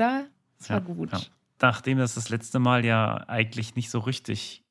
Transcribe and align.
Oder? 0.00 0.26
Es 0.58 0.70
war 0.70 0.78
Ja, 0.78 0.82
gut. 0.84 1.12
ja. 1.12 1.20
Nachdem 1.60 1.98
das 1.98 2.14
das 2.14 2.30
letzte 2.30 2.58
Mal 2.58 2.84
ja 2.84 3.16
eigentlich 3.28 3.74
nicht 3.76 3.90
so 3.90 3.98
richtig 3.98 4.64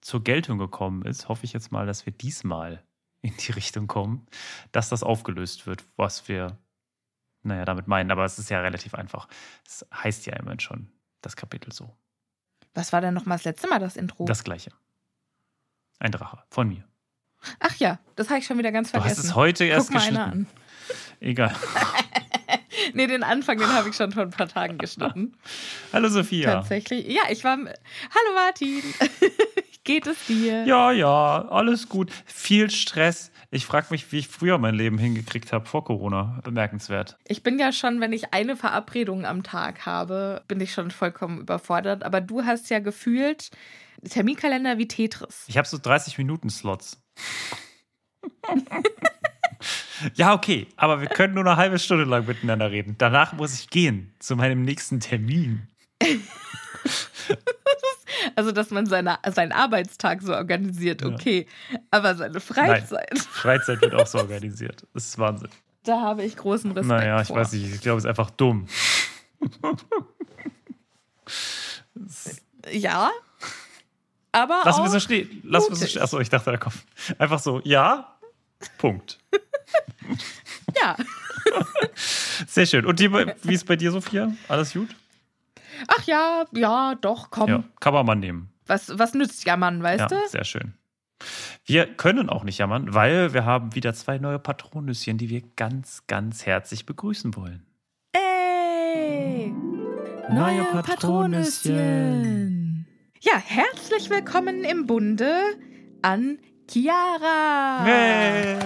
zur 0.00 0.22
Geltung 0.22 0.58
gekommen 0.58 1.02
ist, 1.04 1.28
hoffe 1.28 1.44
ich 1.44 1.52
jetzt 1.52 1.72
mal, 1.72 1.86
dass 1.86 2.06
wir 2.06 2.12
diesmal 2.12 2.84
in 3.22 3.34
die 3.36 3.52
Richtung 3.52 3.86
kommen, 3.88 4.26
dass 4.70 4.88
das 4.90 5.02
aufgelöst 5.02 5.66
wird, 5.66 5.82
was 5.96 6.28
wir, 6.28 6.58
naja, 7.42 7.64
damit 7.64 7.88
meinen. 7.88 8.10
Aber 8.12 8.24
es 8.24 8.38
ist 8.38 8.50
ja 8.50 8.60
relativ 8.60 8.94
einfach. 8.94 9.28
Es 9.66 9.84
heißt 9.92 10.26
ja 10.26 10.36
immerhin 10.36 10.60
schon 10.60 10.88
das 11.22 11.34
Kapitel 11.36 11.72
so. 11.72 11.96
Was 12.74 12.92
war 12.92 13.00
denn 13.00 13.14
nochmal 13.14 13.38
das 13.38 13.44
letzte 13.44 13.68
Mal 13.68 13.78
das 13.80 13.96
Intro? 13.96 14.24
Das 14.26 14.44
gleiche. 14.44 14.70
Ein 15.98 16.12
Drache 16.12 16.42
von 16.50 16.68
mir. 16.68 16.84
Ach 17.60 17.74
ja, 17.76 17.98
das 18.16 18.28
habe 18.30 18.38
ich 18.40 18.46
schon 18.46 18.58
wieder 18.58 18.72
ganz 18.72 18.92
Du 18.92 18.98
vergessen. 19.00 19.18
hast 19.18 19.24
es 19.24 19.34
heute 19.34 19.64
erst 19.64 19.88
Guck 19.88 19.94
mal 19.94 20.00
geschnitten. 20.00 20.20
an. 20.30 20.46
Egal. 21.20 21.54
Nee, 22.94 23.06
den 23.06 23.22
Anfang, 23.22 23.58
den 23.58 23.72
habe 23.72 23.88
ich 23.88 23.96
schon 23.96 24.12
vor 24.12 24.22
ein 24.22 24.30
paar 24.30 24.48
Tagen 24.48 24.78
geschnitten. 24.78 25.34
Hallo 25.92 26.08
Sophia. 26.08 26.52
Tatsächlich. 26.52 27.06
Ja, 27.06 27.22
ich 27.30 27.44
war. 27.44 27.56
Hallo 27.56 28.34
Martin. 28.34 28.82
Geht 29.84 30.06
es 30.06 30.26
dir? 30.26 30.64
Ja, 30.64 30.92
ja, 30.92 31.46
alles 31.48 31.88
gut. 31.88 32.10
Viel 32.24 32.70
Stress. 32.70 33.30
Ich 33.50 33.66
frage 33.66 33.88
mich, 33.90 34.10
wie 34.10 34.18
ich 34.18 34.28
früher 34.28 34.56
mein 34.58 34.74
Leben 34.74 34.96
hingekriegt 34.96 35.52
habe 35.52 35.66
vor 35.66 35.84
Corona. 35.84 36.40
Bemerkenswert. 36.42 37.18
Ich 37.28 37.42
bin 37.42 37.58
ja 37.58 37.70
schon, 37.70 38.00
wenn 38.00 38.12
ich 38.12 38.32
eine 38.32 38.56
Verabredung 38.56 39.26
am 39.26 39.42
Tag 39.42 39.84
habe, 39.84 40.42
bin 40.48 40.60
ich 40.60 40.72
schon 40.72 40.90
vollkommen 40.90 41.38
überfordert. 41.38 42.02
Aber 42.02 42.20
du 42.22 42.44
hast 42.44 42.70
ja 42.70 42.78
gefühlt 42.78 43.50
Terminkalender 44.08 44.78
wie 44.78 44.88
Tetris. 44.88 45.44
Ich 45.48 45.58
habe 45.58 45.68
so 45.68 45.78
30 45.78 46.16
Minuten 46.18 46.48
Slots. 46.50 47.00
ja, 50.14 50.32
okay, 50.34 50.66
aber 50.76 51.00
wir 51.00 51.08
können 51.08 51.34
nur 51.34 51.44
eine 51.44 51.56
halbe 51.56 51.78
Stunde 51.78 52.04
lang 52.04 52.26
miteinander 52.26 52.70
reden. 52.70 52.96
Danach 52.98 53.32
muss 53.32 53.54
ich 53.54 53.70
gehen 53.70 54.12
zu 54.18 54.36
meinem 54.36 54.62
nächsten 54.62 55.00
Termin. 55.00 55.68
Also, 58.36 58.52
dass 58.52 58.70
man 58.70 58.86
seine, 58.86 59.18
seinen 59.32 59.52
Arbeitstag 59.52 60.22
so 60.22 60.34
organisiert, 60.34 61.02
Ja. 61.02 61.08
okay. 61.08 61.46
Aber 61.90 62.14
seine 62.14 62.40
Freizeit, 62.40 63.18
Freizeit 63.18 63.80
wird 63.82 63.94
auch 63.94 64.06
so 64.06 64.18
organisiert. 64.18 64.86
Das 64.94 65.06
ist 65.06 65.18
Wahnsinn. 65.18 65.50
da 65.84 66.00
habe 66.00 66.24
ich 66.24 66.36
großen 66.36 66.70
Respekt 66.72 66.86
naja, 66.88 67.20
ich 67.20 67.28
vor. 67.28 67.36
weiß 67.36 67.52
nicht. 67.52 67.74
Ich 67.74 67.80
glaube, 67.80 67.98
es 67.98 68.04
ist 68.04 68.08
einfach 68.08 68.30
dumm. 68.30 68.66
Ja. 72.70 73.10
Aber 74.32 74.62
Lassen 74.64 74.80
wir 74.82 74.86
auch, 74.88 74.92
so 74.92 75.00
stehen. 75.00 75.40
Lassen 75.44 75.70
wir 75.70 75.76
so 75.76 75.86
stehen. 75.86 76.02
Achso, 76.02 76.18
ich 76.18 76.28
dachte, 76.28 76.50
da 76.50 76.56
kommt. 76.56 76.76
Einfach 77.18 77.38
so, 77.38 77.60
ja, 77.64 78.13
Punkt. 78.78 79.18
ja. 80.80 80.96
Sehr 82.46 82.66
schön. 82.66 82.86
Und 82.86 83.00
die, 83.00 83.10
wie 83.12 83.54
ist 83.54 83.66
bei 83.66 83.76
dir, 83.76 83.90
Sophia? 83.90 84.32
Alles 84.48 84.72
gut? 84.72 84.94
Ach 85.88 86.02
ja, 86.04 86.44
ja, 86.52 86.94
doch, 87.00 87.30
komm. 87.30 87.48
Ja, 87.48 87.64
kann 87.80 87.94
man 87.94 88.06
mal 88.06 88.14
nehmen. 88.14 88.50
Was, 88.66 88.96
was 88.98 89.14
nützt 89.14 89.44
jammern, 89.44 89.82
weißt 89.82 90.00
Ja, 90.00 90.06
du? 90.08 90.16
sehr 90.28 90.44
schön. 90.44 90.74
Wir 91.64 91.86
können 91.86 92.28
auch 92.28 92.44
nicht 92.44 92.58
jammern, 92.58 92.92
weil 92.94 93.32
wir 93.34 93.44
haben 93.44 93.74
wieder 93.74 93.92
zwei 93.94 94.18
neue 94.18 94.38
Patronüschen, 94.38 95.18
die 95.18 95.30
wir 95.30 95.42
ganz, 95.56 96.06
ganz 96.06 96.46
herzlich 96.46 96.86
begrüßen 96.86 97.34
wollen. 97.36 97.66
Ey! 98.12 99.52
Neue 100.30 100.64
Patronüschen. 100.82 102.86
Ja, 103.20 103.36
herzlich 103.38 104.10
willkommen 104.10 104.64
im 104.64 104.86
Bunde 104.86 105.34
an 106.02 106.38
Chiara. 106.66 107.84
Hey. 107.84 108.56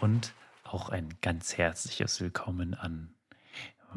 Und 0.00 0.34
auch 0.64 0.90
ein 0.90 1.08
ganz 1.22 1.56
herzliches 1.56 2.20
Willkommen 2.20 2.74
an 2.74 3.14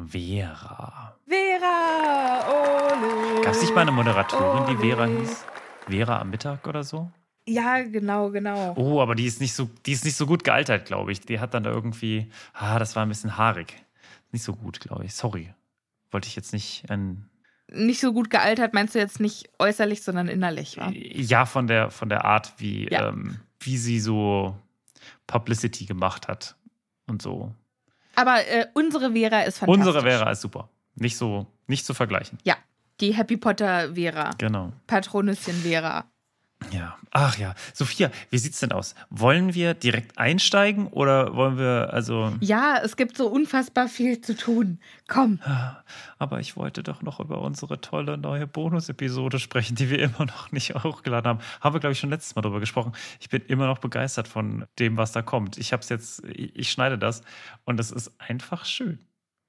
Vera. 0.08 1.18
Vera, 1.28 2.48
ole. 2.50 3.42
Gab 3.42 3.54
es 3.54 3.62
nicht 3.62 3.76
mal 3.76 3.82
eine 3.82 3.92
Moderatorin, 3.92 4.66
die 4.68 4.88
Vera 4.88 5.06
hieß? 5.06 5.46
Vera 5.88 6.22
am 6.22 6.30
Mittag 6.30 6.66
oder 6.66 6.84
so? 6.84 7.12
Ja, 7.46 7.82
genau, 7.82 8.30
genau. 8.30 8.74
Oh, 8.78 9.02
aber 9.02 9.16
die 9.16 9.26
ist 9.26 9.42
nicht 9.42 9.54
so, 9.54 9.70
die 9.86 9.92
ist 9.92 10.06
nicht 10.06 10.16
so 10.16 10.26
gut 10.26 10.44
gealtert, 10.44 10.86
glaube 10.86 11.12
ich. 11.12 11.22
Die 11.22 11.40
hat 11.40 11.54
dann 11.54 11.64
da 11.64 11.72
irgendwie, 11.72 12.32
ah, 12.54 12.80
das 12.80 12.96
war 12.96 13.06
ein 13.06 13.10
bisschen 13.10 13.38
haarig. 13.38 13.74
Nicht 14.32 14.44
so 14.44 14.54
gut, 14.54 14.80
glaube 14.80 15.06
ich. 15.06 15.14
Sorry. 15.14 15.54
Wollte 16.12 16.28
ich 16.28 16.36
jetzt 16.36 16.54
nicht 16.54 16.90
ein, 16.90 17.30
Nicht 17.70 18.00
so 18.00 18.14
gut 18.14 18.30
gealtert, 18.30 18.74
meinst 18.74 18.96
du 18.96 19.00
jetzt 19.00 19.20
nicht 19.20 19.50
äußerlich, 19.60 20.02
sondern 20.04 20.28
innerlich, 20.30 20.78
wa? 20.78 20.90
ja, 20.94 21.46
von 21.46 21.68
der, 21.68 21.92
von 21.92 22.08
der 22.10 22.24
Art, 22.26 22.54
wie, 22.58 22.88
Ja. 22.90 23.10
ähm, 23.10 23.40
wie 23.60 23.78
sie 23.78 24.00
so 24.00 24.56
Publicity 25.26 25.86
gemacht 25.86 26.28
hat 26.28 26.56
und 27.08 27.22
so. 27.22 27.54
Aber 28.16 28.48
äh, 28.48 28.68
unsere 28.74 29.12
Vera 29.12 29.42
ist 29.42 29.60
fantastisch. 29.60 29.86
Unsere 29.88 30.02
Vera 30.02 30.32
ist 30.32 30.42
super. 30.42 30.70
Nicht 30.96 31.18
so, 31.18 31.46
nicht 31.68 31.86
zu 31.86 31.94
vergleichen. 31.94 32.40
Ja, 32.44 32.56
die 33.00 33.14
Happy 33.14 33.38
Potter 33.38 33.94
Vera. 33.96 34.32
Genau. 34.38 34.72
Patronüschen 34.88 35.54
Vera. 35.56 36.06
Ja. 36.72 36.98
Ach 37.12 37.38
ja. 37.38 37.56
Sophia, 37.74 38.12
wie 38.30 38.38
sieht's 38.38 38.60
denn 38.60 38.72
aus? 38.72 38.96
Wollen 39.10 39.54
wir 39.54 39.74
direkt 39.74 40.18
einsteigen 40.18 40.88
oder 40.88 41.36
wollen 41.36 41.58
wir, 41.58 41.90
also. 41.94 42.34
Ja, 42.42 42.80
es 42.84 42.98
gibt 42.98 43.16
so 43.16 43.28
unfassbar 43.28 43.88
viel 43.88 44.22
zu 44.22 44.36
tun. 44.36 44.80
Komm. 45.08 45.40
Aber 46.18 46.40
ich 46.40 46.58
wollte 46.58 46.84
doch 46.84 47.02
noch 47.02 47.20
über 47.20 47.42
unsere 47.42 47.80
tolle 47.80 48.18
neue 48.18 48.48
Bonus-Episode 48.48 49.40
sprechen, 49.40 49.76
die 49.76 49.90
wir 49.90 50.00
immer 50.00 50.26
noch 50.26 50.52
nicht 50.52 50.74
hochgeladen 50.84 51.30
haben. 51.30 51.40
Haben 51.62 51.76
wir, 51.76 51.80
glaube 51.80 51.94
ich, 51.94 52.00
schon 52.00 52.10
letztes 52.10 52.36
Mal 52.36 52.42
drüber 52.42 52.60
gesprochen. 52.60 52.92
Ich 53.20 53.30
bin 53.30 53.42
immer 53.48 53.68
noch 53.68 53.80
begeistert 53.80 54.28
von 54.28 54.66
dem, 54.80 54.98
was 54.98 55.12
da 55.12 55.22
kommt. 55.22 55.58
Ich 55.58 55.74
habe 55.74 55.82
es 55.82 55.90
jetzt, 55.90 56.24
ich 56.26 56.68
ich 56.68 56.72
schneide 56.72 56.98
das 56.98 57.22
und 57.66 57.80
es 57.80 57.92
ist 57.92 58.12
einfach 58.20 58.66
schön. 58.66 59.00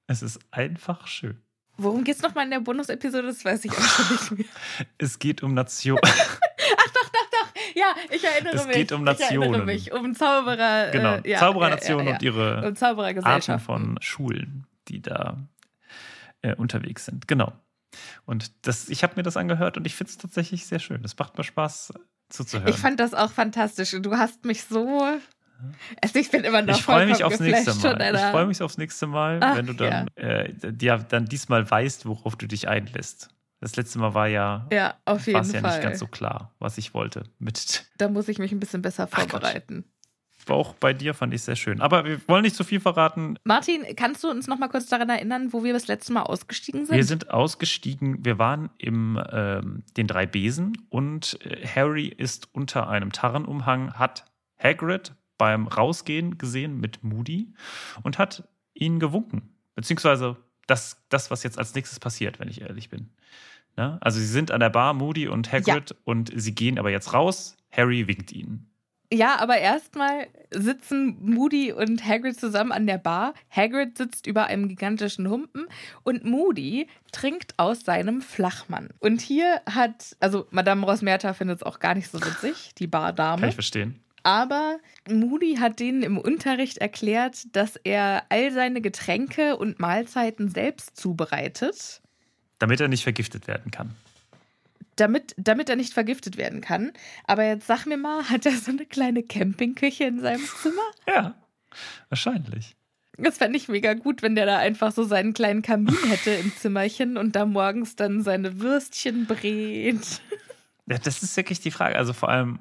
Es 0.07 0.21
ist 0.21 0.39
einfach 0.51 1.05
schön. 1.07 1.37
Worum 1.77 2.03
geht's 2.03 2.21
nochmal 2.21 2.45
in 2.45 2.51
der 2.51 2.59
Bonus-Episode? 2.59 3.27
Das 3.27 3.43
weiß 3.45 3.65
ich 3.65 3.71
auch 3.71 3.81
schon 3.81 4.11
nicht 4.11 4.31
mehr. 4.31 4.45
Es 4.97 5.19
geht 5.19 5.43
um 5.43 5.53
Nation. 5.53 5.99
Ja, 8.09 8.15
ich 8.15 8.23
erinnere 8.23 8.55
Es 8.55 8.67
mich. 8.67 8.75
geht 8.75 8.91
um 8.91 9.07
Ich 9.07 9.19
erinnere 9.19 9.49
Nationen. 9.49 9.65
mich. 9.65 9.91
Um 9.91 10.13
Zauberer. 10.15 10.91
genau. 10.91 11.15
Äh, 11.15 11.29
ja, 11.31 11.39
Zauberernationen 11.39 12.05
ja, 12.05 12.11
ja, 12.11 12.17
und 12.17 12.23
ihre 12.23 12.45
ja. 12.45 12.57
Um 12.59 12.63
Arten 12.63 12.75
Zauberergesellschaft. 12.75 13.65
von 13.65 13.97
Schulen, 14.01 14.67
die 14.87 15.01
da 15.01 15.37
äh, 16.41 16.55
unterwegs 16.55 17.05
sind. 17.05 17.27
Genau. 17.27 17.53
Und 18.25 18.51
das, 18.67 18.89
ich 18.89 19.03
habe 19.03 19.13
mir 19.15 19.23
das 19.23 19.37
angehört 19.37 19.77
und 19.77 19.85
ich 19.85 19.95
finde 19.95 20.11
es 20.11 20.17
tatsächlich 20.17 20.65
sehr 20.65 20.79
schön. 20.79 21.03
Es 21.03 21.17
macht 21.17 21.37
mir 21.37 21.43
Spaß 21.43 21.93
zuzuhören. 22.29 22.69
Ich 22.69 22.77
fand 22.77 22.99
das 22.99 23.13
auch 23.13 23.31
fantastisch. 23.31 23.95
Du 23.99 24.15
hast 24.15 24.45
mich 24.45 24.63
so. 24.63 25.17
Also 26.01 26.19
ich 26.19 26.31
bin 26.31 26.43
immer 26.43 26.61
noch 26.61 26.77
ich 26.77 26.83
freue 26.83 27.05
mich 27.05 27.23
aufs 27.23 27.39
nächste 27.39 27.73
Mal. 27.75 28.15
Ich 28.15 28.21
freue 28.21 28.45
mich 28.45 28.61
aufs 28.61 28.77
nächste 28.77 29.07
Mal, 29.07 29.39
Ach, 29.41 29.57
wenn 29.57 29.65
du 29.65 29.73
dann, 29.73 30.07
äh, 30.15 30.53
ja, 30.79 30.97
dann 30.97 31.25
diesmal 31.25 31.69
weißt, 31.69 32.05
worauf 32.05 32.37
du 32.37 32.47
dich 32.47 32.69
einlässt. 32.69 33.29
Das 33.61 33.75
letzte 33.75 33.99
Mal 33.99 34.13
war 34.13 34.27
ja, 34.27 34.67
Ja, 34.71 34.95
auf 35.05 35.19
war 35.19 35.33
jeden 35.33 35.39
es 35.41 35.51
ja 35.51 35.59
Fall. 35.61 35.71
nicht 35.71 35.83
ganz 35.83 35.99
so 35.99 36.07
klar, 36.07 36.53
was 36.59 36.77
ich 36.77 36.93
wollte. 36.93 37.23
Mit 37.39 37.85
Da 37.97 38.07
muss 38.07 38.27
ich 38.27 38.39
mich 38.39 38.51
ein 38.51 38.59
bisschen 38.59 38.81
besser 38.81 39.07
Ach 39.11 39.19
vorbereiten. 39.19 39.83
auch 40.47 40.73
bei 40.75 40.93
dir 40.93 41.13
fand 41.13 41.33
ich 41.33 41.43
sehr 41.43 41.55
schön. 41.57 41.81
Aber 41.81 42.05
wir 42.05 42.19
wollen 42.27 42.43
nicht 42.43 42.55
zu 42.55 42.63
viel 42.63 42.79
verraten. 42.79 43.37
Martin, 43.43 43.83
kannst 43.95 44.23
du 44.23 44.29
uns 44.29 44.47
noch 44.47 44.57
mal 44.57 44.69
kurz 44.69 44.87
daran 44.87 45.09
erinnern, 45.09 45.51
wo 45.53 45.63
wir 45.63 45.73
das 45.73 45.87
letzte 45.87 46.13
Mal 46.13 46.23
ausgestiegen 46.23 46.85
sind? 46.85 46.95
Wir 46.95 47.03
sind 47.03 47.29
ausgestiegen. 47.31 48.23
Wir 48.25 48.39
waren 48.39 48.69
im 48.77 49.21
ähm, 49.31 49.83
den 49.97 50.07
drei 50.07 50.25
Besen 50.25 50.77
und 50.89 51.37
äh, 51.45 51.67
Harry 51.67 52.07
ist 52.07 52.47
unter 52.53 52.89
einem 52.89 53.11
Tarnumhang, 53.11 53.93
hat 53.93 54.25
Hagrid 54.57 55.13
beim 55.37 55.67
Rausgehen 55.67 56.37
gesehen 56.37 56.79
mit 56.79 57.03
Moody 57.03 57.53
und 58.03 58.17
hat 58.17 58.47
ihn 58.73 58.99
gewunken. 58.99 59.53
Beziehungsweise 59.75 60.37
das, 60.69 60.97
das, 61.09 61.31
was 61.31 61.43
jetzt 61.43 61.57
als 61.57 61.73
nächstes 61.75 61.99
passiert, 61.99 62.39
wenn 62.39 62.47
ich 62.47 62.61
ehrlich 62.61 62.89
bin. 62.89 63.09
Ne? 63.77 63.97
Also 64.01 64.19
sie 64.19 64.25
sind 64.25 64.51
an 64.51 64.59
der 64.59 64.69
Bar, 64.69 64.93
Moody 64.93 65.27
und 65.27 65.51
Hagrid, 65.51 65.95
und 66.03 66.31
sie 66.35 66.53
gehen 66.53 66.77
aber 66.77 66.91
jetzt 66.91 67.13
raus. 67.13 67.55
Harry 67.71 68.07
winkt 68.07 68.31
ihnen. 68.31 68.65
Ja, 69.11 69.39
aber 69.39 69.57
erstmal 69.57 70.27
sitzen 70.51 71.17
Moody 71.21 71.71
und 71.71 72.05
Hagrid 72.05 72.39
zusammen 72.39 72.71
an 72.71 72.85
der 72.85 72.99
Bar. 72.99 73.33
Hagrid 73.49 73.97
sitzt 73.97 74.27
über 74.27 74.45
einem 74.45 74.67
gigantischen 74.67 75.27
Humpen 75.27 75.65
und 76.03 76.25
Moody 76.25 76.87
trinkt 77.11 77.57
aus 77.57 77.81
seinem 77.83 78.21
Flachmann. 78.21 78.89
Und 78.99 79.21
hier 79.21 79.61
hat, 79.65 80.15
also 80.19 80.45
Madame 80.51 80.85
Rosmerta 80.85 81.33
findet 81.33 81.57
es 81.57 81.63
auch 81.63 81.79
gar 81.79 81.95
nicht 81.95 82.11
so 82.11 82.19
witzig, 82.21 82.75
die 82.77 82.83
Kann 82.83 82.91
Bardame. 82.91 83.47
ich 83.47 83.55
verstehen. 83.55 83.99
Aber 84.23 84.79
Moody 85.09 85.55
hat 85.55 85.79
denen 85.79 86.03
im 86.03 86.17
Unterricht 86.17 86.77
erklärt, 86.77 87.55
dass 87.55 87.75
er 87.77 88.23
all 88.29 88.51
seine 88.51 88.81
Getränke 88.81 89.57
und 89.57 89.79
Mahlzeiten 89.79 90.49
selbst 90.49 90.97
zubereitet, 90.97 92.01
Damit 92.59 92.81
er 92.81 92.87
nicht 92.89 93.03
vergiftet 93.03 93.47
werden 93.47 93.71
kann. 93.71 93.95
damit, 94.97 95.33
damit 95.37 95.69
er 95.69 95.77
nicht 95.77 95.93
vergiftet 95.93 96.35
werden 96.37 96.59
kann. 96.61 96.91
Aber 97.25 97.45
jetzt 97.45 97.67
sag 97.67 97.85
mir 97.85 97.97
mal, 97.97 98.29
hat 98.29 98.45
er 98.45 98.51
so 98.51 98.71
eine 98.71 98.85
kleine 98.85 99.23
Campingküche 99.23 100.03
in 100.03 100.19
seinem 100.19 100.43
Zimmer? 100.61 100.81
Ja, 101.07 101.35
wahrscheinlich. 102.09 102.75
Das 103.17 103.37
fände 103.37 103.57
ich 103.57 103.67
mega 103.67 103.93
gut, 103.95 104.21
wenn 104.21 104.35
der 104.35 104.45
da 104.45 104.57
einfach 104.57 104.91
so 104.93 105.03
seinen 105.03 105.33
kleinen 105.33 105.61
Kamin 105.61 105.97
hätte 106.09 106.31
im 106.31 106.53
Zimmerchen 106.55 107.17
und 107.17 107.35
da 107.35 107.45
morgens 107.45 107.95
dann 107.95 108.21
seine 108.23 108.59
Würstchen 108.61 109.25
brät. 109.25 110.21
Ja, 110.87 110.97
das 110.97 111.21
ist 111.21 111.35
wirklich 111.37 111.59
die 111.59 111.71
Frage. 111.71 111.97
Also 111.97 112.13
vor 112.13 112.29
allem, 112.29 112.59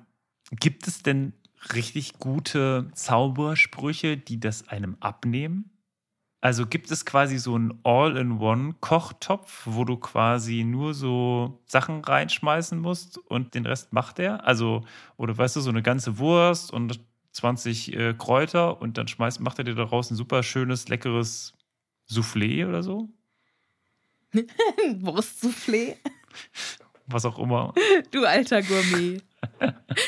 gibt 0.50 0.86
es 0.88 1.02
denn 1.02 1.32
richtig 1.74 2.18
gute 2.18 2.90
Zaubersprüche, 2.94 4.16
die 4.16 4.40
das 4.40 4.68
einem 4.68 4.96
abnehmen? 5.00 5.70
Also 6.40 6.66
gibt 6.66 6.90
es 6.90 7.04
quasi 7.04 7.36
so 7.38 7.56
einen 7.56 7.80
All-in-One-Kochtopf, 7.82 9.62
wo 9.64 9.84
du 9.84 9.96
quasi 9.96 10.62
nur 10.62 10.94
so 10.94 11.60
Sachen 11.66 12.04
reinschmeißen 12.04 12.78
musst 12.78 13.18
und 13.18 13.54
den 13.54 13.66
Rest 13.66 13.92
macht 13.92 14.20
er? 14.20 14.46
Also, 14.46 14.84
oder 15.16 15.36
weißt 15.36 15.56
du, 15.56 15.60
so 15.60 15.70
eine 15.70 15.82
ganze 15.82 16.18
Wurst 16.18 16.72
und 16.72 17.00
20 17.32 17.92
äh, 17.92 18.14
Kräuter 18.14 18.80
und 18.80 18.98
dann 18.98 19.08
schmeißt, 19.08 19.40
macht 19.40 19.58
er 19.58 19.64
dir 19.64 19.74
daraus 19.74 20.10
ein 20.10 20.16
super 20.16 20.44
schönes, 20.44 20.88
leckeres 20.88 21.54
Soufflé 22.08 22.68
oder 22.68 22.84
so? 22.84 23.08
Wurstsoufflé. 24.32 25.96
Was 27.06 27.24
auch 27.24 27.38
immer. 27.38 27.74
Du 28.10 28.24
alter 28.24 28.62
Gourmet. 28.62 29.22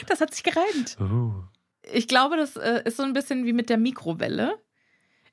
Das 0.07 0.21
hat 0.21 0.35
sich 0.35 0.43
gereimt. 0.43 0.97
Oh. 1.01 1.45
Ich 1.93 2.09
glaube, 2.09 2.37
das 2.37 2.57
äh, 2.57 2.83
ist 2.85 2.97
so 2.97 3.03
ein 3.03 3.13
bisschen 3.13 3.47
wie 3.47 3.53
mit 3.53 3.71
der 3.71 3.79
Mikrowelle. 3.79 4.59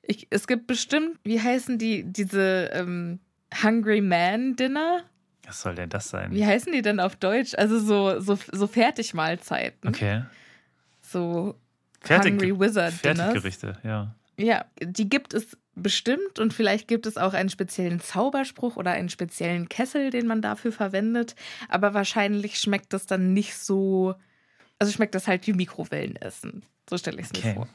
Ich, 0.02 0.26
es 0.30 0.46
gibt 0.46 0.66
bestimmt, 0.66 1.18
wie 1.24 1.40
heißen 1.40 1.78
die, 1.78 2.04
diese 2.04 2.70
ähm, 2.72 3.20
Hungry 3.62 4.00
Man 4.00 4.56
Dinner? 4.56 5.02
Was 5.46 5.62
soll 5.62 5.74
denn 5.74 5.88
das 5.88 6.08
sein? 6.08 6.32
Wie 6.32 6.44
heißen 6.44 6.72
die 6.72 6.82
denn 6.82 7.00
auf 7.00 7.16
Deutsch? 7.16 7.54
Also 7.56 7.78
so, 7.78 8.20
so, 8.20 8.38
so 8.52 8.66
Fertigmahlzeiten. 8.66 9.88
Okay. 9.88 10.22
So 11.00 11.54
Fertig, 12.00 12.32
Hungry 12.32 12.58
Wizard 12.58 13.04
Dinners. 13.04 13.18
Fertiggerichte, 13.18 13.78
ja. 13.82 14.14
Ja, 14.36 14.66
die 14.80 15.08
gibt 15.08 15.34
es 15.34 15.56
bestimmt 15.74 16.38
und 16.38 16.54
vielleicht 16.54 16.86
gibt 16.86 17.06
es 17.06 17.16
auch 17.16 17.34
einen 17.34 17.48
speziellen 17.48 18.00
Zauberspruch 18.00 18.76
oder 18.76 18.92
einen 18.92 19.08
speziellen 19.08 19.68
Kessel, 19.68 20.10
den 20.10 20.26
man 20.26 20.42
dafür 20.42 20.70
verwendet. 20.70 21.34
Aber 21.68 21.92
wahrscheinlich 21.94 22.58
schmeckt 22.58 22.92
das 22.92 23.06
dann 23.06 23.32
nicht 23.32 23.56
so. 23.56 24.14
Also 24.78 24.92
schmeckt 24.92 25.14
das 25.14 25.26
halt 25.26 25.46
wie 25.46 25.52
Mikrowellenessen. 25.52 26.62
So 26.88 26.96
stelle 26.98 27.20
ich 27.20 27.26
es 27.26 27.30
Okay. 27.38 27.48
mir 27.48 27.54
vor. 27.54 27.68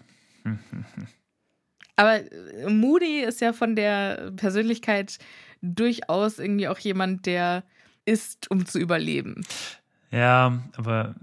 Aber 1.95 2.15
äh, 2.31 2.69
Moody 2.69 3.19
ist 3.22 3.41
ja 3.41 3.53
von 3.53 3.75
der 3.75 4.31
Persönlichkeit 4.36 5.19
durchaus 5.62 6.39
irgendwie 6.39 6.67
auch 6.67 6.79
jemand, 6.79 7.25
der 7.25 7.63
isst, 8.05 8.50
um 8.51 8.65
zu 8.65 8.79
überleben. 8.79 9.45
Ja, 10.12 10.62
aber 10.75 11.15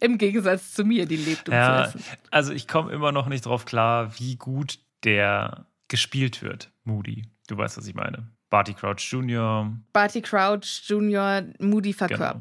Im 0.00 0.18
Gegensatz 0.18 0.72
zu 0.72 0.84
mir, 0.84 1.06
die 1.06 1.16
lebt, 1.16 1.48
um 1.48 1.54
ja, 1.54 1.88
zu 1.90 1.98
essen. 1.98 2.04
also 2.30 2.52
ich 2.52 2.68
komme 2.68 2.92
immer 2.92 3.12
noch 3.12 3.26
nicht 3.28 3.46
drauf 3.46 3.64
klar, 3.64 4.18
wie 4.18 4.36
gut 4.36 4.78
der 5.04 5.66
gespielt 5.88 6.42
wird, 6.42 6.72
Moody. 6.84 7.24
Du 7.48 7.56
weißt, 7.56 7.76
was 7.76 7.86
ich 7.86 7.94
meine. 7.94 8.28
Barty 8.50 8.74
Crouch 8.74 9.00
Jr. 9.10 9.72
Barty 9.92 10.20
Crouch 10.22 10.82
Jr. 10.86 11.42
Moody 11.58 11.92
Genau. 11.92 12.38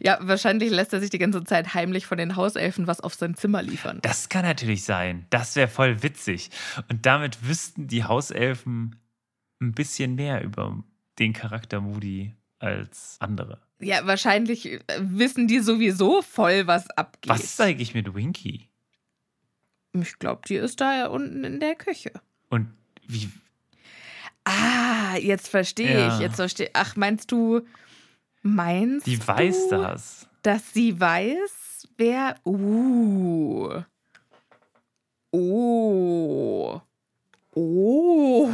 Ja, 0.00 0.18
wahrscheinlich 0.20 0.70
lässt 0.70 0.92
er 0.92 1.00
sich 1.00 1.10
die 1.10 1.18
ganze 1.18 1.42
Zeit 1.44 1.74
heimlich 1.74 2.06
von 2.06 2.18
den 2.18 2.36
Hauselfen 2.36 2.86
was 2.86 3.00
auf 3.00 3.14
sein 3.14 3.34
Zimmer 3.34 3.62
liefern. 3.62 3.98
Das 4.02 4.28
kann 4.28 4.44
natürlich 4.44 4.84
sein. 4.84 5.26
Das 5.30 5.56
wäre 5.56 5.68
voll 5.68 6.02
witzig. 6.02 6.50
Und 6.88 7.04
damit 7.06 7.46
wüssten 7.46 7.86
die 7.88 8.04
Hauselfen 8.04 8.96
ein 9.60 9.72
bisschen 9.72 10.14
mehr 10.14 10.42
über 10.42 10.82
den 11.18 11.32
Charakter 11.32 11.80
Moody 11.80 12.34
als 12.58 13.16
andere. 13.20 13.60
Ja, 13.80 14.06
wahrscheinlich 14.06 14.66
äh, 14.72 14.80
wissen 15.00 15.48
die 15.48 15.58
sowieso 15.60 16.22
voll, 16.22 16.66
was 16.66 16.88
abgeht. 16.90 17.28
Was 17.30 17.42
ist 17.44 17.60
eigentlich 17.60 17.94
mit 17.94 18.14
Winky? 18.14 18.68
Ich 19.94 20.18
glaube, 20.18 20.42
die 20.48 20.54
ist 20.54 20.80
da 20.80 21.06
unten 21.08 21.44
in 21.44 21.60
der 21.60 21.74
Küche. 21.74 22.12
Und 22.48 22.72
wie. 23.06 23.28
Ah, 24.44 25.16
jetzt 25.18 25.48
verstehe 25.48 25.98
Ja. 25.98 26.14
ich. 26.14 26.20
Jetzt 26.20 26.36
verstehe. 26.36 26.70
Ach, 26.72 26.96
meinst 26.96 27.30
du, 27.30 27.60
meinst 28.42 29.06
Die 29.06 29.18
du, 29.18 29.26
weiß 29.26 29.68
das. 29.68 30.28
dass 30.42 30.72
sie 30.72 30.98
weiß, 31.00 31.88
wer. 31.96 32.34
Uh. 32.44 33.82
Oh. 35.32 36.80
Oh. 37.54 38.48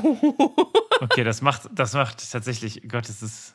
Okay, 1.01 1.23
das 1.25 1.43
macht, 1.43 1.63
das 1.73 1.93
macht 1.95 2.31
tatsächlich, 2.33 2.83
Gott, 2.89 3.09
das 3.09 3.23
ist. 3.23 3.55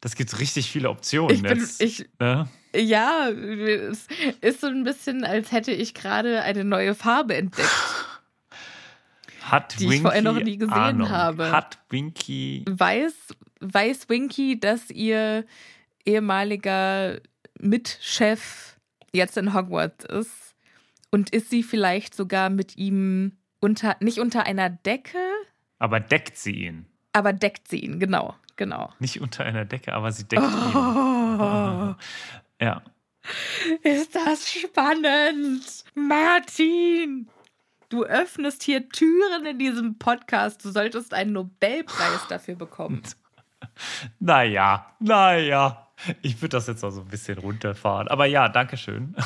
Das 0.00 0.14
gibt 0.14 0.38
richtig 0.38 0.70
viele 0.70 0.90
Optionen 0.90 1.34
Ich 1.34 1.42
bin, 1.42 1.58
jetzt. 1.58 1.82
ich, 1.82 2.08
ne? 2.20 2.48
ja, 2.74 3.28
es 3.30 4.06
ist 4.40 4.60
so 4.60 4.68
ein 4.68 4.84
bisschen, 4.84 5.24
als 5.24 5.50
hätte 5.50 5.72
ich 5.72 5.92
gerade 5.92 6.40
eine 6.42 6.62
neue 6.64 6.94
Farbe 6.94 7.34
entdeckt. 7.34 7.68
Hat 9.50 9.78
Die 9.78 9.84
ich 9.84 9.90
Winky 9.90 10.02
vorher 10.02 10.22
noch 10.22 10.34
nie 10.40 10.56
gesehen 10.58 10.72
Ahnung? 10.72 11.08
habe. 11.10 11.50
Hat 11.52 11.78
Winky. 11.90 12.64
Weiß, 12.68 13.14
weiß 13.60 14.08
Winky, 14.08 14.58
dass 14.60 14.90
ihr 14.90 15.44
ehemaliger 16.04 17.20
Mitchef 17.58 18.76
jetzt 19.12 19.36
in 19.36 19.54
Hogwarts 19.54 20.04
ist? 20.04 20.54
Und 21.10 21.30
ist 21.30 21.48
sie 21.50 21.62
vielleicht 21.62 22.14
sogar 22.14 22.50
mit 22.50 22.76
ihm 22.76 23.32
unter, 23.60 23.96
nicht 24.00 24.18
unter 24.18 24.44
einer 24.44 24.68
Decke, 24.68 25.18
Aber 25.78 26.00
deckt 26.00 26.36
sie 26.36 26.52
ihn. 26.66 26.86
aber 27.14 27.32
deckt 27.32 27.68
sie 27.68 27.78
ihn, 27.80 27.98
genau, 27.98 28.34
genau. 28.56 28.92
Nicht 28.98 29.20
unter 29.20 29.44
einer 29.44 29.64
Decke, 29.64 29.94
aber 29.94 30.12
sie 30.12 30.24
deckt 30.24 30.42
ihn. 30.42 30.76
Oh, 30.76 31.94
Ja. 32.60 32.82
ist 33.82 34.14
das 34.14 34.50
spannend, 34.52 35.64
Martin! 35.94 37.28
Du 37.88 38.04
öffnest 38.04 38.62
hier 38.62 38.88
Türen 38.88 39.46
in 39.46 39.58
diesem 39.58 39.98
Podcast. 39.98 40.64
Du 40.64 40.70
solltest 40.70 41.14
einen 41.14 41.32
Nobelpreis 41.32 42.26
dafür 42.28 42.54
bekommen. 42.56 43.02
Naja, 44.20 44.86
naja. 45.00 45.88
Ich 46.22 46.40
würde 46.40 46.56
das 46.56 46.66
jetzt 46.68 46.84
auch 46.84 46.90
so 46.90 47.00
ein 47.00 47.08
bisschen 47.08 47.38
runterfahren. 47.38 48.06
Aber 48.08 48.26
ja, 48.26 48.48
danke 48.48 48.76
schön. 48.76 49.14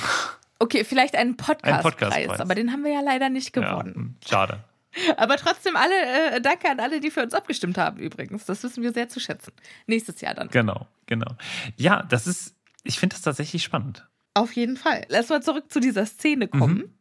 Okay, 0.58 0.84
vielleicht 0.84 1.16
einen 1.16 1.36
Podcastpreis, 1.36 1.82
Podcastpreis. 1.82 2.40
aber 2.40 2.54
den 2.54 2.70
haben 2.70 2.84
wir 2.84 2.92
ja 2.92 3.00
leider 3.00 3.28
nicht 3.30 3.54
Ja, 3.56 3.62
gewonnen. 3.68 3.94
hm, 3.94 4.14
schade. 4.24 4.60
Aber 5.16 5.36
trotzdem 5.36 5.74
alle, 5.74 6.36
äh, 6.36 6.40
danke 6.40 6.70
an 6.70 6.78
alle, 6.78 7.00
die 7.00 7.10
für 7.10 7.20
uns 7.20 7.34
abgestimmt 7.34 7.78
haben 7.78 7.98
übrigens. 7.98 8.44
Das 8.44 8.62
wissen 8.62 8.80
wir 8.84 8.92
sehr 8.92 9.08
zu 9.08 9.18
schätzen. 9.18 9.52
Nächstes 9.88 10.20
Jahr 10.20 10.34
dann. 10.34 10.46
Genau, 10.50 10.86
genau. 11.06 11.32
Ja, 11.76 12.04
das 12.04 12.28
ist, 12.28 12.54
ich 12.84 13.00
finde 13.00 13.16
das 13.16 13.22
tatsächlich 13.22 13.64
spannend. 13.64 14.06
Auf 14.34 14.52
jeden 14.52 14.76
Fall. 14.76 15.04
Lass 15.08 15.30
mal 15.30 15.42
zurück 15.42 15.64
zu 15.72 15.80
dieser 15.80 16.06
Szene 16.06 16.46
kommen. 16.46 16.96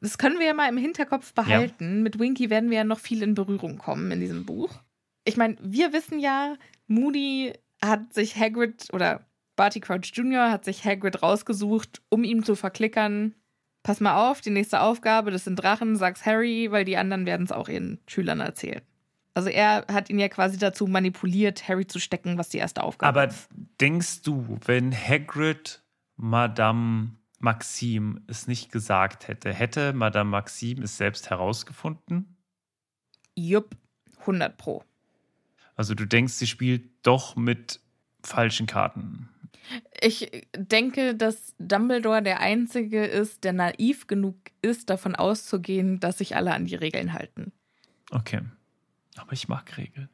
Das 0.00 0.18
können 0.18 0.38
wir 0.38 0.46
ja 0.46 0.54
mal 0.54 0.68
im 0.68 0.76
Hinterkopf 0.76 1.32
behalten. 1.32 2.02
Mit 2.02 2.18
Winky 2.18 2.50
werden 2.50 2.70
wir 2.70 2.78
ja 2.78 2.84
noch 2.84 2.98
viel 2.98 3.22
in 3.22 3.34
Berührung 3.34 3.78
kommen 3.78 4.10
in 4.10 4.20
diesem 4.20 4.44
Buch. 4.44 4.80
Ich 5.24 5.36
meine, 5.36 5.56
wir 5.60 5.92
wissen 5.92 6.18
ja, 6.18 6.56
Moody 6.86 7.52
hat 7.82 8.14
sich 8.14 8.36
Hagrid 8.36 8.88
oder 8.92 9.26
Barty 9.56 9.80
Crouch 9.80 10.12
Jr. 10.12 10.50
hat 10.50 10.64
sich 10.64 10.84
Hagrid 10.84 11.22
rausgesucht, 11.22 12.02
um 12.10 12.24
ihm 12.24 12.44
zu 12.44 12.54
verklickern. 12.54 13.34
Pass 13.82 14.00
mal 14.00 14.30
auf, 14.30 14.40
die 14.40 14.50
nächste 14.50 14.80
Aufgabe, 14.80 15.30
das 15.30 15.44
sind 15.44 15.56
Drachen, 15.56 15.96
sag's 15.96 16.26
Harry, 16.26 16.70
weil 16.70 16.84
die 16.84 16.96
anderen 16.96 17.24
werden 17.24 17.44
es 17.44 17.52
auch 17.52 17.68
ihren 17.68 18.00
Schülern 18.06 18.40
erzählen. 18.40 18.82
Also 19.34 19.48
er 19.48 19.84
hat 19.92 20.08
ihn 20.10 20.18
ja 20.18 20.28
quasi 20.28 20.56
dazu 20.58 20.86
manipuliert, 20.86 21.68
Harry 21.68 21.86
zu 21.86 21.98
stecken, 21.98 22.38
was 22.38 22.48
die 22.48 22.58
erste 22.58 22.82
Aufgabe 22.82 23.20
Aber 23.20 23.30
ist. 23.30 23.48
denkst 23.80 24.22
du, 24.22 24.58
wenn 24.64 24.92
Hagrid 24.92 25.82
Madame 26.16 27.10
Maxime 27.38 28.22
es 28.26 28.46
nicht 28.46 28.72
gesagt 28.72 29.28
hätte, 29.28 29.52
hätte 29.52 29.92
Madame 29.92 30.30
Maxime 30.30 30.82
es 30.82 30.96
selbst 30.96 31.30
herausgefunden? 31.30 32.36
Jupp, 33.34 33.76
100 34.20 34.56
pro. 34.56 34.82
Also 35.74 35.94
du 35.94 36.06
denkst, 36.06 36.34
sie 36.34 36.46
spielt 36.46 36.88
doch 37.02 37.36
mit 37.36 37.80
falschen 38.22 38.66
Karten. 38.66 39.28
Ich 40.00 40.46
denke, 40.56 41.14
dass 41.14 41.54
Dumbledore 41.58 42.22
der 42.22 42.40
Einzige 42.40 43.04
ist, 43.04 43.44
der 43.44 43.52
naiv 43.52 44.06
genug 44.06 44.36
ist, 44.62 44.90
davon 44.90 45.14
auszugehen, 45.14 46.00
dass 46.00 46.18
sich 46.18 46.36
alle 46.36 46.54
an 46.54 46.66
die 46.66 46.76
Regeln 46.76 47.12
halten. 47.12 47.52
Okay. 48.10 48.40
Aber 49.16 49.32
ich 49.32 49.48
mag 49.48 49.76
Regeln. 49.76 50.08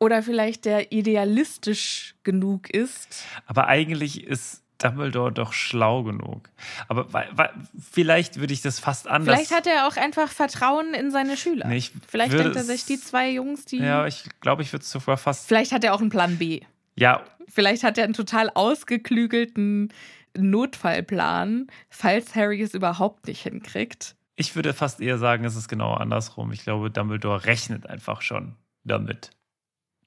Oder 0.00 0.22
vielleicht 0.22 0.64
der 0.64 0.92
idealistisch 0.92 2.14
genug 2.22 2.70
ist. 2.70 3.24
Aber 3.46 3.66
eigentlich 3.66 4.22
ist 4.24 4.62
Dumbledore 4.78 5.32
doch 5.32 5.52
schlau 5.52 6.04
genug. 6.04 6.48
Aber 6.86 7.12
wa- 7.12 7.24
wa- 7.32 7.50
vielleicht 7.80 8.38
würde 8.38 8.52
ich 8.52 8.62
das 8.62 8.78
fast 8.78 9.08
anders. 9.08 9.34
Vielleicht 9.36 9.52
hat 9.52 9.66
er 9.66 9.88
auch 9.88 9.96
einfach 9.96 10.28
Vertrauen 10.30 10.94
in 10.94 11.10
seine 11.10 11.36
Schüler. 11.36 11.66
Nee, 11.66 11.78
ich 11.78 11.92
vielleicht 12.06 12.32
denkt 12.32 12.54
er 12.56 12.62
sich, 12.64 12.84
die 12.84 12.98
zwei 13.00 13.30
Jungs, 13.30 13.64
die. 13.64 13.78
Ja, 13.78 14.06
ich 14.06 14.24
glaube, 14.40 14.62
ich 14.62 14.72
würde 14.72 14.84
es 14.84 14.90
sogar 14.90 15.16
fast. 15.16 15.48
Vielleicht 15.48 15.72
hat 15.72 15.82
er 15.84 15.94
auch 15.94 16.00
einen 16.00 16.10
Plan 16.10 16.36
B. 16.38 16.60
Ja, 16.96 17.24
Vielleicht 17.50 17.82
hat 17.82 17.96
er 17.96 18.04
einen 18.04 18.12
total 18.12 18.50
ausgeklügelten 18.50 19.90
Notfallplan, 20.36 21.66
falls 21.88 22.34
Harry 22.34 22.60
es 22.62 22.74
überhaupt 22.74 23.26
nicht 23.26 23.42
hinkriegt. 23.42 24.14
ich 24.36 24.54
würde 24.54 24.72
fast 24.74 25.00
eher 25.00 25.18
sagen, 25.18 25.44
es 25.44 25.56
ist 25.56 25.66
genau 25.68 25.94
andersrum. 25.94 26.52
Ich 26.52 26.62
glaube, 26.62 26.90
Dumbledore 26.90 27.44
rechnet 27.46 27.88
einfach 27.88 28.22
schon 28.22 28.54
damit, 28.84 29.30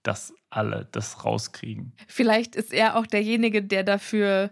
dass 0.03 0.33
alle 0.49 0.87
das 0.91 1.25
rauskriegen. 1.25 1.93
Vielleicht 2.07 2.55
ist 2.55 2.71
er 2.73 2.95
auch 2.95 3.07
derjenige, 3.07 3.61
der 3.63 3.83
dafür 3.83 4.51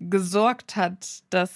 gesorgt 0.00 0.76
hat, 0.76 1.22
dass, 1.30 1.52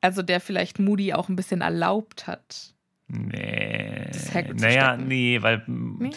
also 0.00 0.22
der 0.22 0.40
vielleicht 0.40 0.78
Moody 0.78 1.12
auch 1.14 1.28
ein 1.28 1.36
bisschen 1.36 1.60
erlaubt 1.62 2.26
hat. 2.26 2.74
Nee. 3.12 4.06
Das 4.12 4.32
naja, 4.54 4.96
nee, 4.96 5.42
weil. 5.42 5.64
Nee? 5.66 6.10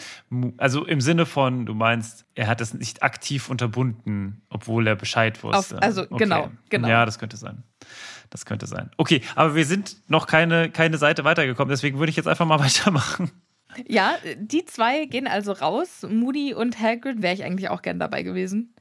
Also 0.58 0.84
im 0.84 1.00
Sinne 1.00 1.26
von, 1.26 1.66
du 1.66 1.74
meinst, 1.74 2.24
er 2.36 2.46
hat 2.46 2.60
es 2.60 2.72
nicht 2.72 3.02
aktiv 3.02 3.50
unterbunden, 3.50 4.42
obwohl 4.48 4.86
er 4.86 4.94
Bescheid 4.94 5.42
wusste. 5.42 5.76
Auf- 5.76 5.82
also, 5.82 6.06
genau, 6.06 6.50
genau. 6.68 6.86
Ja, 6.86 7.04
das 7.04 7.18
könnte 7.18 7.36
sein. 7.36 7.64
Das 8.30 8.46
könnte 8.46 8.66
sein. 8.66 8.90
Okay, 8.96 9.22
aber 9.34 9.56
wir 9.56 9.64
sind 9.64 9.96
noch 10.08 10.28
keine, 10.28 10.70
keine 10.70 10.98
Seite 10.98 11.24
weitergekommen, 11.24 11.70
deswegen 11.70 11.98
würde 11.98 12.10
ich 12.10 12.16
jetzt 12.16 12.28
einfach 12.28 12.46
mal 12.46 12.60
weitermachen. 12.60 13.30
Ja, 13.88 14.14
die 14.36 14.64
zwei 14.64 15.06
gehen 15.06 15.26
also 15.26 15.50
raus. 15.50 16.06
Moody 16.08 16.54
und 16.54 16.80
Hagrid 16.80 17.22
wäre 17.22 17.34
ich 17.34 17.42
eigentlich 17.42 17.70
auch 17.70 17.82
gern 17.82 17.98
dabei 17.98 18.22
gewesen. 18.22 18.73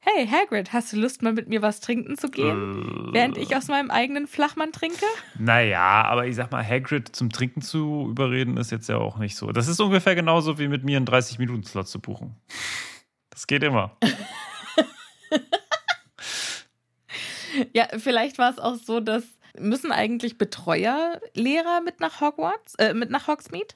Hey 0.00 0.26
Hagrid, 0.28 0.72
hast 0.72 0.92
du 0.92 0.96
Lust 0.96 1.22
mal 1.22 1.32
mit 1.32 1.48
mir 1.48 1.60
was 1.60 1.80
trinken 1.80 2.16
zu 2.16 2.30
gehen, 2.30 3.08
während 3.12 3.36
ich 3.36 3.56
aus 3.56 3.66
meinem 3.66 3.90
eigenen 3.90 4.26
Flachmann 4.26 4.72
trinke? 4.72 5.04
Naja, 5.38 6.04
aber 6.04 6.26
ich 6.26 6.36
sag 6.36 6.52
mal, 6.52 6.64
Hagrid 6.64 7.14
zum 7.14 7.30
Trinken 7.30 7.62
zu 7.62 8.06
überreden 8.08 8.56
ist 8.56 8.70
jetzt 8.70 8.88
ja 8.88 8.96
auch 8.96 9.18
nicht 9.18 9.36
so. 9.36 9.50
Das 9.50 9.66
ist 9.66 9.80
ungefähr 9.80 10.14
genauso 10.14 10.58
wie 10.58 10.68
mit 10.68 10.84
mir 10.84 10.96
einen 10.96 11.06
30-Minuten-Slot 11.06 11.88
zu 11.88 12.00
buchen. 12.00 12.36
Das 13.30 13.46
geht 13.46 13.62
immer. 13.62 13.96
Ja, 17.72 17.88
vielleicht 17.96 18.38
war 18.38 18.50
es 18.50 18.58
auch 18.58 18.76
so, 18.76 19.00
dass 19.00 19.24
müssen 19.58 19.90
eigentlich 19.90 20.38
Betreuer 20.38 21.20
Lehrer 21.34 21.80
mit 21.80 21.98
nach 21.98 22.20
Hogwarts, 22.20 22.74
äh, 22.76 22.94
mit 22.94 23.10
nach 23.10 23.26
Hogsmeade? 23.26 23.74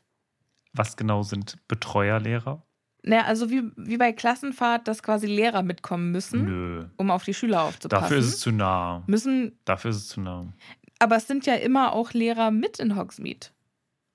Was 0.72 0.96
genau 0.96 1.22
sind 1.22 1.56
Betreuerlehrer? 1.68 2.62
Naja, 3.04 3.24
also 3.24 3.50
wie, 3.50 3.62
wie 3.76 3.96
bei 3.96 4.12
Klassenfahrt, 4.12 4.86
dass 4.86 5.02
quasi 5.02 5.26
Lehrer 5.26 5.62
mitkommen 5.62 6.12
müssen, 6.12 6.44
Nö. 6.44 6.84
um 6.96 7.10
auf 7.10 7.24
die 7.24 7.34
Schüler 7.34 7.62
aufzupassen. 7.62 8.02
Dafür 8.02 8.18
ist 8.18 8.26
es 8.26 8.38
zu 8.38 8.52
nah. 8.52 9.02
müssen, 9.06 9.58
Dafür 9.64 9.90
ist 9.90 9.96
es 9.96 10.08
zu 10.08 10.20
nah. 10.20 10.52
aber 11.00 11.16
es 11.16 11.26
sind 11.26 11.44
ja 11.46 11.54
immer 11.54 11.92
auch 11.92 12.12
Lehrer 12.12 12.50
mit 12.52 12.78
in 12.78 12.96
Hogsmeade. 12.96 13.48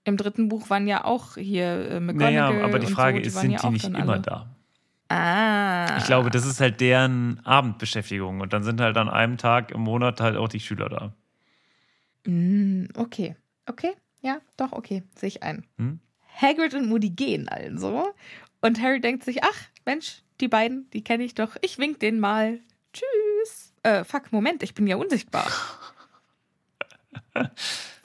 Im 0.06 0.16
dritten 0.16 0.48
Buch 0.48 0.70
waren 0.70 0.88
ja 0.88 1.04
auch 1.04 1.36
hier 1.36 1.90
äh, 1.90 2.00
McGonagall 2.00 2.54
Naja, 2.54 2.64
aber 2.66 2.80
die 2.80 2.88
Frage 2.88 3.18
so, 3.18 3.22
die 3.24 3.28
ist, 3.28 3.40
sind 3.42 3.52
ja 3.52 3.60
die 3.60 3.70
nicht 3.72 3.86
immer 3.86 4.14
alle. 4.14 4.22
da? 4.22 4.56
Ah. 5.10 5.98
Ich 5.98 6.06
glaube, 6.06 6.30
das 6.30 6.46
ist 6.46 6.60
halt 6.60 6.82
deren 6.82 7.42
Abendbeschäftigung. 7.46 8.42
Und 8.42 8.54
dann 8.54 8.64
sind 8.64 8.82
halt 8.82 8.98
an 8.98 9.10
einem 9.10 9.38
Tag 9.38 9.72
im 9.72 9.82
Monat 9.82 10.22
halt 10.22 10.36
auch 10.38 10.50
die 10.50 10.60
Schüler 10.60 10.90
da. 10.90 11.14
Mm, 12.26 12.86
okay. 12.96 13.36
Okay. 13.66 13.94
Ja, 14.22 14.40
doch, 14.58 14.72
okay. 14.72 15.04
Sehe 15.16 15.28
ich 15.28 15.44
ein. 15.44 15.66
Hm? 15.78 16.00
Hagrid 16.42 16.74
und 16.74 16.88
Moody 16.88 17.10
gehen 17.10 17.48
also. 17.48 18.14
Und 18.62 18.82
Harry 18.82 19.00
denkt 19.00 19.24
sich, 19.24 19.44
ach, 19.44 19.58
Mensch, 19.86 20.24
die 20.42 20.48
beiden, 20.48 20.90
die 20.92 21.04
kenne 21.04 21.24
ich 21.24 21.36
doch. 21.36 21.56
Ich 21.62 21.78
wink 21.78 22.00
denen 22.00 22.20
mal. 22.20 22.60
Tschüss. 22.94 23.74
Äh, 23.84 24.04
fuck, 24.04 24.32
Moment, 24.32 24.64
ich 24.64 24.74
bin 24.74 24.88
ja 24.88 24.96
unsichtbar. 24.98 25.48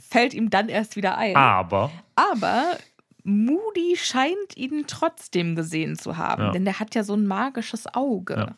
Fällt 0.01 0.35
ihm 0.35 0.51
dann 0.51 0.69
erst 0.69 0.97
wieder 0.97 1.17
ein. 1.17 1.37
Aber. 1.37 1.91
Aber 2.17 2.77
Moody 3.25 3.97
scheint 3.97 4.57
ihn 4.57 4.85
trotzdem 4.87 5.57
gesehen 5.57 5.97
zu 5.97 6.17
haben, 6.17 6.43
Ja. 6.45 6.51
denn 6.53 6.65
der 6.65 6.81
hat 6.81 6.95
ja 6.95 7.03
so 7.03 7.15
ein 7.15 7.27
magisches 7.27 7.93
Auge. 7.95 8.35
Ja. 8.35 8.57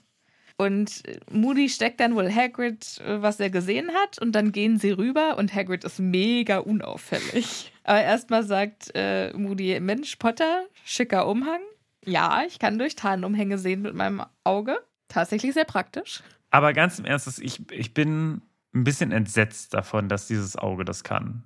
Und 0.56 1.02
Moody 1.30 1.68
steckt 1.68 1.98
dann 2.00 2.14
wohl 2.14 2.32
Hagrid, 2.32 3.00
äh, 3.00 3.20
was 3.22 3.40
er 3.40 3.50
gesehen 3.50 3.90
hat, 3.92 4.18
und 4.20 4.32
dann 4.32 4.52
gehen 4.52 4.78
sie 4.78 4.90
rüber 4.92 5.36
und 5.36 5.52
Hagrid 5.54 5.84
ist 5.84 5.98
mega 5.98 6.58
unauffällig. 6.58 7.72
Aber 7.84 8.00
erstmal 8.02 8.44
sagt 8.44 8.90
äh, 8.94 9.32
Moody: 9.36 9.78
Mensch, 9.80 10.16
Potter, 10.16 10.64
schicker 10.84 11.26
Umhang. 11.26 11.60
Ja, 12.06 12.42
ich 12.46 12.58
kann 12.58 12.78
durch 12.78 12.96
Tarnumhänge 12.96 13.58
sehen 13.58 13.82
mit 13.82 13.94
meinem 13.94 14.22
Auge. 14.44 14.78
Tatsächlich 15.08 15.54
sehr 15.54 15.64
praktisch. 15.64 16.22
Aber 16.50 16.72
ganz 16.72 16.98
im 16.98 17.04
Ernst, 17.04 17.40
ich, 17.40 17.70
ich 17.70 17.94
bin 17.94 18.42
ein 18.74 18.84
bisschen 18.84 19.12
entsetzt 19.12 19.74
davon, 19.74 20.08
dass 20.08 20.26
dieses 20.26 20.56
Auge 20.56 20.84
das 20.84 21.04
kann. 21.04 21.44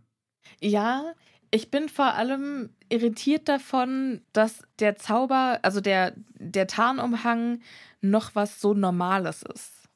Ja, 0.61 1.15
ich 1.51 1.71
bin 1.71 1.89
vor 1.89 2.15
allem 2.15 2.71
irritiert 2.89 3.49
davon, 3.49 4.23
dass 4.33 4.63
der 4.79 4.97
Zauber, 4.97 5.61
also 5.63 5.81
der, 5.81 6.13
der 6.35 6.67
Tarnumhang, 6.67 7.61
noch 8.01 8.35
was 8.35 8.61
so 8.61 8.75
Normales 8.75 9.43
ist. 9.43 9.89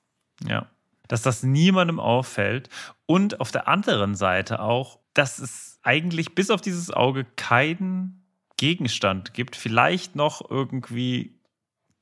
Ja. 0.47 0.67
Dass 1.09 1.23
das 1.23 1.43
niemandem 1.43 2.01
auffällt. 2.01 2.69
Und 3.07 3.41
auf 3.41 3.51
der 3.51 3.69
anderen 3.69 4.15
Seite 4.15 4.61
auch, 4.61 4.99
dass 5.15 5.39
es 5.39 5.79
eigentlich 5.83 6.35
bis 6.35 6.51
auf 6.51 6.61
dieses 6.61 6.91
Auge 6.91 7.27
keinen 7.37 8.22
Gegenstand 8.63 9.35
gibt. 9.35 9.57
Vielleicht 9.57 10.15
noch 10.15 10.49
irgendwie 10.49 11.35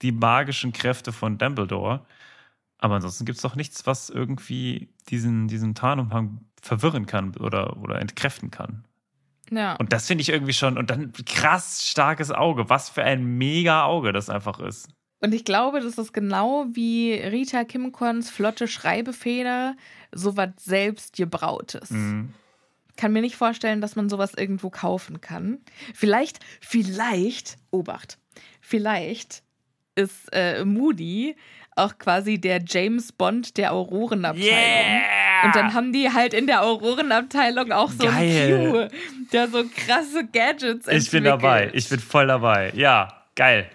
die 0.02 0.12
magischen 0.12 0.74
Kräfte 0.74 1.10
von 1.10 1.38
Dumbledore. 1.38 2.04
Aber 2.76 2.96
ansonsten 2.96 3.24
gibt 3.24 3.36
es 3.36 3.42
doch 3.42 3.54
nichts, 3.54 3.86
was 3.86 4.10
irgendwie 4.10 4.90
diesen, 5.08 5.48
diesen 5.48 5.74
Tarnumhang 5.74 6.44
verwirren 6.60 7.06
kann 7.06 7.34
oder, 7.38 7.78
oder 7.78 7.98
entkräften 7.98 8.50
kann. 8.50 8.84
Ja. 9.50 9.76
Und 9.76 9.94
das 9.94 10.06
finde 10.06 10.20
ich 10.20 10.28
irgendwie 10.28 10.52
schon, 10.52 10.76
und 10.76 10.90
dann 10.90 11.14
krass 11.24 11.86
starkes 11.86 12.30
Auge. 12.30 12.68
Was 12.68 12.90
für 12.90 13.04
ein 13.04 13.24
mega 13.24 13.84
Auge 13.84 14.12
das 14.12 14.28
einfach 14.28 14.60
ist. 14.60 14.90
Und 15.22 15.32
ich 15.32 15.46
glaube, 15.46 15.80
das 15.80 15.96
ist 15.96 16.12
genau 16.12 16.66
wie 16.72 17.14
Rita 17.14 17.64
Kimcorns 17.64 18.28
flotte 18.28 18.68
Schreibefeder, 18.68 19.76
sowas 20.12 20.50
selbst 20.58 21.16
gebrautes. 21.16 21.88
Mhm. 21.88 22.34
Kann 23.00 23.14
mir 23.14 23.22
nicht 23.22 23.36
vorstellen, 23.36 23.80
dass 23.80 23.96
man 23.96 24.10
sowas 24.10 24.34
irgendwo 24.36 24.68
kaufen 24.68 25.22
kann. 25.22 25.60
Vielleicht, 25.94 26.38
vielleicht, 26.60 27.56
Obacht, 27.70 28.18
vielleicht 28.60 29.42
ist 29.94 30.28
äh, 30.32 30.66
Moody 30.66 31.34
auch 31.76 31.96
quasi 31.96 32.38
der 32.38 32.60
James 32.62 33.12
Bond 33.12 33.56
der 33.56 33.72
Aurorenabteilung. 33.72 34.46
Yeah! 34.46 35.44
Und 35.44 35.56
dann 35.56 35.72
haben 35.72 35.94
die 35.94 36.12
halt 36.12 36.34
in 36.34 36.46
der 36.46 36.62
Aurorenabteilung 36.62 37.72
auch 37.72 37.90
so 37.90 38.04
Geil. 38.04 38.12
einen 38.12 38.88
Q, 38.90 38.96
der 39.32 39.48
so 39.48 39.64
krasse 39.64 40.26
Gadgets 40.30 40.86
entwickelt. 40.86 41.02
Ich 41.02 41.10
bin 41.10 41.24
dabei. 41.24 41.70
Ich 41.72 41.88
bin 41.88 42.00
voll 42.00 42.26
dabei. 42.26 42.70
Ja, 42.74 43.24
geil. 43.34 43.70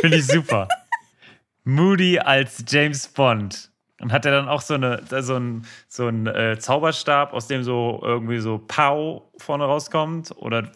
Finde 0.00 0.18
ich 0.18 0.26
super. 0.26 0.68
Moody 1.64 2.18
als 2.18 2.62
James 2.68 3.08
Bond. 3.08 3.70
Und 4.04 4.12
hat 4.12 4.26
er 4.26 4.32
dann 4.32 4.48
auch 4.48 4.60
so, 4.60 4.74
eine, 4.74 5.02
so 5.22 5.34
einen 5.34 5.66
so 5.88 6.06
einen, 6.06 6.26
äh, 6.26 6.58
Zauberstab, 6.58 7.32
aus 7.32 7.46
dem 7.46 7.64
so 7.64 8.00
irgendwie 8.04 8.38
so 8.38 8.58
Pow 8.58 9.22
vorne 9.38 9.64
rauskommt? 9.64 10.30
Oder 10.36 10.70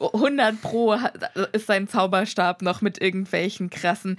100 0.00 0.62
Pro 0.62 0.96
ist 1.52 1.66
sein 1.66 1.86
Zauberstab 1.86 2.62
noch 2.62 2.80
mit 2.80 2.98
irgendwelchen 2.98 3.68
krassen. 3.68 4.16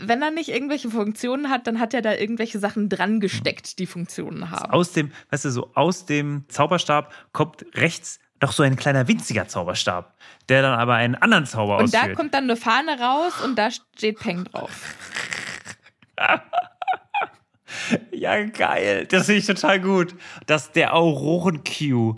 Wenn 0.00 0.20
er 0.20 0.32
nicht 0.32 0.48
irgendwelche 0.48 0.90
Funktionen 0.90 1.48
hat, 1.48 1.68
dann 1.68 1.78
hat 1.78 1.94
er 1.94 2.02
da 2.02 2.12
irgendwelche 2.12 2.58
Sachen 2.58 2.88
dran 2.88 3.20
gesteckt, 3.20 3.78
die 3.78 3.86
Funktionen 3.86 4.50
haben. 4.50 4.72
aus 4.72 4.90
dem, 4.92 5.12
weißt 5.30 5.44
du, 5.44 5.50
so 5.50 5.70
aus 5.74 6.04
dem 6.04 6.44
Zauberstab 6.48 7.12
kommt 7.32 7.64
rechts 7.74 8.18
noch 8.42 8.50
so 8.50 8.64
ein 8.64 8.74
kleiner 8.74 9.06
winziger 9.06 9.46
Zauberstab, 9.46 10.12
der 10.48 10.62
dann 10.62 10.76
aber 10.76 10.94
einen 10.94 11.14
anderen 11.14 11.46
Zauber 11.46 11.78
Und 11.78 11.94
da 11.94 12.00
ausführt. 12.00 12.16
kommt 12.16 12.34
dann 12.34 12.44
eine 12.44 12.56
Fahne 12.56 12.98
raus 13.00 13.32
und 13.44 13.56
da 13.56 13.70
steht 13.70 14.18
Peng 14.18 14.42
drauf. 14.42 14.96
Ja, 18.12 18.44
geil. 18.44 19.06
Das 19.06 19.26
finde 19.26 19.40
ich 19.40 19.46
total 19.46 19.80
gut. 19.80 20.14
Das 20.46 20.72
der 20.72 20.94
Auroren-Q. 20.94 22.16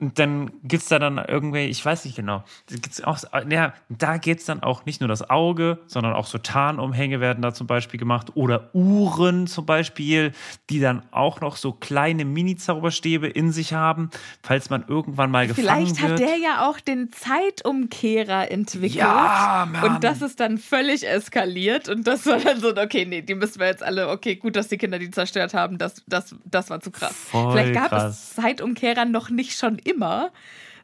Und 0.00 0.18
dann 0.18 0.50
gibt 0.62 0.82
es 0.82 0.88
da 0.88 0.98
dann 0.98 1.18
irgendwie, 1.18 1.66
ich 1.66 1.84
weiß 1.84 2.06
nicht 2.06 2.16
genau, 2.16 2.42
da 2.70 2.76
gibt's 2.76 3.02
auch, 3.02 3.18
ja, 3.50 3.74
da 3.90 4.16
geht 4.16 4.38
es 4.38 4.46
dann 4.46 4.62
auch 4.62 4.86
nicht 4.86 5.00
nur 5.00 5.08
das 5.08 5.28
Auge, 5.28 5.78
sondern 5.86 6.14
auch 6.14 6.26
so 6.26 6.38
Tarnumhänge 6.38 7.20
werden 7.20 7.42
da 7.42 7.52
zum 7.52 7.66
Beispiel 7.66 8.00
gemacht 8.00 8.28
oder 8.34 8.70
Uhren 8.74 9.46
zum 9.46 9.66
Beispiel, 9.66 10.32
die 10.70 10.80
dann 10.80 11.02
auch 11.10 11.42
noch 11.42 11.56
so 11.56 11.72
kleine 11.72 12.24
Mini-Zauberstäbe 12.24 13.28
in 13.28 13.52
sich 13.52 13.74
haben, 13.74 14.10
falls 14.42 14.70
man 14.70 14.84
irgendwann 14.88 15.30
mal 15.30 15.46
gefangen 15.46 15.66
Vielleicht 15.66 16.00
wird. 16.00 16.12
hat 16.12 16.18
der 16.18 16.36
ja 16.38 16.68
auch 16.68 16.80
den 16.80 17.10
Zeitumkehrer 17.12 18.50
entwickelt. 18.50 18.94
Ja, 18.94 19.68
Mann. 19.70 19.96
Und 19.96 20.04
das 20.04 20.22
ist 20.22 20.40
dann 20.40 20.56
völlig 20.56 21.06
eskaliert. 21.06 21.90
Und 21.90 22.06
das 22.06 22.24
war 22.26 22.38
dann 22.38 22.58
so, 22.60 22.74
okay, 22.74 23.04
nee, 23.04 23.20
die 23.20 23.34
müssen 23.34 23.60
wir 23.60 23.66
jetzt 23.66 23.82
alle, 23.82 24.08
okay, 24.08 24.36
gut, 24.36 24.56
dass 24.56 24.68
die 24.68 24.78
Kinder 24.78 24.98
die 24.98 25.10
zerstört 25.10 25.52
haben, 25.52 25.76
das, 25.76 26.02
das, 26.06 26.34
das 26.44 26.70
war 26.70 26.80
zu 26.80 26.90
krass. 26.90 27.14
Voll 27.14 27.52
vielleicht 27.52 27.74
gab 27.74 27.90
krass. 27.90 28.30
es 28.30 28.34
Zeitumkehrer 28.36 29.04
noch 29.04 29.28
nicht 29.28 29.58
schon 29.58 29.78
immer, 29.90 30.32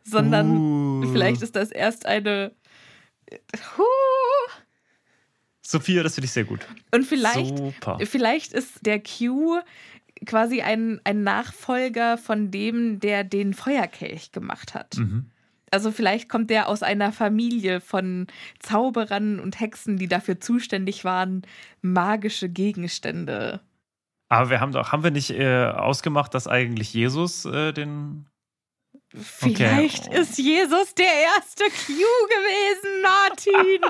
sondern 0.05 0.57
Uh. 0.57 1.13
vielleicht 1.13 1.43
ist 1.43 1.57
das 1.57 1.71
erst 1.71 2.07
eine. 2.07 2.53
Huh. 3.77 3.83
Sophia, 5.63 6.03
das 6.03 6.15
finde 6.15 6.27
ich 6.27 6.33
sehr 6.33 6.45
gut. 6.45 6.67
Und 6.93 7.05
vielleicht, 7.05 7.59
Super. 7.59 7.99
vielleicht 8.05 8.53
ist 8.53 8.87
der 8.87 9.03
Q 9.03 9.59
quasi 10.25 10.63
ein, 10.63 11.01
ein 11.05 11.25
Nachfolger 11.25 12.17
von 12.19 12.51
dem, 12.51 13.01
der 13.01 13.25
den 13.25 13.53
Feuerkelch 13.53 14.33
gemacht 14.33 14.75
hat. 14.75 14.97
Mhm. 14.97 15.31
Also 15.71 15.91
vielleicht 15.91 16.29
kommt 16.29 16.51
der 16.51 16.69
aus 16.69 16.83
einer 16.83 17.13
Familie 17.13 17.81
von 17.81 18.29
Zauberern 18.61 19.41
und 19.41 19.59
Hexen, 19.61 19.97
die 19.97 20.07
dafür 20.07 20.41
zuständig 20.41 21.05
waren, 21.05 21.43
magische 21.83 22.49
Gegenstände. 22.49 23.61
Aber 24.29 24.51
wir 24.51 24.61
haben 24.61 24.73
doch, 24.73 24.93
haben 24.93 25.03
wir 25.03 25.11
nicht 25.11 25.31
äh, 25.31 25.67
ausgemacht, 25.67 26.33
dass 26.35 26.47
eigentlich 26.47 26.95
Jesus 26.95 27.45
äh, 27.45 27.73
den 27.73 28.27
Vielleicht 29.15 30.09
Okay. 30.09 30.21
ist 30.21 30.37
Jesus 30.39 30.95
der 30.95 31.07
erste 31.37 31.65
Q 31.65 31.93
gewesen, 31.95 33.03
Martin. 33.03 33.81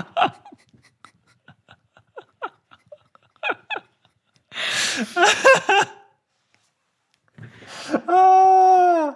Ah, 8.09 9.15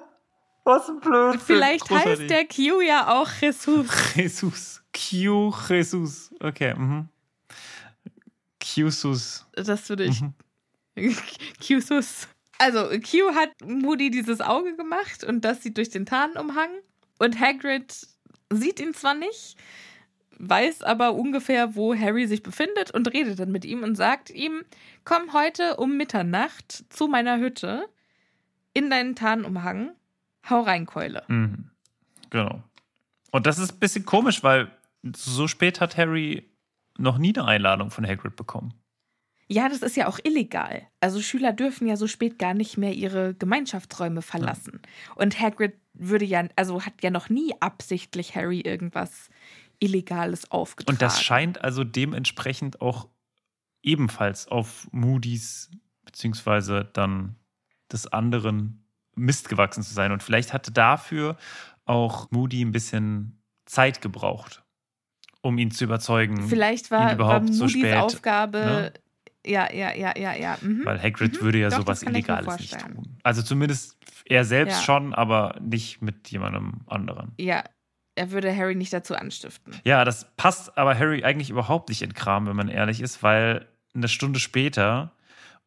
was 0.65 0.89
ein 0.89 1.01
Blödsinn. 1.01 1.41
Vielleicht 1.41 1.89
Großartig. 1.89 2.21
heißt 2.21 2.31
der 2.31 2.47
Q 2.47 2.81
ja 2.81 3.09
auch 3.21 3.29
Jesus. 3.41 3.87
Jesus. 4.15 4.83
Q 4.93 5.53
Jesus. 5.69 6.31
Okay. 6.41 6.75
Mhm. 6.75 7.09
Qsus. 8.61 9.47
Das 9.53 9.89
würde 9.89 10.05
ich. 10.05 10.21
Mhm. 10.21 10.35
Qsus. 11.61 12.29
Also, 12.61 12.91
Q 12.91 13.35
hat 13.35 13.49
Moody 13.67 14.11
dieses 14.11 14.43
Auge 14.43 14.77
gemacht 14.77 15.25
und 15.25 15.47
das 15.47 15.63
sieht 15.63 15.79
durch 15.79 15.89
den 15.89 16.05
Tarnumhang. 16.05 16.69
Und 17.19 17.41
Hagrid 17.41 18.07
sieht 18.53 18.81
ihn 18.81 18.93
zwar 18.93 19.15
nicht, 19.15 19.57
weiß 20.39 20.83
aber 20.83 21.15
ungefähr, 21.15 21.75
wo 21.75 21.95
Harry 21.95 22.27
sich 22.27 22.43
befindet 22.43 22.91
und 22.91 23.11
redet 23.15 23.39
dann 23.39 23.51
mit 23.51 23.65
ihm 23.65 23.83
und 23.83 23.95
sagt 23.95 24.29
ihm: 24.29 24.63
Komm 25.07 25.33
heute 25.33 25.77
um 25.77 25.97
Mitternacht 25.97 26.85
zu 26.91 27.09
meiner 27.09 27.39
Hütte 27.39 27.89
in 28.75 28.91
deinen 28.91 29.17
Tarnumhang. 29.17 29.93
Hau 30.51 30.61
rein, 30.61 30.85
Keule. 30.85 31.23
Mhm. 31.29 31.71
Genau. 32.29 32.63
Und 33.31 33.47
das 33.47 33.59
ist 33.59 33.73
ein 33.73 33.79
bisschen 33.79 34.05
komisch, 34.05 34.43
weil 34.43 34.71
so 35.17 35.49
spät 35.49 35.81
hat 35.81 35.97
Harry 35.97 36.47
noch 36.99 37.17
nie 37.17 37.35
eine 37.35 37.47
Einladung 37.47 37.91
von 37.91 38.07
Hagrid 38.07 38.37
bekommen. 38.37 38.75
Ja, 39.53 39.69
das 39.69 39.83
ist 39.83 39.97
ja 39.97 40.07
auch 40.07 40.21
illegal. 40.23 40.87
Also 41.01 41.21
Schüler 41.21 41.53
dürfen 41.53 41.89
ja 41.89 41.97
so 41.97 42.07
spät 42.07 42.39
gar 42.39 42.55
nicht 42.55 42.79
mehr 42.79 42.93
ihre 42.93 43.35
Gemeinschaftsräume 43.35 44.23
verlassen. 44.23 44.81
Und 45.17 45.41
Hagrid 45.41 45.75
würde 45.93 46.25
ja, 46.25 46.45
also 46.55 46.87
hat 46.87 47.03
ja 47.03 47.11
noch 47.11 47.29
nie 47.31 47.53
absichtlich 47.59 48.37
Harry 48.37 48.61
irgendwas 48.61 49.29
Illegales 49.81 50.49
aufgetragen. 50.53 50.95
Und 50.95 51.03
das 51.03 51.21
scheint 51.21 51.65
also 51.65 51.83
dementsprechend 51.83 52.81
auch 52.81 53.09
ebenfalls 53.83 54.47
auf 54.47 54.87
Moody's 54.93 55.69
beziehungsweise 56.05 56.89
dann 56.93 57.35
des 57.91 58.07
anderen 58.07 58.85
Mist 59.17 59.49
gewachsen 59.49 59.83
zu 59.83 59.93
sein. 59.93 60.13
Und 60.13 60.23
vielleicht 60.23 60.53
hatte 60.53 60.71
dafür 60.71 61.37
auch 61.87 62.31
Moody 62.31 62.65
ein 62.65 62.71
bisschen 62.71 63.43
Zeit 63.67 64.01
gebraucht, 64.01 64.63
um 65.43 65.59
ihn 65.59 65.73
zu 65.73 65.85
überzeugen. 65.85 66.49
Vielleicht 66.49 66.87
ihn 66.87 66.91
war, 66.93 67.07
war 67.07 67.15
überhaupt 67.15 67.53
so 67.53 67.65
Moody's 67.65 67.81
spät, 67.81 67.97
Aufgabe. 67.97 68.59
ne? 68.59 68.93
Ja, 69.47 69.73
ja, 69.73 69.95
ja, 69.95 70.13
ja, 70.19 70.35
ja. 70.35 70.59
Mhm. 70.61 70.85
Weil 70.85 71.03
Hagrid 71.03 71.35
Mhm. 71.37 71.41
würde 71.41 71.59
ja 71.59 71.71
Doch, 71.71 71.79
sowas 71.79 72.03
Illegales 72.03 72.59
nicht 72.59 72.79
tun. 72.79 73.17
Also 73.23 73.43
zumindest 73.43 73.97
er 74.27 74.45
selbst 74.45 74.79
Ja. 74.79 74.83
schon, 74.85 75.15
aber 75.15 75.57
nicht 75.63 76.03
mit 76.03 76.29
jemandem 76.29 76.81
anderen. 76.87 77.33
Ja. 77.39 77.65
er 78.17 78.33
würde 78.33 78.55
Harry 78.55 78.75
nicht 78.75 78.93
dazu 78.93 79.15
anstiften. 79.15 79.73
Ja, 79.85 80.05
das 80.05 80.27
passt 80.37 80.77
aber 80.77 80.99
Harry 80.99 81.25
eigentlich 81.25 81.49
überhaupt 81.49 81.89
nicht 81.89 82.03
in 82.03 82.13
Kram, 82.13 82.47
wenn 82.47 82.57
man 82.57 82.69
ehrlich 82.69 83.01
ist, 83.01 83.23
weil 83.23 83.67
eine 83.95 84.09
Stunde 84.09 84.41
später 84.41 85.13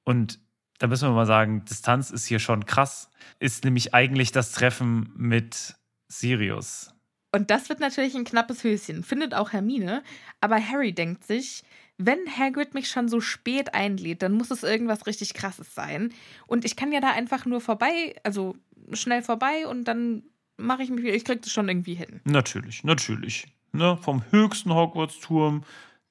und 0.04 0.40
da 0.78 0.86
müssen 0.88 1.08
wir 1.10 1.14
mal 1.16 1.26
sagen, 1.26 1.66
Distanz 1.66 2.12
ist 2.12 2.28
hier 2.28 2.38
schon 2.40 2.66
krass, 2.68 3.10
ist 3.40 3.64
nämlich 3.64 3.96
eigentlich 3.96 4.32
das 4.34 4.52
Treffen 4.52 5.12
mit 5.16 5.76
Sirius. 6.10 6.94
Und 7.32 7.50
das 7.50 7.70
wird 7.70 7.80
natürlich 7.80 8.14
ein 8.14 8.26
knappes 8.26 8.64
Höschen, 8.64 9.04
findet 9.04 9.34
auch 9.34 9.54
Hermine. 9.54 10.04
Aber 10.40 10.58
Harry 10.64 10.94
denkt 10.94 11.24
sich, 11.24 11.64
wenn 11.98 12.20
Hagrid 12.38 12.74
mich 12.74 12.90
schon 12.90 13.08
so 13.08 13.22
spät 13.22 13.74
einlädt, 13.74 14.22
dann 14.22 14.34
muss 14.34 14.52
es 14.52 14.64
irgendwas 14.64 15.06
richtig 15.08 15.34
Krasses 15.34 15.74
sein. 15.76 16.14
Und 16.48 16.66
ich 16.66 16.76
kann 16.76 16.92
ja 16.92 17.00
da 17.00 17.12
einfach 17.12 17.46
nur 17.46 17.62
vorbei, 17.62 18.16
also 18.24 18.56
schnell 18.92 19.22
vorbei 19.22 19.68
und 19.68 19.86
dann 19.86 20.24
mache 20.58 20.84
ich 20.84 20.90
mich 20.90 21.04
wieder, 21.04 21.14
ich 21.16 21.26
krieg 21.26 21.42
das 21.42 21.52
schon 21.52 21.70
irgendwie 21.70 21.94
hin. 21.96 22.22
Natürlich, 22.26 22.84
natürlich. 22.84 23.48
Ne? 23.72 23.98
Vom 24.02 24.24
höchsten 24.32 24.74
Hogwarts-Turm 24.74 25.64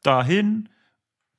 dahin, 0.02 0.68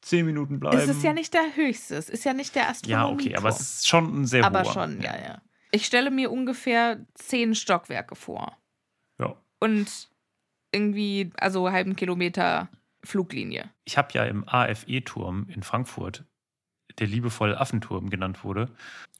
zehn 0.01 0.25
Minuten 0.25 0.59
bleiben. 0.59 0.77
Es 0.77 0.87
ist 0.87 1.03
ja 1.03 1.13
nicht 1.13 1.33
der 1.33 1.55
höchste, 1.55 1.95
es 1.95 2.09
ist 2.09 2.23
ja 2.25 2.33
nicht 2.33 2.55
der 2.55 2.69
Astronomie. 2.69 3.23
Ja, 3.23 3.29
okay, 3.31 3.35
aber 3.35 3.49
es 3.49 3.59
ist 3.59 3.87
schon 3.87 4.21
ein 4.21 4.25
sehr 4.25 4.45
Aber 4.45 4.63
hoher. 4.63 4.73
schon, 4.73 5.01
ja, 5.01 5.15
ja. 5.17 5.41
Ich 5.71 5.85
stelle 5.85 6.11
mir 6.11 6.31
ungefähr 6.31 7.05
zehn 7.15 7.55
Stockwerke 7.55 8.15
vor. 8.15 8.57
ja. 9.19 9.35
Und 9.59 10.09
irgendwie, 10.71 11.31
also 11.37 11.71
halben 11.71 11.95
Kilometer 11.95 12.67
Fluglinie. 13.03 13.69
Ich 13.85 13.97
habe 13.97 14.09
ja 14.13 14.23
im 14.25 14.47
AFE-Turm 14.47 15.47
in 15.49 15.63
Frankfurt, 15.63 16.23
der 16.99 17.07
liebevoll 17.07 17.55
Affenturm 17.55 18.09
genannt 18.09 18.43
wurde, 18.43 18.69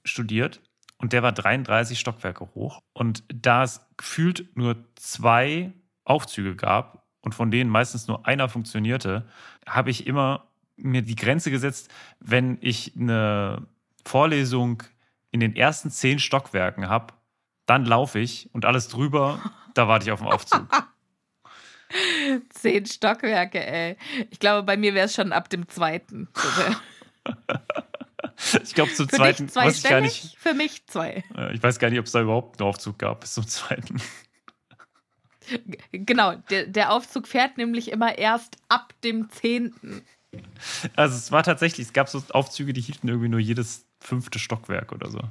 studiert. 0.03 0.61
Und 0.97 1.11
der 1.11 1.23
war 1.23 1.33
33 1.33 1.99
Stockwerke 1.99 2.49
hoch. 2.55 2.81
Und 2.93 3.23
da 3.27 3.63
es 3.63 3.85
gefühlt 3.97 4.55
nur 4.55 4.85
zwei 4.95 5.73
Aufzüge 6.05 6.55
gab 6.55 7.07
und 7.21 7.35
von 7.35 7.51
denen 7.51 7.69
meistens 7.69 8.07
nur 8.07 8.25
einer 8.25 8.47
funktionierte, 8.47 9.27
habe 9.67 9.89
ich 9.89 10.07
immer 10.07 10.47
mir 10.75 11.01
die 11.01 11.15
Grenze 11.15 11.51
gesetzt, 11.51 11.91
wenn 12.19 12.57
ich 12.61 12.95
eine 12.95 13.67
Vorlesung 14.05 14.83
in 15.31 15.39
den 15.39 15.55
ersten 15.55 15.91
zehn 15.91 16.19
Stockwerken 16.19 16.89
habe, 16.89 17.13
dann 17.65 17.85
laufe 17.85 18.19
ich 18.19 18.49
und 18.53 18.65
alles 18.65 18.87
drüber, 18.87 19.39
da 19.73 19.87
warte 19.87 20.05
ich 20.05 20.11
auf 20.11 20.19
den 20.19 20.29
Aufzug. 20.29 20.67
Zehn 22.49 22.85
Stockwerke, 22.85 23.65
ey. 23.65 23.97
Ich 24.31 24.39
glaube, 24.39 24.63
bei 24.63 24.77
mir 24.77 24.93
wäre 24.93 25.05
es 25.05 25.15
schon 25.15 25.31
ab 25.31 25.49
dem 25.49 25.67
zweiten. 25.67 26.27
Ich 28.63 28.73
glaube, 28.73 28.93
zum 28.93 29.07
Für 29.07 29.15
zweiten 29.17 29.47
dich 29.47 29.55
weiß 29.55 29.77
ich 29.77 29.83
gar 29.83 30.01
nicht. 30.01 30.35
für 30.37 30.53
mich 30.53 30.85
zwei. 30.87 31.23
Ich 31.53 31.63
weiß 31.63 31.79
gar 31.79 31.89
nicht, 31.89 31.99
ob 31.99 32.05
es 32.05 32.11
da 32.11 32.21
überhaupt 32.21 32.59
einen 32.59 32.67
Aufzug 32.67 32.99
gab 32.99 33.21
bis 33.21 33.33
zum 33.33 33.47
zweiten. 33.47 34.01
Genau, 35.91 36.35
der, 36.49 36.67
der 36.67 36.91
Aufzug 36.91 37.27
fährt 37.27 37.57
nämlich 37.57 37.91
immer 37.91 38.17
erst 38.17 38.57
ab 38.69 38.93
dem 39.03 39.29
zehnten. 39.29 40.03
Also 40.95 41.15
es 41.15 41.31
war 41.31 41.43
tatsächlich, 41.43 41.87
es 41.87 41.93
gab 41.93 42.09
so 42.09 42.21
Aufzüge, 42.31 42.73
die 42.73 42.81
hielten 42.81 43.07
irgendwie 43.07 43.29
nur 43.29 43.39
jedes 43.39 43.85
fünfte 43.99 44.39
Stockwerk 44.39 44.91
oder 44.91 45.09
so. 45.09 45.21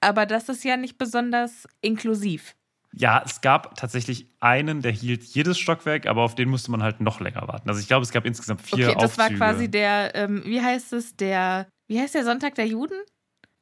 Aber 0.00 0.26
das 0.26 0.48
ist 0.48 0.64
ja 0.64 0.76
nicht 0.76 0.98
besonders 0.98 1.66
inklusiv. 1.80 2.54
Ja, 2.96 3.22
es 3.24 3.40
gab 3.40 3.74
tatsächlich 3.74 4.28
einen, 4.40 4.80
der 4.80 4.92
hielt 4.92 5.24
jedes 5.24 5.58
Stockwerk, 5.58 6.06
aber 6.06 6.22
auf 6.22 6.34
den 6.36 6.48
musste 6.48 6.70
man 6.70 6.82
halt 6.82 7.00
noch 7.00 7.20
länger 7.20 7.46
warten. 7.48 7.68
Also 7.68 7.80
ich 7.80 7.88
glaube, 7.88 8.04
es 8.04 8.12
gab 8.12 8.24
insgesamt 8.24 8.62
vier 8.62 8.88
Okay, 8.88 8.96
das 9.00 9.18
Aufzüge. 9.18 9.40
war 9.40 9.48
quasi 9.48 9.68
der, 9.68 10.14
ähm, 10.14 10.42
wie 10.44 10.60
heißt 10.60 10.92
es, 10.92 11.16
der, 11.16 11.66
wie 11.88 12.00
heißt 12.00 12.14
der 12.14 12.24
Sonntag 12.24 12.54
der 12.54 12.66
Juden? 12.66 12.96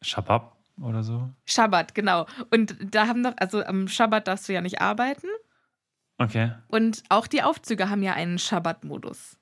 Schabab 0.02 0.58
oder 0.80 1.02
so. 1.02 1.30
Schabbat, 1.46 1.94
genau. 1.94 2.26
Und 2.50 2.76
da 2.82 3.06
haben 3.06 3.22
noch, 3.22 3.34
also 3.38 3.64
am 3.64 3.88
Schabbat 3.88 4.28
darfst 4.28 4.48
du 4.48 4.52
ja 4.52 4.60
nicht 4.60 4.80
arbeiten. 4.82 5.28
Okay. 6.18 6.52
Und 6.68 7.02
auch 7.08 7.26
die 7.26 7.42
Aufzüge 7.42 7.88
haben 7.88 8.02
ja 8.02 8.12
einen 8.12 8.38
Schabbat-Modus. 8.38 9.38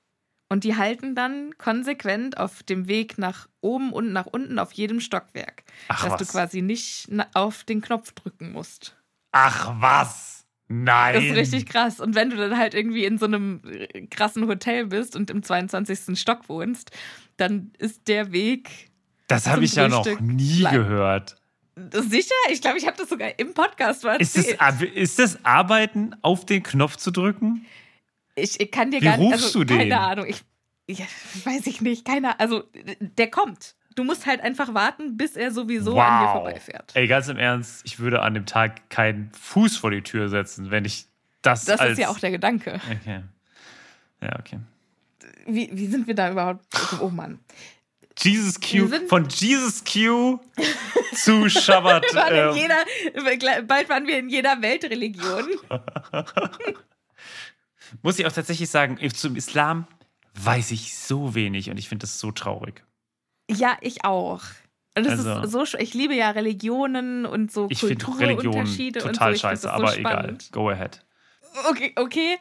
Und 0.49 0.63
die 0.63 0.75
halten 0.75 1.15
dann 1.15 1.57
konsequent 1.57 2.37
auf 2.37 2.63
dem 2.63 2.87
Weg 2.87 3.17
nach 3.17 3.47
oben 3.61 3.93
und 3.93 4.11
nach 4.11 4.25
unten 4.25 4.59
auf 4.59 4.71
jedem 4.73 4.99
Stockwerk. 4.99 5.63
Ach 5.87 6.03
dass 6.03 6.13
was. 6.13 6.19
du 6.19 6.25
quasi 6.31 6.61
nicht 6.61 7.09
auf 7.33 7.63
den 7.63 7.81
Knopf 7.81 8.11
drücken 8.13 8.51
musst. 8.51 8.97
Ach 9.31 9.73
was? 9.79 10.45
Nein. 10.67 11.15
Das 11.15 11.23
ist 11.25 11.35
richtig 11.35 11.65
krass. 11.65 11.99
Und 11.99 12.15
wenn 12.15 12.29
du 12.29 12.37
dann 12.37 12.57
halt 12.57 12.73
irgendwie 12.73 13.05
in 13.05 13.17
so 13.17 13.25
einem 13.25 13.61
krassen 14.09 14.47
Hotel 14.47 14.85
bist 14.87 15.15
und 15.15 15.29
im 15.29 15.43
22. 15.43 16.17
Stock 16.19 16.47
wohnst, 16.47 16.91
dann 17.37 17.71
ist 17.77 18.07
der 18.07 18.31
Weg 18.31 18.89
Das 19.27 19.47
habe 19.47 19.65
ich 19.65 19.75
ja 19.75 19.87
noch 19.89 20.03
Frühstück 20.05 20.21
nie 20.21 20.59
lang. 20.61 20.73
gehört. 20.73 21.35
sicher. 21.91 22.33
Ich 22.51 22.61
glaube, 22.61 22.77
ich 22.77 22.87
habe 22.87 22.95
das 22.97 23.09
sogar 23.09 23.37
im 23.37 23.53
Podcast 23.53 24.03
mal 24.05 24.15
Ist 24.21 24.37
das, 24.37 24.47
erzählt. 24.47 24.95
ist 24.95 25.19
das 25.19 25.43
Arbeiten, 25.43 26.15
auf 26.21 26.45
den 26.45 26.63
Knopf 26.63 26.95
zu 26.97 27.11
drücken? 27.11 27.65
Ich, 28.35 28.59
ich 28.61 28.71
kann 28.71 28.91
dir 28.91 29.01
Wie 29.01 29.05
gar 29.05 29.17
nicht. 29.17 29.25
rufst 29.33 29.43
Also, 29.47 29.59
du 29.59 29.65
den? 29.65 29.77
Keine 29.77 29.99
Ahnung. 29.99 30.25
Ich, 30.27 30.41
ja, 30.89 31.05
weiß 31.43 31.67
ich 31.67 31.81
nicht. 31.81 32.05
Keine 32.05 32.39
Also, 32.39 32.63
der 32.99 33.29
kommt. 33.29 33.75
Du 33.95 34.03
musst 34.03 34.25
halt 34.25 34.41
einfach 34.41 34.73
warten, 34.73 35.17
bis 35.17 35.35
er 35.35 35.51
sowieso 35.51 35.99
an 35.99 36.25
dir 36.25 36.31
vorbeifährt. 36.31 36.91
Ey, 36.93 37.07
ganz 37.07 37.27
im 37.27 37.37
Ernst, 37.37 37.81
ich 37.85 37.99
würde 37.99 38.21
an 38.21 38.33
dem 38.33 38.45
Tag 38.45 38.89
keinen 38.89 39.31
Fuß 39.33 39.77
vor 39.77 39.91
die 39.91 40.01
Tür 40.01 40.29
setzen, 40.29 40.71
wenn 40.71 40.85
ich 40.85 41.05
das, 41.41 41.65
Das 41.65 41.79
als... 41.79 41.93
ist 41.93 41.99
ja 41.99 42.09
auch 42.09 42.19
der 42.19 42.31
Gedanke. 42.31 42.79
Okay. 42.99 43.23
Ja, 44.21 44.39
okay. 44.39 44.59
Wie, 45.45 45.69
wie 45.73 45.87
sind 45.87 46.07
wir 46.07 46.15
da 46.15 46.31
überhaupt? 46.31 46.65
Oh 47.01 47.09
Mann. 47.09 47.39
Jesus 48.17 48.59
Q, 48.59 48.87
von 49.07 49.27
Jesus 49.29 49.83
Q 49.83 50.39
zu 51.15 51.49
Shabbat. 51.49 52.05
Ähm, 52.29 52.55
jeder, 52.55 53.63
bald 53.63 53.89
waren 53.89 54.05
wir 54.05 54.19
in 54.19 54.29
jeder 54.29 54.61
Weltreligion. 54.61 55.45
muss 58.01 58.19
ich 58.19 58.25
auch 58.25 58.31
tatsächlich 58.31 58.69
sagen, 58.69 58.97
zum 59.11 59.35
Islam 59.35 59.87
weiß 60.35 60.71
ich 60.71 60.95
so 60.95 61.35
wenig 61.35 61.69
und 61.69 61.77
ich 61.77 61.89
finde 61.89 62.03
das 62.03 62.19
so 62.19 62.31
traurig. 62.31 62.83
Ja, 63.57 63.77
ich 63.81 64.05
auch. 64.05 64.41
Und 64.97 65.05
das 65.05 65.25
Also- 65.25 65.61
ist 65.61 65.71
so 65.71 65.77
Ich 65.77 65.93
liebe 65.93 66.13
ja 66.15 66.31
Religionen 66.31 67.25
und 67.25 67.51
so 67.51 67.67
Ich 67.69 67.79
Kulturunterschiede 67.79 68.99
und 68.99 69.07
so. 69.07 69.11
total 69.13 69.33
Ich 69.33 69.41
find 69.41 69.51
scheiße, 69.51 69.61
so 69.63 69.69
aber 69.69 69.97
egal. 69.97 70.13
spannend. 70.13 70.49
Go 70.51 70.69
ahead. 70.69 71.03
Okay, 71.69 71.93
okay. 71.97 72.37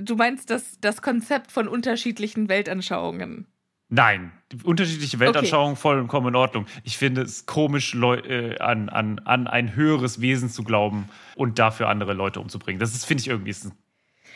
Du 0.00 0.16
meinst 0.16 0.50
das, 0.50 0.78
das 0.80 1.02
Konzept 1.02 1.50
von 1.50 1.68
unterschiedlichen 1.68 2.48
Weltanschauungen. 2.48 3.46
Nein, 3.88 4.32
unterschiedliche 4.62 5.18
Weltanschauungen 5.20 5.76
vollkommen 5.76 6.28
in 6.28 6.36
Ordnung. 6.36 6.66
Ich 6.82 6.96
finde 6.96 7.22
es 7.22 7.44
komisch, 7.44 7.92
Leu 7.92 8.16
äh, 8.16 8.58
an, 8.58 8.88
an, 8.88 9.18
an 9.20 9.46
ein 9.46 9.74
höheres 9.74 10.20
Wesen 10.22 10.48
zu 10.48 10.64
glauben 10.64 11.08
und 11.36 11.58
dafür 11.58 11.88
andere 11.88 12.14
Leute 12.14 12.40
umzubringen. 12.40 12.80
Das 12.80 12.94
ist, 12.94 13.04
finde 13.04 13.20
ich, 13.20 13.28
irgendwie 13.28 13.50
ist 13.50 13.66
ein 13.66 13.72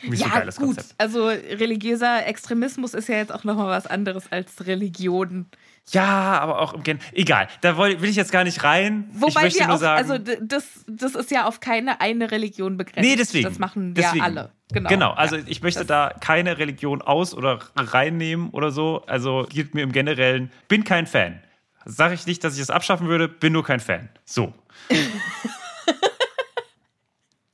nicht 0.03 0.19
so 0.19 0.25
ja, 0.25 0.31
geiles 0.39 0.57
gut. 0.57 0.75
Konzept. 0.75 0.93
Also 0.99 1.27
religiöser 1.27 2.27
Extremismus 2.27 2.93
ist 2.93 3.09
ja 3.09 3.15
jetzt 3.15 3.33
auch 3.33 3.43
nochmal 3.43 3.67
was 3.67 3.87
anderes 3.87 4.31
als 4.31 4.67
Religion. 4.67 5.47
Ja, 5.91 6.39
aber 6.39 6.59
auch 6.59 6.73
im 6.73 6.83
Gen 6.83 6.99
Egal, 7.13 7.47
da 7.61 7.77
will 7.77 8.03
ich 8.03 8.15
jetzt 8.15 8.31
gar 8.31 8.43
nicht 8.43 8.63
rein. 8.63 9.09
ich 9.13 9.21
Wobei 9.21 9.53
wir 9.53 9.65
nur 9.67 9.75
auch, 9.75 9.79
sagen, 9.79 10.11
also 10.11 10.35
das, 10.41 10.83
das 10.87 11.15
ist 11.15 11.31
ja 11.31 11.45
auf 11.45 11.59
keine 11.61 12.01
eine 12.01 12.29
Religion 12.29 12.77
begrenzt. 12.77 13.07
Nee, 13.09 13.15
deswegen. 13.15 13.45
Das 13.45 13.57
machen 13.57 13.93
deswegen. 13.93 14.17
ja 14.17 14.23
alle. 14.23 14.51
Genau. 14.73 14.89
Genau, 14.89 15.11
also 15.11 15.37
ja. 15.37 15.43
ich 15.45 15.61
möchte 15.61 15.85
da 15.85 16.13
keine 16.19 16.57
Religion 16.57 17.01
aus- 17.01 17.33
oder 17.33 17.59
reinnehmen 17.75 18.49
oder 18.49 18.71
so. 18.71 19.03
Also 19.07 19.47
gilt 19.49 19.73
mir 19.75 19.81
im 19.81 19.93
Generellen, 19.93 20.51
bin 20.67 20.83
kein 20.83 21.07
Fan. 21.07 21.41
Sage 21.85 22.15
ich 22.15 22.27
nicht, 22.27 22.43
dass 22.43 22.55
ich 22.55 22.61
es 22.61 22.69
abschaffen 22.69 23.07
würde, 23.07 23.29
bin 23.29 23.53
nur 23.53 23.63
kein 23.63 23.79
Fan. 23.79 24.09
So. 24.25 24.53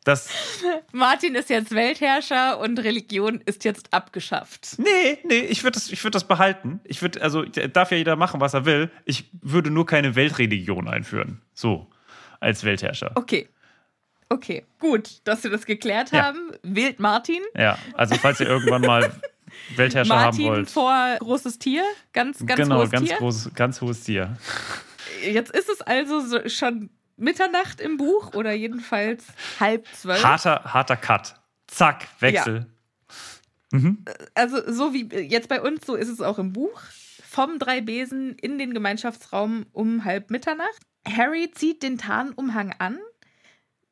das, 0.03 0.29
Martin 0.91 1.35
ist 1.35 1.49
jetzt 1.49 1.71
Weltherrscher 1.71 2.59
und 2.59 2.79
Religion 2.79 3.41
ist 3.45 3.63
jetzt 3.65 3.93
abgeschafft. 3.93 4.75
nee, 4.77 5.17
nee, 5.23 5.39
ich 5.39 5.63
würde 5.63 5.75
das, 5.75 5.89
ich 5.91 6.03
würd 6.03 6.15
das 6.15 6.25
behalten. 6.27 6.79
Ich 6.83 7.01
würde, 7.01 7.21
also 7.21 7.43
darf 7.43 7.91
ja 7.91 7.97
jeder 7.97 8.15
machen, 8.15 8.41
was 8.41 8.53
er 8.53 8.65
will. 8.65 8.91
Ich 9.05 9.29
würde 9.41 9.69
nur 9.69 9.85
keine 9.85 10.15
Weltreligion 10.15 10.87
einführen. 10.87 11.41
So, 11.53 11.87
als 12.39 12.63
Weltherrscher. 12.63 13.11
Okay. 13.15 13.47
Okay, 14.29 14.65
gut, 14.79 15.21
dass 15.25 15.43
wir 15.43 15.51
das 15.51 15.65
geklärt 15.65 16.11
Ja. 16.11 16.23
haben. 16.23 16.51
Wählt 16.63 16.99
Martin. 16.99 17.41
Ja, 17.55 17.77
also 17.93 18.15
falls 18.15 18.39
ihr 18.39 18.47
irgendwann 18.47 18.81
mal 18.81 19.11
Weltherrscher 19.75 20.15
haben 20.15 20.25
Martin 20.37 20.45
wollt. 20.45 20.69
vor 20.71 21.15
großes 21.19 21.59
Tier. 21.59 21.83
Ganz, 22.13 22.43
ganz 22.43 22.59
genau, 22.59 22.79
hohes 22.79 22.89
ganz, 22.89 23.07
Tier. 23.09 23.17
groß, 23.17 23.51
ganz 23.53 23.81
hohes 23.81 24.03
Tier. 24.03 24.35
Jetzt 25.23 25.51
ist 25.51 25.69
es 25.69 25.81
also 25.81 26.19
so 26.21 26.49
schon 26.49 26.89
Mitternacht 27.17 27.79
im 27.79 27.97
Buch 27.97 28.33
oder 28.33 28.51
jedenfalls 28.51 29.25
halb 29.59 29.87
zwölf. 29.93 30.23
Harter, 30.23 30.63
harter 30.65 30.97
Cut. 30.97 31.35
Zack, 31.67 32.07
Wechsel. 32.19 32.67
Also 34.35 34.71
so 34.71 34.93
wie 34.93 35.07
jetzt 35.15 35.49
bei 35.49 35.61
uns, 35.61 35.85
so 35.85 35.95
ist 35.95 36.09
es 36.09 36.21
auch 36.21 36.37
im 36.37 36.53
Buch. 36.53 36.81
Vom 37.27 37.57
drei 37.57 37.81
Besen 37.81 38.35
in 38.35 38.59
den 38.59 38.73
Gemeinschaftsraum 38.73 39.65
um 39.71 40.05
halb 40.05 40.29
Mitternacht. 40.29 40.79
Harry 41.07 41.49
zieht 41.51 41.81
den 41.81 41.97
Tarnumhang 41.97 42.75
an, 42.77 42.99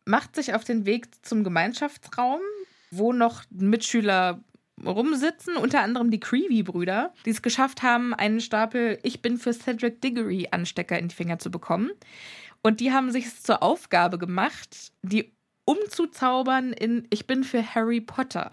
macht 0.06 0.36
sich 0.36 0.54
auf 0.54 0.64
den 0.64 0.86
Weg 0.86 1.08
zum 1.26 1.44
Gemeinschaftsraum, 1.44 2.42
wo 2.92 3.12
noch 3.14 3.44
Mitschüler 3.50 4.44
rumsitzen, 4.86 5.58
unter 5.58 5.82
anderem 5.82 6.12
die 6.12 6.20
Creevy-Brüder, 6.20 7.14
die 7.26 7.32
es 7.32 7.42
geschafft 7.42 7.84
haben, 7.84 8.14
einen 8.14 8.42
Stapel 8.42 9.00
Ich 9.04 9.22
bin 9.22 9.38
für 9.38 9.54
Cedric 9.54 10.02
Diggory 10.02 10.48
Anstecker 10.52 10.98
in 10.98 11.08
die 11.08 11.16
Finger 11.16 11.40
zu 11.40 11.52
bekommen. 11.52 11.92
Und 12.62 12.80
die 12.80 12.92
haben 12.92 13.12
sich 13.12 13.26
es 13.26 13.44
zur 13.44 13.64
Aufgabe 13.64 14.18
gemacht, 14.18 14.92
die 15.02 15.34
umzuzaubern 15.66 16.74
in 16.74 17.08
Ich 17.10 17.28
bin 17.28 17.44
für 17.44 17.76
Harry 17.76 18.02
Potter 18.02 18.52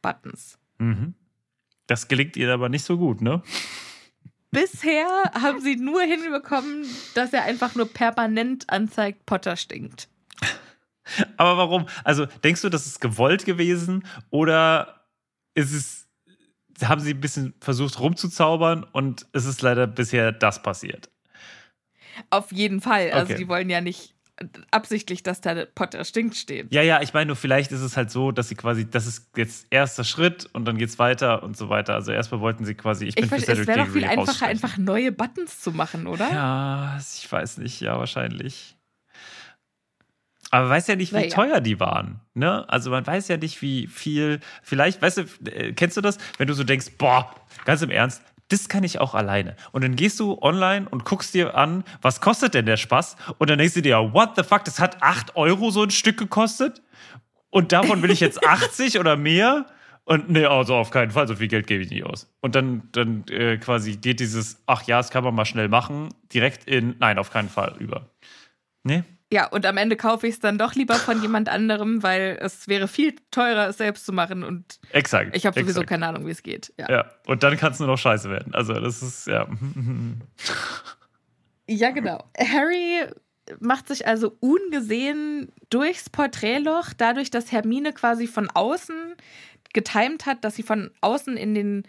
Buttons. 0.00 0.58
Mhm. 0.78 1.14
Das 1.86 2.08
gelingt 2.08 2.36
ihr 2.36 2.52
aber 2.52 2.68
nicht 2.68 2.84
so 2.84 2.96
gut, 2.96 3.20
ne? 3.20 3.42
Bisher 4.50 5.06
haben 5.34 5.60
sie 5.60 5.76
nur 5.76 6.02
hinbekommen, 6.02 6.86
dass 7.14 7.32
er 7.32 7.44
einfach 7.44 7.74
nur 7.74 7.86
permanent 7.86 8.68
anzeigt, 8.68 9.24
Potter 9.24 9.56
stinkt. 9.56 10.08
Aber 11.36 11.56
warum? 11.56 11.86
Also, 12.04 12.26
denkst 12.26 12.62
du, 12.62 12.68
das 12.68 12.86
ist 12.86 13.00
gewollt 13.00 13.44
gewesen 13.44 14.06
oder 14.30 15.06
ist 15.54 15.72
es, 15.72 16.08
haben 16.86 17.00
sie 17.00 17.14
ein 17.14 17.20
bisschen 17.20 17.54
versucht 17.60 17.98
rumzuzaubern 17.98 18.84
und 18.84 19.26
es 19.32 19.46
ist 19.46 19.62
leider 19.62 19.86
bisher 19.86 20.32
das 20.32 20.62
passiert? 20.62 21.10
Auf 22.30 22.52
jeden 22.52 22.80
Fall. 22.80 23.10
Also, 23.10 23.32
Okay. 23.32 23.42
die 23.42 23.48
wollen 23.48 23.70
ja 23.70 23.80
nicht 23.80 24.14
absichtlich, 24.70 25.22
dass 25.22 25.40
da 25.40 25.66
Potter 25.74 26.04
stinkt 26.04 26.36
steht. 26.36 26.72
Ja, 26.72 26.82
ja, 26.82 27.00
ich 27.02 27.12
meine 27.14 27.26
nur, 27.26 27.36
vielleicht 27.36 27.70
ist 27.70 27.80
es 27.80 27.96
halt 27.96 28.10
so, 28.10 28.32
dass 28.32 28.48
sie 28.48 28.54
quasi, 28.54 28.88
das 28.90 29.06
ist 29.06 29.30
jetzt 29.36 29.66
erster 29.70 30.04
Schritt 30.04 30.48
und 30.52 30.64
dann 30.64 30.78
geht's 30.78 30.98
weiter 30.98 31.42
und 31.42 31.56
so 31.56 31.68
weiter. 31.68 31.94
Also 31.94 32.12
erstmal 32.12 32.40
wollten 32.40 32.64
sie 32.64 32.74
quasi, 32.74 33.06
ich 33.06 33.14
bin 33.14 33.24
Ich 33.24 33.30
für 33.30 33.36
es 33.36 33.66
wäre 33.66 33.78
doch 33.84 33.88
viel 33.88 34.04
einfacher, 34.04 34.46
einfach 34.46 34.78
neue 34.78 35.12
Buttons 35.12 35.60
zu 35.60 35.70
machen, 35.72 36.06
oder? 36.06 36.30
Ja, 36.32 36.98
ich 36.98 37.30
weiß 37.30 37.58
nicht, 37.58 37.80
ja, 37.80 37.98
wahrscheinlich. 37.98 38.76
Aber 40.50 40.64
man 40.64 40.70
weiß 40.76 40.86
ja 40.88 40.96
nicht, 40.96 41.12
wie 41.12 41.16
Naja. 41.16 41.28
teuer 41.30 41.60
die 41.60 41.80
waren. 41.80 42.20
Ne? 42.34 42.68
Also 42.68 42.90
man 42.90 43.06
weiß 43.06 43.28
ja 43.28 43.38
nicht, 43.38 43.62
wie 43.62 43.86
viel. 43.86 44.40
Vielleicht, 44.62 45.00
weißt 45.00 45.18
du, 45.18 45.22
äh, 45.50 45.72
kennst 45.72 45.96
du 45.96 46.00
das, 46.02 46.18
wenn 46.36 46.46
du 46.46 46.52
so 46.54 46.62
denkst, 46.64 46.92
boah, 46.98 47.34
ganz 47.64 47.80
im 47.80 47.90
Ernst, 47.90 48.22
das 48.52 48.68
kann 48.68 48.84
ich 48.84 49.00
auch 49.00 49.14
alleine. 49.14 49.56
Und 49.72 49.82
dann 49.82 49.96
gehst 49.96 50.20
du 50.20 50.38
online 50.42 50.86
und 50.88 51.04
guckst 51.04 51.34
dir 51.34 51.56
an, 51.56 51.84
was 52.02 52.20
kostet 52.20 52.54
denn 52.54 52.66
der 52.66 52.76
Spaß? 52.76 53.16
Und 53.38 53.50
dann 53.50 53.58
denkst 53.58 53.74
du 53.74 53.82
dir, 53.82 53.96
what 54.12 54.36
the 54.36 54.42
fuck, 54.42 54.64
das 54.64 54.78
hat 54.78 55.02
8 55.02 55.36
Euro 55.36 55.70
so 55.70 55.82
ein 55.82 55.90
Stück 55.90 56.18
gekostet? 56.18 56.82
Und 57.50 57.72
davon 57.72 58.02
will 58.02 58.10
ich 58.10 58.20
jetzt 58.20 58.46
80 58.46 58.98
oder 58.98 59.16
mehr? 59.16 59.66
Und 60.04 60.28
nee, 60.30 60.44
also 60.44 60.74
auf 60.74 60.90
keinen 60.90 61.12
Fall, 61.12 61.28
so 61.28 61.36
viel 61.36 61.48
Geld 61.48 61.66
gebe 61.66 61.82
ich 61.82 61.90
nicht 61.90 62.04
aus. 62.04 62.30
Und 62.40 62.54
dann, 62.54 62.88
dann 62.92 63.24
äh, 63.28 63.56
quasi 63.56 63.96
geht 63.96 64.20
dieses, 64.20 64.62
ach 64.66 64.82
ja, 64.82 64.98
das 64.98 65.10
kann 65.10 65.24
man 65.24 65.34
mal 65.34 65.44
schnell 65.44 65.68
machen, 65.68 66.08
direkt 66.32 66.64
in, 66.64 66.96
nein, 66.98 67.18
auf 67.18 67.30
keinen 67.30 67.48
Fall 67.48 67.76
über. 67.78 68.10
Nee? 68.82 69.04
Ja, 69.32 69.46
und 69.46 69.64
am 69.64 69.78
Ende 69.78 69.96
kaufe 69.96 70.26
ich 70.26 70.34
es 70.34 70.40
dann 70.40 70.58
doch 70.58 70.74
lieber 70.74 70.94
von 70.94 71.22
jemand 71.22 71.48
anderem, 71.48 72.02
weil 72.02 72.36
es 72.38 72.68
wäre 72.68 72.86
viel 72.86 73.14
teurer, 73.30 73.68
es 73.68 73.78
selbst 73.78 74.04
zu 74.04 74.12
machen 74.12 74.44
und 74.44 74.78
Exakt. 74.90 75.34
ich 75.34 75.46
habe 75.46 75.58
sowieso 75.58 75.80
exakt. 75.80 75.88
keine 75.88 76.06
Ahnung, 76.06 76.26
wie 76.26 76.30
es 76.32 76.42
geht. 76.42 76.74
Ja. 76.76 76.90
Ja, 76.90 77.10
und 77.26 77.42
dann 77.42 77.56
kann 77.56 77.72
es 77.72 77.78
nur 77.78 77.88
noch 77.88 77.96
scheiße 77.96 78.28
werden. 78.28 78.54
Also, 78.54 78.74
das 78.74 79.02
ist, 79.02 79.26
ja. 79.26 79.48
ja, 81.66 81.90
genau. 81.92 82.22
Harry 82.38 83.06
macht 83.58 83.88
sich 83.88 84.06
also 84.06 84.36
ungesehen 84.40 85.50
durchs 85.70 86.10
Porträtloch, 86.10 86.92
dadurch, 86.94 87.30
dass 87.30 87.52
Hermine 87.52 87.94
quasi 87.94 88.26
von 88.26 88.50
außen 88.50 89.14
getimt 89.72 90.26
hat, 90.26 90.44
dass 90.44 90.56
sie 90.56 90.62
von 90.62 90.90
außen 91.00 91.38
in 91.38 91.54
den 91.54 91.82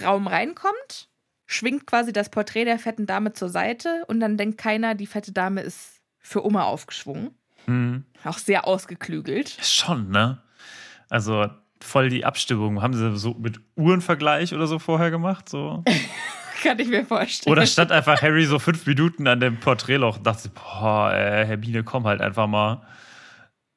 Raum 0.00 0.28
reinkommt, 0.28 1.08
schwingt 1.46 1.88
quasi 1.88 2.12
das 2.12 2.30
Porträt 2.30 2.64
der 2.64 2.78
fetten 2.78 3.06
Dame 3.06 3.32
zur 3.32 3.48
Seite 3.48 4.04
und 4.06 4.20
dann 4.20 4.36
denkt 4.36 4.56
keiner, 4.56 4.94
die 4.94 5.08
fette 5.08 5.32
Dame 5.32 5.62
ist 5.62 5.99
für 6.20 6.44
Oma 6.44 6.64
aufgeschwungen. 6.64 7.30
Hm. 7.66 8.04
Auch 8.24 8.38
sehr 8.38 8.66
ausgeklügelt. 8.66 9.58
Schon, 9.62 10.10
ne? 10.10 10.42
Also, 11.08 11.48
voll 11.80 12.08
die 12.08 12.24
Abstimmung. 12.24 12.82
Haben 12.82 12.94
sie 12.94 13.16
so 13.16 13.34
mit 13.34 13.60
Uhrenvergleich 13.76 14.54
oder 14.54 14.66
so 14.66 14.78
vorher 14.78 15.10
gemacht? 15.10 15.48
So? 15.48 15.84
Kann 16.62 16.78
ich 16.78 16.88
mir 16.88 17.06
vorstellen. 17.06 17.52
Oder 17.52 17.66
stand 17.66 17.90
einfach 17.90 18.20
Harry 18.20 18.44
so 18.44 18.58
fünf 18.58 18.86
Minuten 18.86 19.26
an 19.26 19.40
dem 19.40 19.58
Porträtloch 19.58 20.18
und 20.18 20.26
dachte, 20.26 20.50
boah, 20.50 21.12
äh, 21.12 21.46
Hermine, 21.46 21.82
komm 21.84 22.06
halt 22.06 22.20
einfach 22.20 22.46
mal. 22.46 22.86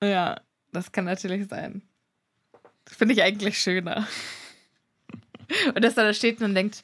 Ja, 0.04 0.42
das 0.74 0.92
kann 0.92 1.06
natürlich 1.06 1.48
sein. 1.48 1.82
Finde 2.86 3.14
ich 3.14 3.24
eigentlich 3.24 3.58
schöner. 3.58 4.06
Und 5.76 5.84
dass 5.84 5.98
er 5.98 6.06
da 6.06 6.14
steht 6.14 6.42
und 6.42 6.56
denkt, 6.56 6.84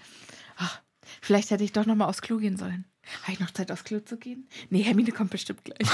ach, 0.58 0.82
vielleicht 1.22 1.50
hätte 1.50 1.64
ich 1.64 1.72
doch 1.72 1.86
noch 1.86 1.96
mal 1.96 2.06
aufs 2.06 2.22
Klo 2.22 2.38
gehen 2.38 2.58
sollen. 2.58 2.86
Habe 3.24 3.34
ich 3.34 3.40
noch 3.40 3.52
Zeit, 3.52 3.72
aufs 3.72 3.84
Klo 3.84 4.00
zu 4.00 4.18
gehen? 4.18 4.48
Nee, 4.70 4.84
Hermine 4.84 5.12
kommt 5.12 5.32
bestimmt 5.32 5.64
gleich. 5.64 5.88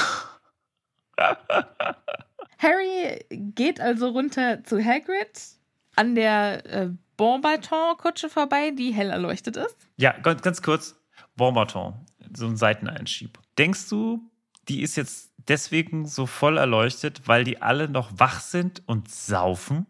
Harry 2.58 3.26
geht 3.30 3.80
also 3.80 4.10
runter 4.10 4.64
zu 4.64 4.84
Hagrid 4.84 5.42
an 5.96 6.16
der 6.16 6.66
äh, 6.66 6.90
Bonbâton-Kutsche 7.18 8.30
vorbei, 8.30 8.72
die 8.72 8.94
hell 8.94 9.10
erleuchtet 9.10 9.58
ist. 9.58 9.78
Ja, 9.98 10.12
ganz, 10.12 10.42
ganz 10.42 10.62
kurz. 10.62 10.96
Bonbon, 11.36 11.96
so 12.34 12.46
ein 12.46 12.58
Seiteneinschieb. 12.58 13.40
Denkst 13.58 13.90
du, 13.90 14.22
die 14.68 14.82
ist 14.82 14.96
jetzt 14.96 15.32
deswegen 15.48 16.06
so 16.06 16.26
voll 16.26 16.58
erleuchtet, 16.58 17.28
weil 17.28 17.44
die 17.44 17.62
alle 17.62 17.90
noch 17.90 18.12
wach 18.18 18.40
sind 18.40 18.84
und 18.88 19.12
saufen? 19.12 19.86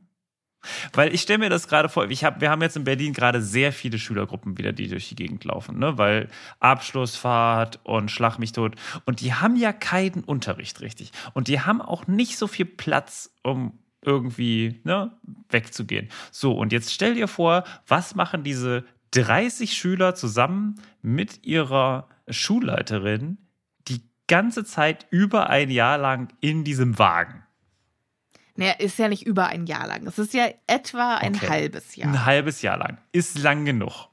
Weil 0.94 1.14
ich 1.14 1.22
stelle 1.22 1.40
mir 1.40 1.50
das 1.50 1.68
gerade 1.68 1.90
vor, 1.90 2.10
ich 2.10 2.24
hab, 2.24 2.42
wir 2.42 2.50
haben 2.50 2.62
jetzt 2.62 2.78
in 2.78 2.84
Berlin 2.84 3.14
gerade 3.14 3.42
sehr 3.42 3.72
viele 3.72 4.00
Schülergruppen 4.00 4.58
wieder, 4.58 4.72
die 4.74 4.88
durch 4.88 5.10
die 5.10 5.16
Gegend 5.16 5.44
laufen, 5.44 5.80
ne? 5.80 5.98
weil 5.98 6.30
Abschlussfahrt 6.60 7.80
und 7.84 8.12
Schlag 8.12 8.40
mich 8.40 8.52
tot. 8.52 8.76
Und 9.06 9.22
die 9.22 9.34
haben 9.34 9.56
ja 9.56 9.74
keinen 9.74 10.24
Unterricht 10.24 10.82
richtig. 10.82 11.12
Und 11.34 11.48
die 11.48 11.62
haben 11.62 11.82
auch 11.82 12.08
nicht 12.08 12.38
so 12.38 12.48
viel 12.48 12.66
Platz, 12.66 13.34
um 13.44 13.80
irgendwie 14.06 14.80
ne, 14.84 15.12
wegzugehen. 15.50 16.10
So, 16.32 16.54
und 16.54 16.72
jetzt 16.72 16.94
stell 16.94 17.16
dir 17.16 17.28
vor, 17.28 17.64
was 17.88 18.16
machen 18.16 18.44
diese 18.44 18.86
30 19.12 19.74
Schüler 19.74 20.16
zusammen 20.16 20.76
mit 21.02 21.46
ihrer 21.46 22.08
Schulleiterin 22.30 23.38
die 23.88 24.02
ganze 24.28 24.64
Zeit 24.64 25.08
über 25.10 25.50
ein 25.50 25.70
Jahr 25.70 25.98
lang 25.98 26.34
in 26.42 26.64
diesem 26.64 27.00
Wagen? 27.00 27.45
Naja, 28.56 28.74
ist 28.74 28.98
ja 29.00 29.08
nicht 29.10 29.26
über 29.26 29.48
ein 29.48 29.66
Jahr 29.66 29.86
lang. 29.88 30.08
Es 30.08 30.18
ist 30.18 30.34
ja 30.34 30.48
etwa 30.68 31.16
ein 31.16 31.36
Okay. 31.36 31.48
halbes 31.50 31.96
Jahr. 31.96 32.10
Ein 32.10 32.26
halbes 32.26 32.62
Jahr 32.62 32.78
lang. 32.78 32.98
Ist 33.12 33.38
lang 33.40 33.66
genug. 33.66 34.08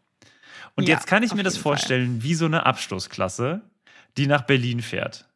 Und 0.75 0.89
Ja, 0.89 0.95
jetzt 0.95 1.07
kann 1.07 1.23
ich 1.23 1.35
mir 1.35 1.43
das 1.43 1.55
jeden 1.55 1.63
Fall. 1.63 1.73
vorstellen, 1.77 2.23
wie 2.23 2.35
so 2.35 2.47
eine 2.47 2.67
Abschlussklasse, 2.67 3.61
die 4.17 4.27
nach 4.27 4.43
Berlin 4.43 4.81
fährt. 4.83 5.29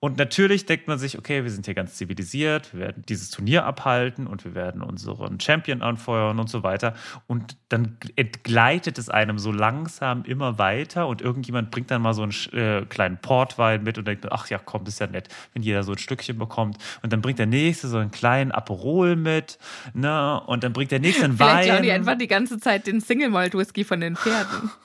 Und 0.00 0.18
natürlich 0.18 0.66
denkt 0.66 0.88
man 0.88 0.98
sich, 0.98 1.18
okay, 1.18 1.44
wir 1.44 1.50
sind 1.50 1.66
hier 1.66 1.74
ganz 1.74 1.94
zivilisiert, 1.94 2.72
wir 2.72 2.80
werden 2.80 3.04
dieses 3.08 3.30
Turnier 3.30 3.64
abhalten 3.64 4.26
und 4.26 4.44
wir 4.44 4.54
werden 4.54 4.82
unseren 4.82 5.40
Champion 5.40 5.82
anfeuern 5.82 6.38
und 6.38 6.48
so 6.48 6.62
weiter. 6.62 6.94
Und 7.26 7.56
dann 7.68 7.96
entgleitet 8.16 8.98
es 8.98 9.08
einem 9.08 9.38
so 9.38 9.52
langsam 9.52 10.24
immer 10.24 10.58
weiter 10.58 11.06
und 11.06 11.22
irgendjemand 11.22 11.70
bringt 11.70 11.90
dann 11.90 12.02
mal 12.02 12.14
so 12.14 12.22
einen 12.22 12.34
äh, 12.52 12.84
kleinen 12.86 13.18
Portwein 13.18 13.82
mit 13.82 13.98
und 13.98 14.06
denkt, 14.06 14.30
ach 14.30 14.48
ja, 14.48 14.58
komm, 14.58 14.84
das 14.84 14.94
ist 14.94 15.00
ja 15.00 15.06
nett, 15.06 15.28
wenn 15.54 15.62
jeder 15.62 15.82
so 15.82 15.92
ein 15.92 15.98
Stückchen 15.98 16.38
bekommt. 16.38 16.78
Und 17.02 17.12
dann 17.12 17.22
bringt 17.22 17.38
der 17.38 17.46
nächste 17.46 17.88
so 17.88 17.98
einen 17.98 18.10
kleinen 18.10 18.52
Aperol 18.52 19.16
mit, 19.16 19.58
ne? 19.94 20.40
Und 20.46 20.64
dann 20.64 20.72
bringt 20.72 20.90
der 20.90 21.00
nächste 21.00 21.24
einen 21.24 21.36
Vielleicht 21.36 21.54
Wein. 21.56 21.64
klauen 21.64 21.82
die 21.82 21.92
einfach 21.92 22.18
die 22.18 22.28
ganze 22.28 22.58
Zeit 22.58 22.86
den 22.86 23.00
Single 23.00 23.30
Malt 23.30 23.54
Whisky 23.54 23.84
von 23.84 24.00
den 24.00 24.16
Pferden. 24.16 24.70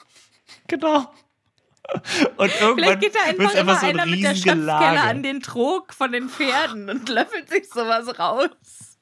Genau. 0.70 1.10
Und 2.38 2.52
irgendwann 2.60 2.76
Vielleicht 2.76 3.02
geht 3.02 3.16
da 3.16 3.20
einfach 3.22 3.54
immer 3.56 3.76
so 3.80 3.86
ein 3.86 4.00
einer 4.00 4.06
mit 4.10 4.24
der. 4.24 4.36
Schöpfkelle 4.36 5.02
an 5.02 5.24
den 5.24 5.42
Trog 5.42 5.94
von 5.94 6.12
den 6.12 6.30
Pferden 6.30 6.90
und 6.90 7.10
löffelt 7.10 7.50
sich 7.50 7.70
sowas 7.70 8.20
raus. 8.20 8.98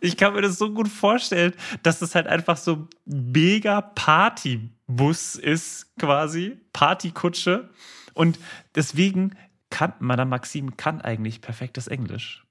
Ich 0.00 0.16
kann 0.16 0.34
mir 0.34 0.42
das 0.42 0.58
so 0.58 0.70
gut 0.70 0.88
vorstellen, 0.88 1.54
dass 1.82 1.98
das 1.98 2.14
halt 2.14 2.26
einfach 2.26 2.56
so 2.56 2.88
mega 3.06 3.80
Partybus 3.80 5.34
ist, 5.36 5.96
quasi. 5.98 6.60
Partykutsche. 6.72 7.70
Und 8.12 8.38
deswegen 8.74 9.36
kann 9.70 9.94
Madame 9.98 10.30
Maxime 10.30 10.72
kann 10.76 11.00
eigentlich 11.00 11.40
perfektes 11.40 11.86
Englisch. 11.86 12.44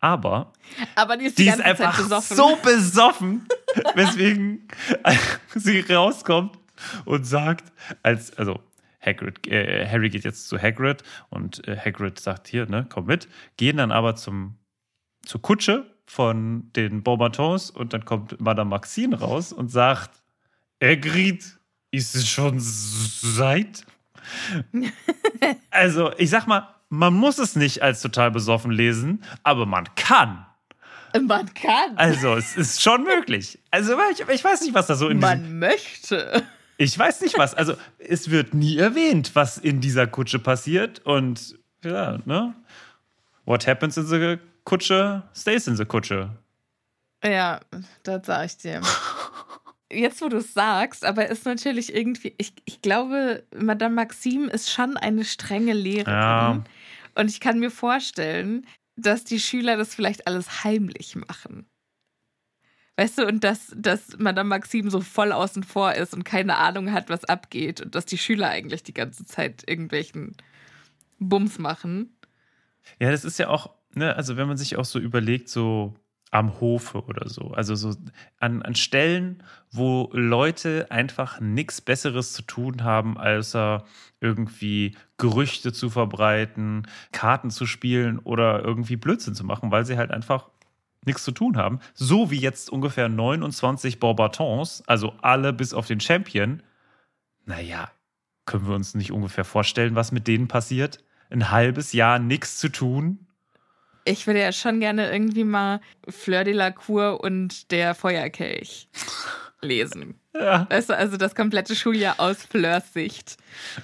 Aber 0.00 0.52
Aber 0.94 1.16
die 1.16 1.26
ist 1.26 1.38
die, 1.38 1.44
die 1.44 1.48
ist 1.50 1.60
einfach 1.60 1.96
besoffen. 1.96 2.36
so 2.36 2.56
besoffen, 2.62 3.48
weswegen 3.94 4.68
sie 5.54 5.80
rauskommt 5.80 6.57
und 7.04 7.24
sagt, 7.24 7.72
als, 8.02 8.36
also 8.36 8.60
Hagrid, 9.04 9.46
äh, 9.46 9.86
Harry 9.88 10.10
geht 10.10 10.24
jetzt 10.24 10.48
zu 10.48 10.60
Hagrid 10.60 11.02
und 11.30 11.66
äh, 11.68 11.76
Hagrid 11.76 12.18
sagt 12.18 12.48
hier, 12.48 12.66
ne, 12.66 12.86
komm 12.88 13.06
mit, 13.06 13.28
gehen 13.56 13.76
dann 13.76 13.92
aber 13.92 14.16
zum, 14.16 14.56
zur 15.24 15.40
Kutsche 15.40 15.86
von 16.06 16.70
den 16.74 17.02
Beauxbatons 17.02 17.70
und 17.70 17.92
dann 17.92 18.04
kommt 18.04 18.40
Madame 18.40 18.70
Maxine 18.70 19.18
raus 19.18 19.52
und 19.52 19.70
sagt, 19.70 20.22
Hagrid, 20.82 21.44
ist 21.90 22.14
es 22.14 22.28
schon 22.28 22.56
seit? 22.58 23.84
also, 25.70 26.12
ich 26.18 26.30
sag 26.30 26.46
mal, 26.46 26.74
man 26.88 27.14
muss 27.14 27.38
es 27.38 27.56
nicht 27.56 27.82
als 27.82 28.00
total 28.00 28.30
besoffen 28.30 28.70
lesen, 28.70 29.22
aber 29.42 29.66
man 29.66 29.94
kann. 29.94 30.46
Man 31.20 31.52
kann. 31.54 31.96
Also, 31.96 32.34
es 32.34 32.56
ist 32.56 32.82
schon 32.82 33.04
möglich. 33.04 33.58
Also, 33.70 33.96
ich, 34.12 34.20
ich 34.28 34.44
weiß 34.44 34.62
nicht, 34.62 34.74
was 34.74 34.86
da 34.86 34.94
so 34.94 35.08
in 35.08 35.18
Man 35.18 35.58
möchte. 35.58 36.42
Ich 36.78 36.96
weiß 36.98 37.20
nicht 37.22 37.36
was. 37.36 37.54
Also, 37.54 37.74
es 37.98 38.30
wird 38.30 38.54
nie 38.54 38.78
erwähnt, 38.78 39.32
was 39.34 39.58
in 39.58 39.80
dieser 39.80 40.06
Kutsche 40.06 40.38
passiert. 40.38 41.04
Und 41.04 41.58
ja, 41.84 42.18
ne? 42.24 42.54
What 43.44 43.66
happens 43.66 43.96
in 43.96 44.06
the 44.06 44.38
Kutsche 44.64 45.22
stays 45.34 45.66
in 45.66 45.76
the 45.76 45.84
Kutsche. 45.84 46.30
Ja, 47.24 47.60
das 48.04 48.26
sag 48.26 48.46
ich 48.46 48.56
dir. 48.58 48.80
Jetzt, 49.90 50.20
wo 50.20 50.28
du 50.28 50.36
es 50.36 50.52
sagst, 50.52 51.04
aber 51.04 51.28
ist 51.28 51.46
natürlich 51.46 51.94
irgendwie, 51.94 52.34
ich, 52.36 52.52
ich 52.66 52.82
glaube, 52.82 53.44
Madame 53.56 53.94
Maxime 53.94 54.50
ist 54.50 54.70
schon 54.70 54.96
eine 54.98 55.24
strenge 55.24 55.72
Lehrerin. 55.72 56.12
Ja. 56.12 56.64
Und 57.14 57.30
ich 57.30 57.40
kann 57.40 57.58
mir 57.58 57.70
vorstellen, 57.70 58.66
dass 58.96 59.24
die 59.24 59.40
Schüler 59.40 59.76
das 59.76 59.94
vielleicht 59.94 60.26
alles 60.26 60.62
heimlich 60.62 61.16
machen. 61.16 61.66
Weißt 62.98 63.18
du, 63.18 63.26
und 63.28 63.44
dass, 63.44 63.72
dass 63.76 64.18
Madame 64.18 64.48
Maxim 64.48 64.90
so 64.90 65.00
voll 65.00 65.30
außen 65.30 65.62
vor 65.62 65.94
ist 65.94 66.14
und 66.14 66.24
keine 66.24 66.56
Ahnung 66.56 66.90
hat, 66.90 67.08
was 67.10 67.24
abgeht 67.24 67.80
und 67.80 67.94
dass 67.94 68.06
die 68.06 68.18
Schüler 68.18 68.48
eigentlich 68.48 68.82
die 68.82 68.92
ganze 68.92 69.24
Zeit 69.24 69.62
irgendwelchen 69.68 70.34
Bums 71.20 71.60
machen. 71.60 72.16
Ja, 72.98 73.12
das 73.12 73.24
ist 73.24 73.38
ja 73.38 73.50
auch, 73.50 73.70
ne, 73.94 74.16
also 74.16 74.36
wenn 74.36 74.48
man 74.48 74.56
sich 74.56 74.76
auch 74.76 74.84
so 74.84 74.98
überlegt, 74.98 75.48
so 75.48 75.94
am 76.32 76.60
Hofe 76.60 77.04
oder 77.04 77.28
so, 77.28 77.52
also 77.52 77.76
so 77.76 77.94
an, 78.40 78.62
an 78.62 78.74
Stellen, 78.74 79.44
wo 79.70 80.10
Leute 80.12 80.88
einfach 80.90 81.38
nichts 81.38 81.80
Besseres 81.80 82.32
zu 82.32 82.42
tun 82.42 82.82
haben, 82.82 83.16
außer 83.16 83.84
irgendwie 84.20 84.96
Gerüchte 85.18 85.72
zu 85.72 85.88
verbreiten, 85.88 86.88
Karten 87.12 87.50
zu 87.50 87.64
spielen 87.64 88.18
oder 88.18 88.64
irgendwie 88.64 88.96
Blödsinn 88.96 89.36
zu 89.36 89.44
machen, 89.44 89.70
weil 89.70 89.86
sie 89.86 89.96
halt 89.96 90.10
einfach 90.10 90.50
nichts 91.04 91.24
zu 91.24 91.32
tun 91.32 91.56
haben. 91.56 91.80
So 91.94 92.30
wie 92.30 92.38
jetzt 92.38 92.70
ungefähr 92.70 93.08
29 93.08 94.00
Bourbatons, 94.00 94.82
also 94.86 95.14
alle 95.22 95.52
bis 95.52 95.72
auf 95.74 95.86
den 95.86 96.00
Champion. 96.00 96.62
Naja, 97.44 97.90
können 98.46 98.66
wir 98.68 98.74
uns 98.74 98.94
nicht 98.94 99.12
ungefähr 99.12 99.44
vorstellen, 99.44 99.94
was 99.94 100.12
mit 100.12 100.26
denen 100.26 100.48
passiert? 100.48 100.98
Ein 101.30 101.50
halbes 101.50 101.92
Jahr 101.92 102.18
nichts 102.18 102.58
zu 102.58 102.68
tun. 102.68 103.26
Ich 104.04 104.26
würde 104.26 104.40
ja 104.40 104.52
schon 104.52 104.80
gerne 104.80 105.10
irgendwie 105.10 105.44
mal 105.44 105.80
Fleur 106.08 106.44
de 106.44 106.54
la 106.54 106.70
Cour 106.70 107.20
und 107.22 107.70
der 107.70 107.94
Feuerkelch 107.94 108.88
lesen. 109.60 110.18
Ja. 110.34 110.66
Weißt 110.70 110.88
du, 110.90 110.96
also 110.96 111.16
das 111.16 111.34
komplette 111.34 111.74
Schuljahr 111.74 112.14
aus 112.18 112.42
Fleurs 112.44 112.92
Sicht. 112.92 113.36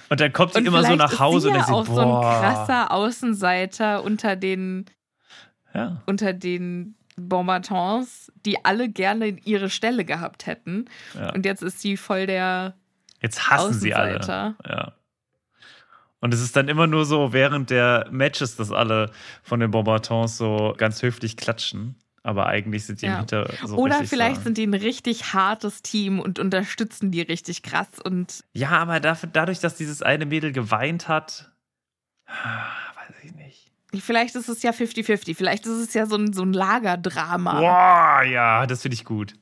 Und 0.09 0.19
dann 0.19 0.31
kommt 0.33 0.53
sie 0.53 0.59
Und 0.59 0.65
immer 0.67 0.83
so 0.83 0.95
nach 0.95 1.11
ist 1.13 1.19
Hause 1.19 1.41
sie 1.41 1.47
und 1.49 1.55
ja 1.55 1.65
denkt 1.65 1.73
auch 1.75 1.85
sie, 1.85 1.93
so 1.93 1.99
ein 2.01 2.21
krasser 2.41 2.91
Außenseiter 2.91 4.03
unter 4.03 4.35
den, 4.35 4.85
Ja. 5.73 6.01
unter 6.07 6.33
den 6.33 6.95
Bonbatons, 7.15 8.31
die 8.45 8.63
alle 8.65 8.89
gerne 8.89 9.27
ihre 9.27 9.69
Stelle 9.69 10.05
gehabt 10.05 10.45
hätten. 10.47 10.85
Ja. 11.13 11.33
Und 11.33 11.45
jetzt 11.45 11.63
ist 11.63 11.81
sie 11.81 11.97
voll 11.97 12.25
der 12.27 12.75
Jetzt 13.21 13.49
hassen 13.49 13.73
sie 13.73 13.93
alle. 13.93 14.19
Ja. 14.67 14.93
Und 16.19 16.33
es 16.33 16.41
ist 16.41 16.55
dann 16.55 16.67
immer 16.67 16.87
nur 16.87 17.05
so 17.05 17.33
während 17.33 17.69
der 17.69 18.07
Matches, 18.11 18.55
dass 18.55 18.71
alle 18.71 19.11
von 19.43 19.59
den 19.59 19.71
Bombartons 19.71 20.37
so 20.37 20.73
ganz 20.77 21.01
höflich 21.01 21.37
klatschen. 21.37 21.95
Aber 22.23 22.47
eigentlich 22.47 22.85
sind 22.85 23.01
die 23.01 23.05
Ja. 23.05 23.17
Hinter 23.19 23.47
so 23.63 23.77
Oder 23.77 24.03
vielleicht 24.03 24.37
so. 24.37 24.43
sind 24.43 24.57
die 24.57 24.65
ein 24.65 24.73
richtig 24.73 25.33
hartes 25.33 25.83
Team 25.83 26.19
und 26.19 26.39
unterstützen 26.39 27.11
die 27.11 27.21
richtig 27.21 27.61
krass 27.61 27.99
und 28.03 28.43
Ja, 28.53 28.71
aber 28.71 28.99
dafür, 28.99 29.29
dadurch, 29.31 29.59
dass 29.59 29.75
dieses 29.75 30.01
eine 30.01 30.25
Mädel 30.25 30.51
geweint 30.51 31.07
hat. 31.07 31.51
Vielleicht 34.01 34.35
ist 34.35 34.49
es 34.49 34.61
ja 34.63 34.71
50-50. 34.71 35.35
Vielleicht 35.35 35.65
ist 35.65 35.71
es 35.89 35.93
ja 35.93 36.05
so 36.05 36.15
ein, 36.15 36.33
so 36.33 36.43
ein 36.43 36.53
Lagerdrama. 36.53 37.59
Boah, 37.59 38.23
ja, 38.23 38.65
das 38.67 38.81
finde 38.81 38.95
ich 38.95 39.05
gut. 39.05 39.33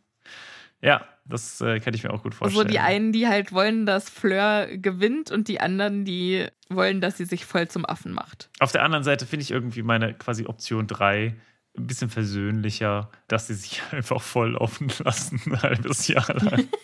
Ja, 0.82 1.06
das 1.26 1.62
äh, 1.62 1.80
kann 1.80 1.94
ich 1.94 2.04
mir 2.04 2.12
auch 2.12 2.24
gut 2.24 2.34
So 2.34 2.40
vorstellen. 2.40 2.68
die 2.68 2.80
einen, 2.80 3.12
die 3.14 3.28
halt 3.28 3.54
wollen, 3.54 3.86
dass 3.86 4.10
Fleur 4.10 4.68
gewinnt 4.78 5.32
und 5.32 5.48
die 5.48 5.62
anderen, 5.62 6.04
die 6.04 6.48
wollen, 6.70 7.00
dass 7.00 7.18
sie 7.18 7.26
sich 7.26 7.46
voll 7.46 7.68
zum 7.70 7.86
Affen 7.86 8.12
macht. 8.12 8.50
Auf 8.60 8.72
der 8.74 8.84
anderen 8.84 9.04
Seite 9.06 9.26
finde 9.26 9.44
ich 9.44 9.52
irgendwie 9.52 9.84
meine 9.84 10.14
quasi 10.14 10.46
Option 10.46 10.88
3 10.88 11.36
ein 11.78 11.88
bisschen 11.88 12.10
versöhnlicher, 12.10 13.10
dass 13.30 13.48
sie 13.48 13.54
sich 13.56 13.82
einfach 13.92 14.22
voll 14.22 14.56
offen 14.58 14.92
lassen, 15.04 15.42
ein 15.46 15.62
halbes 15.62 16.08
Jahr 16.08 16.28
lang. 16.36 16.68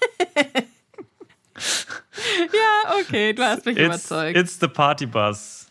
Ja, 2.53 2.95
okay, 3.01 3.34
du 3.34 3.43
hast 3.43 3.65
mich 3.65 3.77
It's, 3.77 3.86
überzeugt. 3.86 4.38
it's 4.38 4.60
the 4.60 4.67
party 4.67 5.05
bus. 5.05 5.68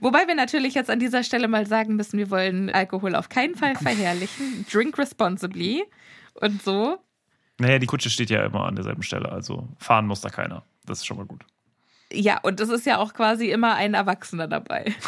Wobei 0.00 0.26
wir 0.26 0.34
natürlich 0.34 0.74
jetzt 0.74 0.90
an 0.90 0.98
dieser 0.98 1.22
Stelle 1.22 1.48
mal 1.48 1.66
sagen 1.66 1.96
müssen, 1.96 2.18
wir 2.18 2.30
wollen 2.30 2.70
Alkohol 2.70 3.14
auf 3.14 3.28
keinen 3.28 3.54
Fall 3.54 3.74
verherrlichen. 3.82 4.64
Drink 4.70 4.96
responsibly 4.98 5.84
und 6.34 6.62
so. 6.62 6.98
Naja, 7.58 7.78
die 7.78 7.86
Kutsche 7.86 8.10
steht 8.10 8.30
ja 8.30 8.44
immer 8.44 8.64
an 8.66 8.76
derselben 8.76 9.02
Stelle, 9.02 9.30
also 9.32 9.68
fahren 9.78 10.06
muss 10.06 10.20
da 10.20 10.28
keiner. 10.30 10.62
Das 10.86 10.98
ist 10.98 11.06
schon 11.06 11.16
mal 11.16 11.26
gut. 11.26 11.42
Ja, 12.12 12.38
und 12.42 12.60
es 12.60 12.68
ist 12.70 12.86
ja 12.86 12.98
auch 12.98 13.12
quasi 13.12 13.50
immer 13.50 13.74
ein 13.74 13.94
Erwachsener 13.94 14.46
dabei. 14.48 14.94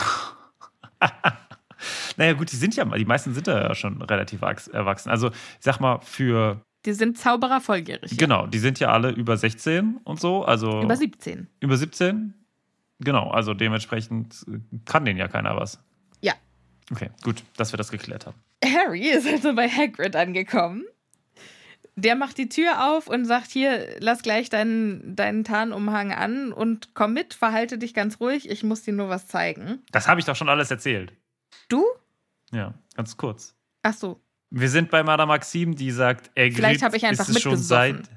Naja, 2.18 2.34
gut, 2.34 2.52
die 2.52 2.56
sind 2.56 2.76
ja 2.76 2.84
mal, 2.84 2.98
die 2.98 3.06
meisten 3.06 3.32
sind 3.32 3.46
ja 3.46 3.74
schon 3.74 4.02
relativ 4.02 4.42
wachs- 4.42 4.68
erwachsen. 4.68 5.08
Also, 5.08 5.28
ich 5.28 5.34
sag 5.60 5.80
mal, 5.80 5.98
für, 6.02 6.60
Die 6.84 6.92
sind 6.92 7.16
Zauberer 7.16 7.60
volljährig. 7.62 8.18
genau, 8.18 8.46
die 8.46 8.58
sind 8.58 8.78
ja 8.80 8.90
alle 8.92 9.10
über 9.10 9.36
16 9.38 9.96
und 10.04 10.20
so, 10.20 10.44
also 10.44 10.82
Über 10.82 10.96
17. 10.96 11.46
über 11.60 11.78
17. 11.78 12.34
Genau, 13.00 13.30
also 13.30 13.54
dementsprechend 13.54 14.44
äh, 14.48 14.60
kann 14.84 15.04
denen 15.04 15.18
ja 15.18 15.28
keiner 15.28 15.56
was. 15.56 15.82
Ja. 16.20 16.34
Okay, 16.92 17.10
gut, 17.22 17.42
dass 17.56 17.72
wir 17.72 17.78
das 17.78 17.90
geklärt 17.90 18.26
haben. 18.26 18.36
Harry 18.64 19.08
ist 19.10 19.26
also 19.26 19.54
bei 19.54 19.68
Hagrid 19.68 20.14
angekommen. 20.16 20.84
Der 21.96 22.14
macht 22.14 22.38
die 22.38 22.48
Tür 22.48 22.92
auf 22.92 23.08
und 23.08 23.24
sagt: 23.24 23.50
Hier, 23.50 23.96
lass 23.98 24.22
gleich 24.22 24.48
deinen, 24.48 25.16
deinen 25.16 25.44
Tarnumhang 25.44 26.12
an 26.12 26.52
und 26.52 26.94
komm 26.94 27.14
mit, 27.14 27.34
verhalte 27.34 27.78
dich 27.78 27.94
ganz 27.94 28.20
ruhig, 28.20 28.48
ich 28.48 28.62
muss 28.62 28.82
dir 28.82 28.94
nur 28.94 29.08
was 29.08 29.26
zeigen. 29.26 29.82
Das 29.90 30.06
habe 30.06 30.20
ich 30.20 30.26
doch 30.26 30.36
schon 30.36 30.48
alles 30.48 30.70
erzählt. 30.70 31.12
Du? 31.68 31.84
Ja, 32.52 32.74
ganz 32.94 33.16
kurz. 33.16 33.54
Ach 33.82 33.94
so. 33.94 34.20
Wir 34.50 34.68
sind 34.68 34.90
bei 34.90 35.02
Madame 35.02 35.28
Maxim, 35.28 35.76
die 35.76 35.90
sagt, 35.90 36.30
er 36.34 36.50
Vielleicht 36.50 36.82
habe 36.82 36.96
ich 36.96 37.06
einfach 37.06 37.28
ist 37.28 37.40
schon 37.40 37.56
seit. 37.56 38.10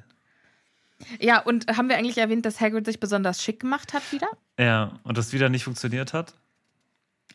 Ja, 1.20 1.40
und 1.40 1.68
haben 1.78 1.90
wir 1.90 1.98
eigentlich 1.98 2.18
erwähnt, 2.18 2.46
dass 2.46 2.60
Hagrid 2.62 2.86
sich 2.86 3.00
besonders 3.00 3.42
schick 3.44 3.60
gemacht 3.60 3.94
hat 3.94 4.12
wieder? 4.12 4.28
Ja, 4.60 5.00
und 5.04 5.18
das 5.18 5.34
wieder 5.34 5.50
nicht 5.50 5.64
funktioniert 5.64 6.14
hat? 6.14 6.34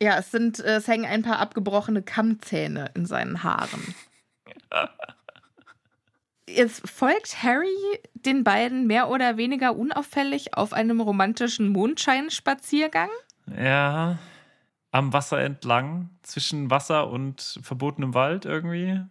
Ja, 0.00 0.18
es 0.18 0.30
sind, 0.30 0.60
äh, 0.60 0.76
es 0.76 0.86
hängen 0.88 1.06
ein 1.06 1.22
paar 1.22 1.38
abgebrochene 1.38 2.02
Kammzähne 2.02 2.90
in 2.94 3.06
seinen 3.06 3.42
Haaren. 3.42 3.94
Jetzt 6.48 6.88
folgt 6.88 7.42
Harry 7.42 7.76
den 8.14 8.42
beiden 8.42 8.86
mehr 8.86 9.10
oder 9.10 9.36
weniger 9.36 9.76
unauffällig 9.76 10.54
auf 10.54 10.72
einem 10.72 11.00
romantischen 11.00 11.68
Mondscheinspaziergang. 11.68 13.10
Ja. 13.56 14.18
Am 14.90 15.12
Wasser 15.12 15.40
entlang, 15.40 16.08
zwischen 16.22 16.70
Wasser 16.70 17.10
und 17.10 17.60
verbotenem 17.62 18.14
Wald 18.14 18.46
irgendwie. 18.46 19.02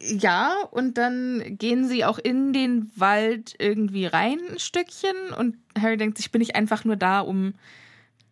Ja, 0.00 0.54
und 0.70 0.96
dann 0.96 1.56
gehen 1.58 1.88
sie 1.88 2.04
auch 2.04 2.18
in 2.18 2.52
den 2.52 2.90
Wald 2.94 3.54
irgendwie 3.58 4.06
rein 4.06 4.38
ein 4.50 4.58
Stückchen 4.58 5.32
und 5.36 5.56
Harry 5.78 5.96
denkt 5.96 6.18
sich, 6.18 6.30
bin 6.30 6.40
ich 6.40 6.54
einfach 6.54 6.84
nur 6.84 6.96
da, 6.96 7.20
um 7.20 7.54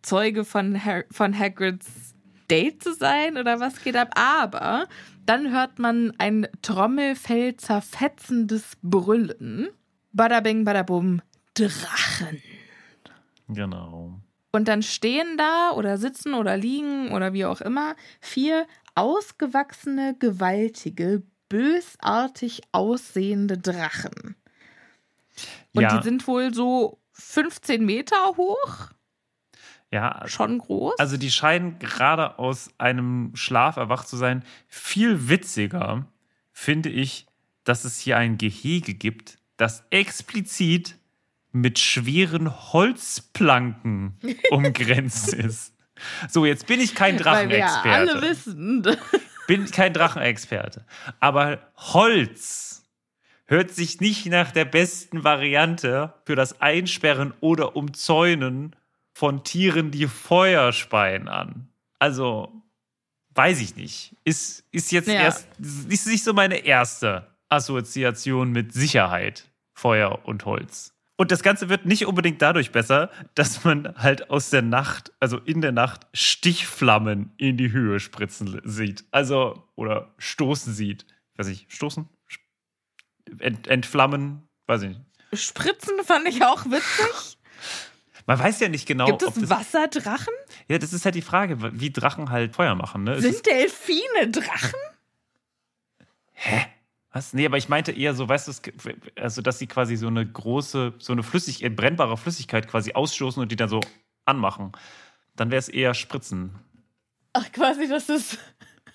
Zeuge 0.01 0.45
von, 0.45 0.83
Har 0.83 1.03
von 1.11 1.37
Hagrids 1.37 2.15
Date 2.49 2.83
zu 2.83 2.93
sein 2.93 3.37
oder 3.37 3.59
was 3.59 3.83
geht 3.83 3.95
ab? 3.95 4.11
Aber 4.15 4.87
dann 5.25 5.51
hört 5.51 5.79
man 5.79 6.13
ein 6.17 6.47
Trommelfell 6.61 7.55
zerfetzendes 7.55 8.77
Brüllen. 8.81 9.69
Badabing, 10.13 10.65
badabum, 10.65 11.21
Drachen. 11.53 12.41
Genau. 13.47 14.19
Und 14.51 14.67
dann 14.67 14.83
stehen 14.83 15.37
da 15.37 15.71
oder 15.71 15.97
sitzen 15.97 16.33
oder 16.33 16.57
liegen 16.57 17.11
oder 17.11 17.31
wie 17.31 17.45
auch 17.45 17.61
immer 17.61 17.95
vier 18.19 18.67
ausgewachsene, 18.95 20.15
gewaltige, 20.19 21.23
bösartig 21.51 22.61
aussehende 22.71 23.57
Drachen. 23.57 24.35
Und 25.73 25.83
ja, 25.83 25.97
die 25.97 26.03
sind 26.03 26.25
wohl 26.27 26.53
so 26.53 26.97
15 27.11 27.85
Meter 27.85 28.15
hoch, 28.37 28.89
ja, 29.91 30.23
schon 30.25 30.59
groß. 30.59 30.97
also 30.99 31.17
die 31.17 31.29
scheinen 31.29 31.77
gerade 31.77 32.39
aus 32.39 32.69
einem 32.77 33.35
Schlaf 33.35 33.75
erwacht 33.75 34.07
zu 34.07 34.15
sein. 34.15 34.45
Viel 34.67 35.27
witziger 35.27 36.05
finde 36.53 36.87
ich, 36.87 37.25
dass 37.65 37.83
es 37.83 37.99
hier 37.99 38.17
ein 38.17 38.37
Gehege 38.37 38.93
gibt, 38.93 39.37
das 39.57 39.83
explizit 39.89 40.95
mit 41.51 41.79
schweren 41.79 42.71
Holzplanken 42.71 44.17
umgrenzt 44.51 45.33
ist. 45.33 45.75
So, 46.29 46.45
jetzt 46.45 46.67
bin 46.67 46.79
ich 46.79 46.95
kein 46.95 47.15
weil 47.25 47.49
wir 47.49 47.57
Drachenexperte. 47.59 47.89
alle 47.89 48.21
wissen. 48.21 48.87
Bin 49.47 49.69
kein 49.71 49.93
Drachenexperte. 49.93 50.85
Aber 51.19 51.59
Holz 51.75 52.83
hört 53.45 53.71
sich 53.71 53.99
nicht 53.99 54.25
nach 54.27 54.51
der 54.51 54.65
besten 54.65 55.23
Variante 55.23 56.13
für 56.25 56.35
das 56.35 56.61
Einsperren 56.61 57.33
oder 57.41 57.75
Umzäunen 57.75 58.75
von 59.13 59.43
Tieren, 59.43 59.91
die 59.91 60.07
Feuer 60.07 60.71
speien 60.71 61.27
an. 61.27 61.67
Also, 61.99 62.51
weiß 63.35 63.59
ich 63.61 63.75
nicht. 63.75 64.15
Ist, 64.23 64.63
ist 64.71 64.91
jetzt 64.91 65.07
Ja. 65.07 65.15
erst, 65.15 65.47
ist 65.89 66.07
nicht 66.07 66.23
so 66.23 66.33
meine 66.33 66.59
erste 66.65 67.27
Assoziation 67.49 68.51
mit 68.51 68.73
Sicherheit, 68.73 69.49
Feuer 69.73 70.19
und 70.25 70.45
Holz. 70.45 70.90
Und 71.17 71.31
das 71.31 71.43
Ganze 71.43 71.69
wird 71.69 71.85
nicht 71.85 72.05
unbedingt 72.07 72.41
dadurch 72.41 72.71
besser, 72.71 73.11
dass 73.35 73.63
man 73.63 73.93
halt 73.95 74.29
aus 74.29 74.49
der 74.49 74.61
Nacht, 74.61 75.11
also 75.19 75.37
in 75.37 75.61
der 75.61 75.71
Nacht, 75.71 76.07
Stichflammen 76.13 77.33
in 77.37 77.57
die 77.57 77.71
Höhe 77.71 77.99
spritzen 77.99 78.59
sieht. 78.63 79.05
Also, 79.11 79.67
oder 79.75 80.13
stoßen 80.17 80.73
sieht. 80.73 81.05
Weiß 81.37 81.47
ich, 81.47 81.67
stoßen? 81.69 82.09
Ent, 83.39 83.67
entflammen? 83.67 84.47
Weiß 84.65 84.81
ich 84.83 84.89
nicht. 84.89 85.01
Spritzen 85.33 86.03
fand 86.03 86.27
ich 86.27 86.43
auch 86.43 86.65
witzig. 86.65 87.37
Man 88.25 88.39
weiß 88.39 88.59
ja 88.59 88.69
nicht 88.69 88.87
genau. 88.87 89.05
Gibt 89.05 89.23
es 89.23 89.33
das, 89.33 89.49
Wasserdrachen? 89.49 90.33
Ja, 90.67 90.77
das 90.77 90.93
ist 90.93 91.05
halt 91.05 91.15
die 91.15 91.21
Frage, 91.21 91.79
wie 91.79 91.91
Drachen 91.91 92.29
halt 92.29 92.55
Feuer 92.55 92.75
machen. 92.75 93.03
Ne? 93.03 93.19
Sind 93.19 93.45
Delfine 93.45 94.29
Drachen? 94.29 94.79
hä? 96.41 96.65
Was? 97.13 97.33
Nee, 97.33 97.45
aber 97.45 97.57
ich 97.57 97.67
meinte 97.67 97.91
eher 97.91 98.13
so, 98.13 98.27
weißt 98.29 98.47
du, 98.47 98.71
also 99.15 99.41
dass 99.41 99.59
sie 99.59 99.67
quasi 99.67 99.95
so 99.97 100.07
eine 100.07 100.25
große, 100.25 100.93
so 100.97 101.11
eine 101.13 101.23
flüssig, 101.23 101.63
äh, 101.63 101.69
brennbare 101.69 102.15
Flüssigkeit 102.17 102.67
quasi 102.69 102.93
ausstoßen 102.93 103.41
und 103.41 103.51
die 103.51 103.57
dann 103.57 103.67
so 103.69 103.81
anmachen. 104.25 104.71
Dann 105.35 105.51
wäre 105.51 105.59
es 105.59 105.67
eher 105.69 105.93
Spritzen. 105.93 106.55
Ach, 107.33 107.51
quasi, 107.51 107.87
das 107.87 108.07
ist. 108.09 108.37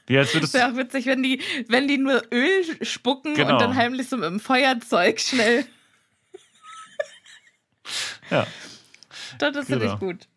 Als 0.09 0.33
würdest 0.35 0.55
Wäre 0.55 0.71
auch 0.73 0.77
witzig, 0.77 1.07
wenn 1.07 1.23
die, 1.23 1.43
wenn 1.69 1.89
die 1.89 1.99
nur 1.99 2.23
Öl 2.33 2.63
spucken 2.87 3.35
Genau. 3.35 3.55
und 3.55 3.61
dann 3.61 3.75
heimlich 3.75 4.09
so 4.09 4.17
mit 4.17 4.27
dem 4.27 4.39
Feuerzeug 4.41 5.19
schnell. 5.21 5.67
Ja. 8.31 8.47
Das 9.39 9.57
ist 9.57 9.67
Genau. 9.69 9.81
richtig 9.83 9.99
gut. 10.01 10.29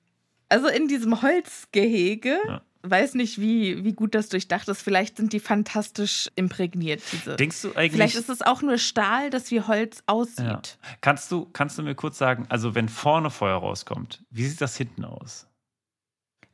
Also 0.49 0.67
in 0.67 0.87
diesem 0.87 1.21
Holzgehege, 1.21 2.39
Ja. 2.47 2.61
Weiß 2.83 3.15
nicht, 3.15 3.39
wie, 3.39 3.83
wie 3.83 3.93
gut 3.93 4.15
das 4.15 4.29
durchdacht 4.29 4.67
ist. 4.69 4.81
Vielleicht 4.81 5.17
sind 5.17 5.33
die 5.33 5.39
fantastisch 5.39 6.29
imprägniert, 6.35 7.01
diese. 7.11 7.35
Denkst 7.35 7.61
du 7.61 7.75
eigentlich. 7.75 7.91
Vielleicht 7.93 8.15
ist 8.15 8.29
es 8.29 8.41
auch 8.41 8.61
nur 8.61 8.77
Stahl, 8.77 9.29
das 9.29 9.51
wie 9.51 9.61
Holz 9.61 10.03
aussieht. 10.05 10.39
ja. 10.45 10.61
kannst, 11.01 11.31
du, 11.31 11.45
kannst 11.51 11.77
du 11.77 11.83
mir 11.83 11.95
kurz 11.95 12.17
sagen, 12.17 12.45
also 12.49 12.75
wenn 12.75 12.89
vorne 12.89 13.29
Feuer 13.29 13.57
rauskommt, 13.57 14.23
wie 14.29 14.45
sieht 14.45 14.61
das 14.61 14.77
hinten 14.77 15.05
aus? 15.05 15.47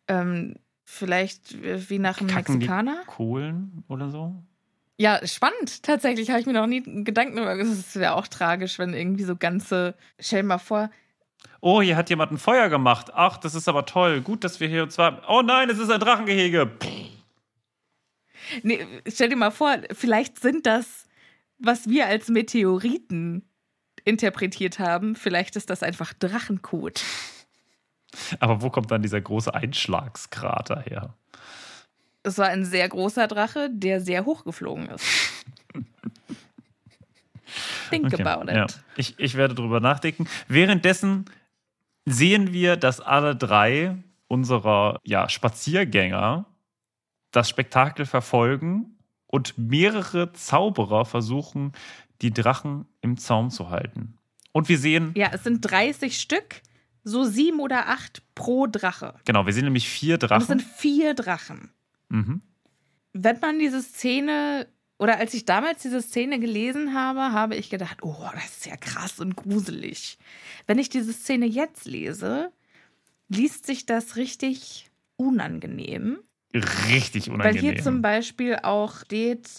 Ähm, 0.07 0.55
vielleicht 0.83 1.55
wie 1.89 1.99
nach 1.99 2.19
einem 2.19 2.29
Kacken 2.29 2.55
Mexikaner? 2.55 3.03
Kohlen 3.05 3.83
oder 3.87 4.09
so? 4.09 4.35
Ja, 4.97 5.25
spannend. 5.27 5.83
Tatsächlich 5.83 6.29
habe 6.29 6.39
ich 6.39 6.45
mir 6.45 6.53
noch 6.53 6.67
nie 6.67 6.81
Gedanken 7.03 7.37
über. 7.37 7.55
Es 7.59 7.95
wäre 7.95 8.13
auch 8.13 8.27
tragisch, 8.27 8.79
wenn 8.79 8.93
irgendwie 8.93 9.25
so 9.25 9.35
ganze. 9.35 9.95
Stell 10.19 10.41
dir 10.41 10.47
mal 10.47 10.57
vor, 10.57 10.89
Oh, 11.61 11.81
hier 11.81 11.95
hat 11.95 12.09
jemand 12.09 12.31
ein 12.31 12.37
Feuer 12.37 12.69
gemacht. 12.69 13.11
Ach, 13.13 13.37
das 13.37 13.55
ist 13.55 13.67
aber 13.67 13.85
toll. 13.85 14.21
Gut, 14.21 14.43
dass 14.43 14.59
wir 14.59 14.67
hier 14.67 14.83
und 14.83 14.91
zwar. 14.91 15.23
Oh 15.27 15.41
nein, 15.41 15.69
es 15.69 15.79
ist 15.79 15.89
ein 15.89 15.99
Drachengehege. 15.99 16.71
Nee, 18.63 18.85
stell 19.07 19.29
dir 19.29 19.35
mal 19.35 19.51
vor, 19.51 19.75
vielleicht 19.91 20.39
sind 20.39 20.65
das, 20.65 21.07
was 21.57 21.89
wir 21.89 22.07
als 22.07 22.27
Meteoriten 22.27 23.43
interpretiert 24.03 24.79
haben, 24.79 25.15
vielleicht 25.15 25.55
ist 25.55 25.69
das 25.69 25.83
einfach 25.83 26.13
Drachenkot. 26.13 27.03
Aber 28.39 28.61
wo 28.61 28.69
kommt 28.69 28.91
dann 28.91 29.01
dieser 29.01 29.19
große 29.19 29.53
Einschlagskrater 29.53 30.81
her? 30.81 31.15
Es 32.23 32.37
war 32.37 32.47
ein 32.47 32.65
sehr 32.65 32.87
großer 32.87 33.27
Drache, 33.27 33.69
der 33.71 34.01
sehr 34.01 34.25
hoch 34.25 34.45
geflogen 34.45 34.87
ist. 34.89 35.05
Think 37.89 38.13
Okay, 38.13 38.23
about 38.23 38.49
it. 38.49 38.55
Ja. 38.55 38.65
Ich, 38.95 39.15
ich 39.19 39.35
werde 39.35 39.55
drüber 39.55 39.79
nachdenken. 39.79 40.27
Währenddessen 40.47 41.25
sehen 42.05 42.53
wir, 42.53 42.75
dass 42.77 43.01
alle 43.01 43.35
drei 43.35 43.97
unserer 44.27 44.99
ja, 45.03 45.27
Spaziergänger 45.29 46.45
das 47.31 47.49
Spektakel 47.49 48.05
verfolgen 48.05 48.97
und 49.27 49.57
mehrere 49.57 50.31
Zauberer 50.33 51.05
versuchen, 51.05 51.73
die 52.21 52.31
Drachen 52.31 52.85
im 53.01 53.17
Zaum 53.17 53.49
zu 53.49 53.69
halten. 53.69 54.17
Und 54.53 54.69
wir 54.69 54.77
sehen, 54.77 55.11
Ja, 55.15 55.29
es 55.33 55.43
sind 55.43 55.61
30 55.61 56.17
Stück, 56.19 56.61
so 57.03 57.25
sieben 57.25 57.59
oder 57.59 57.89
acht 57.89 58.23
pro 58.35 58.67
Drache. 58.67 59.15
genau, 59.25 59.45
wir 59.45 59.53
sehen 59.53 59.65
nämlich 59.65 59.89
vier 59.89 60.15
Und 60.15 60.23
es 60.23 60.29
Drachen. 60.29 60.45
sind 60.47 60.61
vier 60.63 61.13
Drachen. 61.13 61.71
Mhm. 62.09 62.41
Wenn 63.13 63.39
man 63.39 63.59
diese 63.59 63.81
Szene, 63.81 64.67
oder 64.97 65.17
als 65.17 65.33
ich 65.33 65.45
damals 65.45 65.81
diese 65.81 66.01
Szene 66.01 66.39
gelesen 66.39 66.93
habe, 66.93 67.33
habe 67.33 67.55
ich 67.55 67.69
gedacht, 67.69 67.99
oh, 68.01 68.29
das 68.33 68.57
ist 68.57 68.65
ja 68.65 68.77
krass 68.77 69.19
und 69.19 69.35
gruselig. 69.35 70.17
Wenn 70.67 70.79
ich 70.79 70.89
diese 70.89 71.11
Szene 71.11 71.45
jetzt 71.45 71.85
lese, 71.85 72.51
liest 73.27 73.65
sich 73.65 73.85
das 73.85 74.15
richtig 74.15 74.89
unangenehm. 75.17 76.19
Richtig 76.89 77.27
Weil 77.27 77.35
unangenehm. 77.35 77.73
hier 77.73 77.83
zum 77.83 78.01
Beispiel 78.01 78.57
auch 78.63 78.99
steht, 78.99 79.49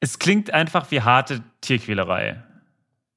es 0.00 0.18
klingt 0.18 0.52
einfach 0.52 0.90
wie 0.90 1.00
harte 1.00 1.42
Tierquälerei. 1.62 2.42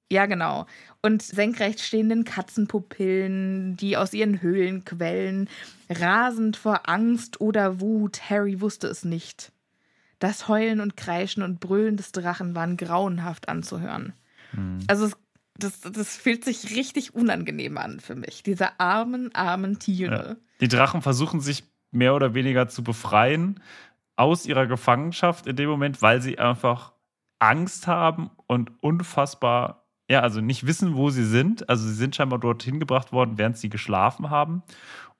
ja 0.09 0.25
genau, 0.25 0.65
und 1.01 1.21
senkrecht 1.21 1.81
stehenden 1.81 2.23
Katzenpupillen, 2.23 3.75
die 3.75 3.97
aus 3.97 4.13
ihren 4.13 4.41
Höhlen 4.41 4.85
quellen, 4.85 5.49
rasend 5.89 6.55
vor 6.55 6.87
Angst 6.89 7.41
oder 7.41 7.81
Wut, 7.81 8.29
Harry 8.29 8.61
wusste 8.61 8.87
es 8.87 9.03
nicht. 9.03 9.51
Das 10.19 10.47
Heulen 10.47 10.81
und 10.81 10.97
Kreischen 10.97 11.43
und 11.43 11.59
Brüllen 11.59 11.97
des 11.97 12.11
Drachen 12.11 12.55
waren 12.55 12.77
grauenhaft 12.77 13.47
anzuhören. 13.49 14.13
Also 14.87 15.05
es, 15.05 15.17
das, 15.57 15.81
das 15.81 16.17
fühlt 16.17 16.43
sich 16.43 16.75
richtig 16.75 17.15
unangenehm 17.15 17.77
an 17.77 17.99
für 17.99 18.15
mich. 18.15 18.43
Diese 18.43 18.79
armen, 18.79 19.33
armen 19.33 19.73
Ja. 19.73 19.79
Tiere. 19.79 20.37
Die 20.61 20.67
Drachen 20.67 21.01
versuchen 21.01 21.39
sich 21.39 21.63
mehr 21.91 22.15
oder 22.15 22.33
weniger 22.33 22.67
zu 22.67 22.83
befreien 22.83 23.61
aus 24.15 24.45
ihrer 24.45 24.67
Gefangenschaft 24.67 25.47
in 25.47 25.55
dem 25.55 25.69
Moment, 25.69 26.01
weil 26.01 26.21
sie 26.21 26.37
einfach 26.39 26.93
Angst 27.39 27.87
haben 27.87 28.29
und 28.47 28.71
unfassbar, 28.81 29.87
ja, 30.09 30.19
also 30.19 30.41
nicht 30.41 30.65
wissen, 30.65 30.95
wo 30.95 31.09
sie 31.09 31.23
sind. 31.23 31.69
Also 31.69 31.87
sie 31.87 31.93
sind 31.93 32.15
scheinbar 32.15 32.39
dorthin 32.39 32.79
gebracht 32.79 33.13
worden, 33.13 33.37
während 33.37 33.57
sie 33.57 33.69
geschlafen 33.69 34.29
haben. 34.29 34.63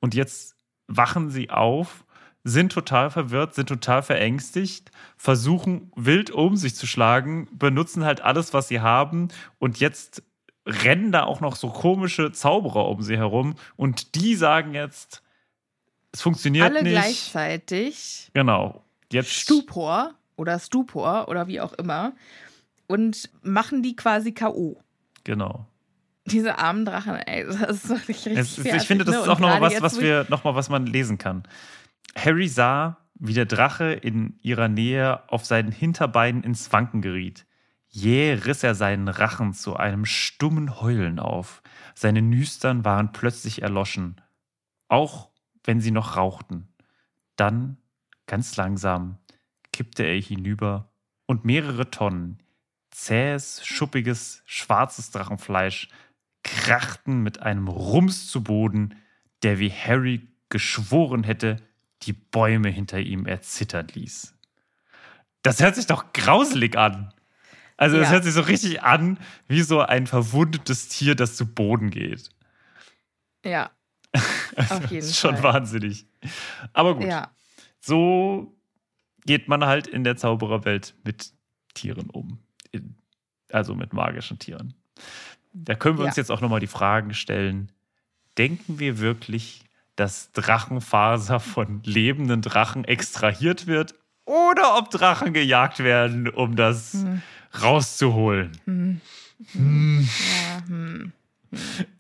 Und 0.02 0.16
jetzt 0.16 0.58
wachen 0.88 1.30
sie 1.30 1.50
auf, 1.50 2.06
sind 2.44 2.72
total 2.72 3.12
verwirrt, 3.12 3.56
sind 3.56 3.68
total 3.68 4.02
verängstigt, 4.02 4.92
versuchen 5.18 5.92
wild 5.96 6.32
um 6.32 6.56
sich 6.56 6.76
zu 6.76 6.88
schlagen, 6.88 7.48
benutzen 7.52 8.06
halt 8.06 8.22
alles, 8.22 8.54
was 8.54 8.68
sie 8.68 8.80
haben. 8.80 9.28
Und 9.60 9.80
jetzt 9.80 10.24
rennen 10.66 11.12
da 11.12 11.24
auch 11.24 11.42
noch 11.42 11.56
so 11.56 11.70
komische 11.70 12.32
Zauberer 12.32 12.88
um 12.88 13.02
sie 13.02 13.18
herum. 13.18 13.56
Und 13.76 14.16
die 14.16 14.36
sagen 14.36 14.74
jetzt, 14.74 15.22
es 16.12 16.22
funktioniert 16.22 16.66
Alle 16.66 16.84
nicht. 16.84 16.94
gleichzeitig 16.94 18.32
Genau. 18.34 18.84
Jetzt 19.12 19.32
Stupor 19.32 20.14
oder 20.36 20.60
Stupor 20.60 21.28
oder 21.28 21.48
wie 21.48 21.62
auch 21.62 21.74
immer 21.74 22.14
und 22.88 23.30
machen 23.42 23.84
die 23.84 23.96
quasi 23.96 24.32
K.O. 24.32 24.82
Genau. 25.24 25.66
Diese 26.26 26.60
armen 26.60 26.86
Drachen, 26.86 27.16
ey, 27.16 27.46
das 27.46 27.84
ist 27.84 27.90
wirklich 27.90 28.26
richtig 28.26 28.38
Es 28.38 28.58
ich 28.58 28.64
fertig, 28.64 28.88
finde, 28.88 29.06
das 29.06 29.16
ne? 29.16 29.22
ist 29.22 29.28
auch 29.28 29.40
nochmal 29.40 29.62
was, 29.62 29.82
was 29.82 30.00
wir, 30.00 30.26
noch 30.30 30.44
mal, 30.44 30.54
was 30.54 30.70
man 30.70 30.86
lesen 30.86 31.18
kann. 31.18 31.44
Harry 32.16 32.48
sah, 32.48 32.98
wie 33.16 33.34
der 33.34 33.46
Drache 33.46 33.94
in 33.94 34.38
ihrer 34.42 34.68
Nähe 34.68 35.30
auf 35.30 35.46
seinen 35.46 35.72
Hinterbeinen 35.72 36.44
ins 36.44 36.72
Wanken 36.72 37.02
geriet. 37.02 37.46
Jäh 37.88 38.34
riss 38.34 38.64
er 38.64 38.76
seinen 38.76 39.08
Rachen 39.08 39.54
zu 39.54 39.76
einem 39.76 40.06
stummen 40.06 40.80
Heulen 40.80 41.20
auf. 41.20 41.64
Seine 41.96 42.22
Nüstern 42.22 42.86
waren 42.86 43.12
plötzlich 43.12 43.62
erloschen, 43.62 44.22
auch 44.88 45.32
wenn 45.64 45.82
sie 45.82 45.92
noch 45.92 46.16
rauchten. 46.16 46.68
Dann, 47.36 47.78
ganz 48.28 48.56
langsam, 48.58 49.18
kippte 49.74 50.04
er 50.04 50.20
hinüber 50.22 50.94
und 51.26 51.46
mehrere 51.46 51.90
Tonnen 51.90 52.42
zähes, 52.92 53.66
schuppiges, 53.66 54.44
schwarzes 54.46 55.12
Drachenfleisch 55.12 55.90
krachten 56.44 57.22
mit 57.22 57.42
einem 57.42 57.68
Rums 57.68 58.28
zu 58.28 58.44
Boden, 58.44 58.96
der 59.44 59.60
wie 59.60 59.72
Harry 59.72 60.28
geschworen 60.50 61.24
hätte, 61.24 61.58
die 62.04 62.14
Bäume 62.14 62.70
hinter 62.70 63.00
ihm 63.00 63.26
erzittern 63.26 63.88
ließ. 63.94 64.34
Das 65.42 65.62
hört 65.62 65.76
sich 65.76 65.86
doch 65.88 66.12
grauselig 66.14 66.78
an. 66.78 67.14
Also, 67.78 67.98
das 67.98 68.08
Ja. 68.08 68.14
hört 68.16 68.24
sich 68.26 68.34
so 68.34 68.42
richtig 68.42 68.84
an, 68.84 69.20
wie 69.48 69.62
so 69.62 69.80
ein 69.82 70.06
verwundetes 70.08 70.90
Tier, 70.90 71.16
das 71.16 71.36
zu 71.38 71.46
Boden 71.54 71.90
geht. 71.92 72.30
Ja, 73.46 73.72
auf 74.14 74.86
jeden 74.90 75.02
das 75.02 75.12
ist 75.12 75.18
schon 75.20 75.36
Fall. 75.38 75.44
wahnsinnig. 75.54 76.06
Aber 76.74 76.96
gut, 76.96 77.06
Ja, 77.08 77.32
so 77.80 78.58
geht 79.26 79.48
man 79.48 79.64
halt 79.66 79.88
in 79.88 80.04
der 80.04 80.18
Zaubererwelt 80.18 80.96
mit 81.06 81.32
Tieren 81.74 82.10
um. 82.10 82.40
In, 82.72 82.98
also 83.52 83.76
mit 83.76 83.94
magischen 83.94 84.40
Tieren. 84.40 84.74
Da 85.54 85.76
können 85.76 85.98
wir 85.98 86.06
uns 86.06 86.16
Ja. 86.18 86.22
jetzt 86.22 86.32
auch 86.32 86.42
nochmal 86.42 86.60
die 86.60 86.68
Fragen 86.68 87.14
stellen. 87.14 87.72
Denken 88.38 88.80
wir 88.80 89.00
wirklich, 89.00 89.64
dass 90.00 90.32
Drachenfaser 90.32 91.40
von 91.40 91.82
lebenden 91.84 92.42
Drachen 92.42 92.86
extrahiert 92.86 93.68
wird? 93.68 93.96
Oder 94.26 94.78
ob 94.78 94.92
Drachen 94.92 95.34
gejagt 95.34 95.80
werden, 95.80 96.30
um 96.30 96.56
das 96.56 96.94
Hm. 96.94 97.22
rauszuholen? 97.62 98.52
ja, 99.54 100.62
hm. 100.68 101.12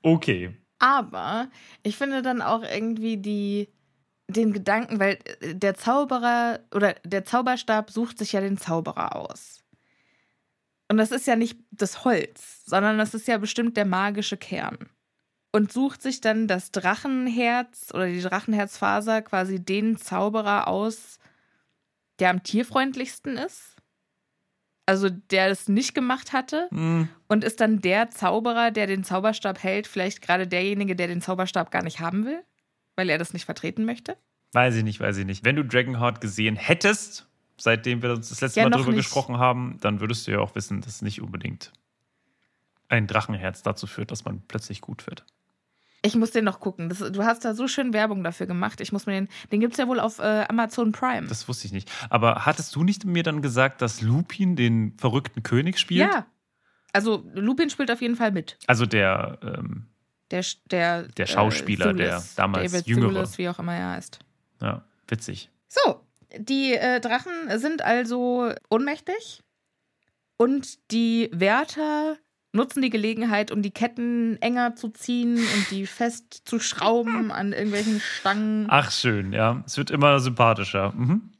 Okay. 0.01 0.55
Aber 0.77 1.47
ich 1.83 1.97
finde 1.97 2.21
dann 2.21 2.41
auch 2.41 2.63
irgendwie 2.63 3.17
die, 3.17 3.67
den 4.27 4.53
Gedanken, 4.53 4.99
weil 4.99 5.17
äh, 5.41 5.55
der 5.55 5.75
Zauberer 5.75 6.59
oder 6.73 6.93
der 7.03 7.25
Zauberstab 7.25 7.89
sucht 7.91 8.19
sich 8.19 8.31
ja 8.33 8.41
den 8.41 8.57
Zauberer 8.57 9.15
aus. 9.15 9.63
Und 10.87 10.97
das 10.97 11.11
ist 11.11 11.27
ja 11.27 11.35
nicht 11.35 11.57
das 11.71 12.03
Holz, 12.05 12.63
sondern 12.65 12.97
das 12.97 13.13
ist 13.13 13.27
ja 13.27 13.37
bestimmt 13.37 13.75
der 13.77 13.85
magische 13.85 14.37
Kern. 14.37 14.77
Und 15.51 15.71
sucht 15.71 16.01
sich 16.01 16.21
dann 16.21 16.47
das 16.47 16.71
Drachenherz 16.71 17.89
oder 17.93 18.05
die 18.07 18.21
Drachenherzfaser 18.21 19.21
quasi 19.23 19.59
den 19.63 19.97
Zauberer 19.97 20.67
aus, 20.67 21.17
der 22.19 22.29
am 22.29 22.43
tierfreundlichsten 22.43 23.37
ist. 23.37 23.75
Also 24.85 25.09
der 25.09 25.49
es 25.49 25.67
nicht 25.67 25.93
gemacht 25.93 26.33
hatte 26.33 26.67
Hm, 26.71 27.09
und 27.27 27.43
ist 27.43 27.61
dann 27.61 27.79
der 27.79 28.09
Zauberer, 28.09 28.71
der 28.71 28.87
den 28.87 29.03
Zauberstab 29.03 29.61
hält, 29.63 29.85
vielleicht 29.87 30.21
gerade 30.21 30.47
derjenige, 30.47 30.95
der 30.95 31.07
den 31.07 31.21
Zauberstab 31.21 31.69
gar 31.71 31.83
nicht 31.83 31.99
haben 31.99 32.25
will, 32.25 32.43
weil 32.95 33.09
er 33.09 33.17
das 33.19 33.33
nicht 33.33 33.45
vertreten 33.45 33.85
möchte? 33.85 34.17
weiß 34.53 34.75
ich 34.75 34.83
nicht, 34.83 34.99
weiß 34.99 35.17
ich 35.17 35.25
nicht. 35.27 35.45
Wenn 35.45 35.55
du 35.55 35.63
Dragonheart 35.63 36.21
gesehen 36.21 36.55
hättest, 36.55 37.27
seitdem 37.57 38.01
wir 38.01 38.11
uns 38.11 38.29
das 38.29 38.41
letzte 38.41 38.61
Ja, 38.61 38.69
Mal 38.69 38.75
drüber 38.77 38.91
nicht. 38.91 39.05
gesprochen 39.05 39.37
haben, 39.37 39.77
dann 39.81 39.99
würdest 39.99 40.25
du 40.25 40.31
ja 40.31 40.39
auch 40.39 40.55
wissen, 40.55 40.81
dass 40.81 41.03
nicht 41.03 41.21
unbedingt 41.21 41.71
ein 42.87 43.05
Drachenherz 43.05 43.61
dazu 43.61 43.85
führt, 43.85 44.09
dass 44.09 44.25
man 44.25 44.41
plötzlich 44.47 44.81
gut 44.81 45.05
wird. 45.05 45.23
Ich 46.01 46.15
muss 46.15 46.31
den 46.31 46.45
noch 46.45 46.59
gucken. 46.61 46.87
Das, 46.89 46.99
du 46.99 47.23
hast 47.25 47.43
da 47.43 47.53
so 47.53 47.67
schön 47.67 47.91
Werbung 47.93 48.23
dafür 48.23 48.47
gemacht. 48.47 48.79
Ich 48.79 48.91
muss 48.93 49.05
mir 49.05 49.13
den. 49.13 49.27
Den 49.51 49.59
gibt 49.59 49.73
es 49.73 49.77
ja 49.79 49.87
wohl 49.87 49.99
auf 49.99 50.19
äh, 50.19 50.45
Amazon 50.47 50.91
Prime. 50.93 51.27
Das 51.27 51.47
wusste 51.47 51.67
ich 51.67 51.73
nicht. 51.73 51.91
Aber 52.09 52.45
hattest 52.45 52.73
du 52.75 52.83
nicht 52.83 53.03
mir 53.05 53.23
dann 53.23 53.41
gesagt, 53.41 53.81
dass 53.81 54.01
Lupin 54.01 54.55
den 54.55 54.95
verrückten 54.97 55.43
König 55.43 55.77
spielt? 55.77 56.09
ja. 56.11 56.25
Also 56.91 57.23
Lupin 57.35 57.69
spielt 57.69 57.91
auf 57.91 58.01
jeden 58.01 58.15
Fall 58.15 58.31
mit. 58.31 58.57
Also 58.65 58.85
der, 58.87 59.37
ähm, 59.43 59.85
Der, 60.31 60.43
der, 60.71 61.03
Der 61.09 61.27
Schauspieler, 61.27 61.93
der 61.93 62.09
Thulis. 62.11 62.35
damals 62.35 62.71
David 62.71 62.87
Jüngere. 62.87 63.09
Thulis, 63.13 63.37
wie 63.37 63.47
auch 63.49 63.59
immer 63.59 63.75
er 63.75 63.91
heißt. 63.91 64.19
ja, 64.61 64.83
witzig. 65.07 65.51
So, 65.67 66.01
die 66.35 66.73
äh, 66.73 66.99
Drachen 66.99 67.31
sind 67.59 67.83
also 67.83 68.51
ohnmächtig 68.71 69.43
und 70.37 70.79
die 70.91 71.29
Wärter 71.31 72.17
nutzen 72.51 72.81
die 72.81 72.89
Gelegenheit, 72.89 73.51
um 73.51 73.61
die 73.61 73.71
Ketten 73.71 74.41
enger 74.41 74.75
zu 74.75 74.89
ziehen 74.89 75.37
und 75.37 75.71
die 75.71 75.85
fest 75.85 76.41
zu 76.45 76.59
schrauben 76.59 77.31
an 77.31 77.53
irgendwelchen 77.53 77.99
Stangen. 77.99 78.65
Ach, 78.69 78.91
schön, 78.91 79.33
ja. 79.33 79.63
Es 79.65 79.77
wird 79.77 79.91
immer 79.91 80.19
sympathischer. 80.19 80.91
Mhm. 80.95 81.31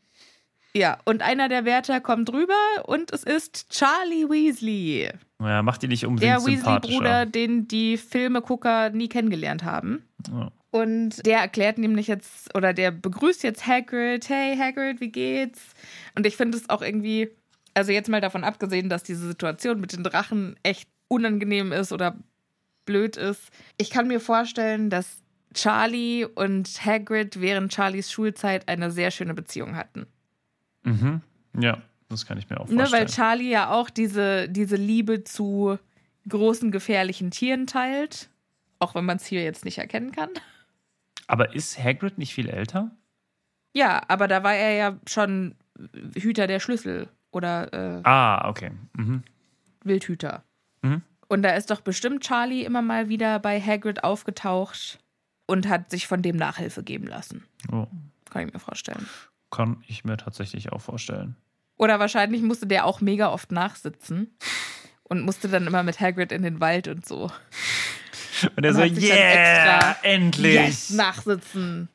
Ja, 0.76 1.00
und 1.06 1.24
einer 1.24 1.50
der 1.50 1.66
Wärter 1.66 2.00
kommt 2.00 2.32
rüber 2.32 2.54
und 2.86 3.12
es 3.12 3.24
ist 3.24 3.70
Charlie 3.72 4.30
Weasley. 4.30 5.10
Ja, 5.42 5.64
macht 5.64 5.82
die 5.82 5.88
nicht 5.88 6.06
unbedingt 6.06 6.32
Der. 6.32 6.46
Weasley-Bruder, 6.46 7.26
den 7.26 7.68
die 7.68 7.98
Filmegucker 7.98 8.92
nie 8.92 9.10
kennengelernt 9.10 9.64
haben. 9.64 10.04
Ja. 10.32 10.52
Und 10.72 11.26
der 11.26 11.40
erklärt 11.40 11.80
nämlich 11.80 12.06
jetzt, 12.08 12.56
oder 12.56 12.74
der 12.74 12.92
begrüßt 12.92 13.42
jetzt 13.42 13.66
Hagrid. 13.66 14.30
Hey 14.30 14.56
Hagrid, 14.56 15.02
wie 15.02 15.12
geht's? 15.12 15.60
Und 16.16 16.28
ich 16.28 16.38
finde 16.38 16.60
es 16.60 16.70
auch 16.70 16.84
irgendwie, 16.84 17.30
also 17.74 17.92
jetzt 17.92 18.10
mal 18.10 18.22
davon 18.22 18.44
abgesehen, 18.44 18.90
dass 18.90 19.02
diese 19.02 19.28
Situation 19.28 19.80
mit 19.80 19.94
den 19.94 20.04
Drachen 20.04 20.56
echt 20.62 20.88
unangenehm 21.10 21.74
ist 21.74 21.92
oder 21.92 22.16
blöd 22.86 23.18
ist. 23.18 23.50
Ich 23.78 23.90
kann 23.90 24.08
mir 24.08 24.22
vorstellen, 24.22 24.90
dass 24.90 25.22
Charlie 25.54 26.26
und 26.26 26.68
Hagrid 26.86 27.42
während 27.42 27.74
Charlies 27.74 28.12
Schulzeit 28.12 28.68
eine 28.70 28.90
sehr 28.92 29.12
schöne 29.12 29.34
Beziehung 29.34 29.76
hatten. 29.76 30.08
Mhm. 30.84 31.22
ja, 31.60 31.82
das 32.08 32.26
kann 32.26 32.38
ich 32.38 32.50
mir 32.50 32.60
auch 32.60 32.68
Ne, 32.70 32.78
vorstellen. 32.78 33.08
weil 33.08 33.14
Charlie 33.14 33.50
ja 33.52 33.70
auch 33.72 33.90
diese, 33.90 34.48
diese 34.48 34.76
Liebe 34.78 35.24
zu 35.24 35.78
großen, 36.28 36.72
gefährlichen 36.72 37.32
Tieren 37.32 37.68
teilt. 37.68 38.30
Auch 38.80 38.96
wenn 38.96 39.06
man 39.06 39.18
es 39.18 39.26
hier 39.26 39.44
jetzt 39.44 39.66
nicht 39.66 39.78
erkennen 39.78 40.12
kann. 40.14 40.30
Aber 41.28 41.54
ist 41.54 41.78
Hagrid 41.84 42.18
nicht 42.18 42.34
viel 42.34 42.48
älter? 42.48 42.92
Ja, 43.74 44.02
aber 44.08 44.28
da 44.28 44.42
war 44.44 44.56
er 44.56 44.74
ja 44.74 45.00
schon 45.08 45.56
Hüter 46.16 46.48
der 46.48 46.60
Schlüssel 46.60 47.08
oder 47.32 47.72
äh, 47.74 48.02
Ah, 48.04 48.48
okay. 48.50 48.72
Mhm. 48.96 49.24
Wildhüter. 49.84 50.44
Mhm. 50.82 51.02
Und 51.28 51.44
da 51.44 51.50
ist 51.52 51.70
doch 51.70 51.82
bestimmt 51.82 52.24
Charlie 52.24 52.64
immer 52.64 52.82
mal 52.82 53.08
wieder 53.10 53.40
bei 53.40 53.62
Hagrid 53.62 54.04
aufgetaucht 54.04 55.00
und 55.46 55.68
hat 55.68 55.92
sich 55.92 56.08
von 56.08 56.22
dem 56.22 56.36
Nachhilfe 56.38 56.84
geben 56.84 57.08
lassen. 57.08 57.44
Oh, 57.72 57.88
Kann 58.32 58.48
ich 58.48 58.54
mir 58.54 58.60
vorstellen. 58.60 59.08
kann 59.52 59.84
ich 59.88 60.04
mir 60.06 60.18
tatsächlich 60.18 60.72
auch 60.72 60.82
vorstellen. 60.82 61.36
Oder 61.78 62.00
wahrscheinlich 62.00 62.42
musste 62.42 62.68
der 62.68 62.86
auch 62.86 63.00
mega 63.02 63.30
oft 63.30 63.52
nachsitzen 63.52 64.36
und 65.04 65.22
musste 65.22 65.48
dann 65.50 65.66
immer 65.68 65.84
mit 65.84 66.00
Hagrid 66.00 66.32
in 66.32 66.44
den 66.44 66.60
Wald 66.60 66.88
und 66.88 67.06
so. 67.06 67.32
Und 68.56 68.64
er 68.66 68.76
Und 68.76 68.96
so, 68.96 69.02
yeah, 69.02 69.16
extra- 69.16 69.96
endlich. 70.04 70.54
Yes, 70.56 70.90
nachsitzen. 70.92 71.90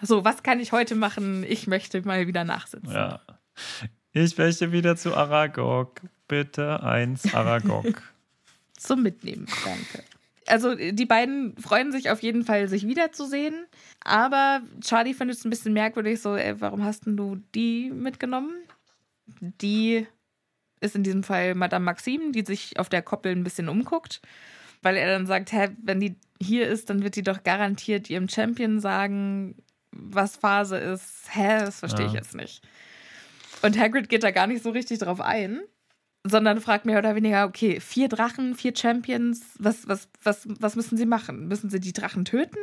So, 0.00 0.24
was 0.24 0.42
kann 0.42 0.60
ich 0.60 0.72
heute 0.72 0.94
machen? 0.94 1.42
Ich 1.42 1.66
möchte 1.66 2.00
mal 2.02 2.26
wieder 2.26 2.44
nachsitzen. 2.44 2.90
Ja. 2.92 3.20
Ich 4.12 4.36
möchte 4.38 4.72
wieder 4.72 4.96
zu 4.96 5.16
Aragog. 5.16 6.00
Bitte 6.28 6.82
eins 6.82 7.34
Aragog. 7.34 8.02
Zum 8.76 9.02
Mitnehmen, 9.02 9.46
danke. 9.64 10.04
Also 10.46 10.74
die 10.74 11.04
beiden 11.04 11.56
freuen 11.58 11.92
sich 11.92 12.10
auf 12.10 12.22
jeden 12.22 12.44
Fall, 12.44 12.68
sich 12.68 12.86
wiederzusehen. 12.86 13.66
Aber 14.04 14.62
Charlie 14.80 15.12
findet 15.14 15.36
es 15.36 15.44
ein 15.44 15.50
bisschen 15.50 15.72
merkwürdig, 15.74 16.20
so, 16.22 16.36
ey, 16.36 16.60
warum 16.60 16.84
hast 16.84 17.06
denn 17.06 17.16
du 17.16 17.36
die 17.54 17.90
mitgenommen? 17.90 18.54
Die 19.40 20.06
ist 20.80 20.94
in 20.96 21.02
diesem 21.02 21.22
Fall 21.22 21.54
Madame 21.54 21.84
Maxime, 21.84 22.32
die 22.32 22.44
sich 22.46 22.78
auf 22.78 22.88
der 22.88 23.02
Koppel 23.02 23.32
ein 23.32 23.44
bisschen 23.44 23.68
umguckt. 23.68 24.22
Weil 24.80 24.96
er 24.96 25.08
dann 25.12 25.26
sagt, 25.26 25.52
hä, 25.52 25.70
wenn 25.82 26.00
die 26.00 26.14
hier 26.40 26.68
ist, 26.68 26.88
dann 26.88 27.02
wird 27.02 27.16
die 27.16 27.24
doch 27.24 27.42
garantiert 27.42 28.08
ihrem 28.08 28.28
Champion 28.28 28.78
sagen, 28.80 29.56
was 29.90 30.36
Phase 30.36 30.78
ist. 30.78 31.26
Hä, 31.30 31.58
das 31.60 31.80
verstehe 31.80 32.06
ich 32.06 32.12
Ja. 32.12 32.20
jetzt 32.20 32.34
nicht. 32.34 32.62
Und 33.62 33.76
Hagrid 33.76 34.08
geht 34.08 34.22
da 34.22 34.30
gar 34.30 34.46
nicht 34.46 34.62
so 34.62 34.70
richtig 34.70 35.00
drauf 35.00 35.20
ein 35.20 35.60
sondern 36.28 36.60
fragt 36.60 36.86
mehr 36.86 36.98
oder 36.98 37.14
weniger, 37.14 37.46
okay, 37.46 37.80
vier 37.80 38.08
Drachen, 38.08 38.54
vier 38.54 38.74
Champions, 38.76 39.42
was, 39.58 39.86
was, 39.88 40.08
was, 40.22 40.46
was 40.60 40.76
müssen 40.76 40.96
sie 40.96 41.06
machen? 41.06 41.48
Müssen 41.48 41.70
sie 41.70 41.80
die 41.80 41.92
Drachen 41.92 42.24
töten? 42.24 42.58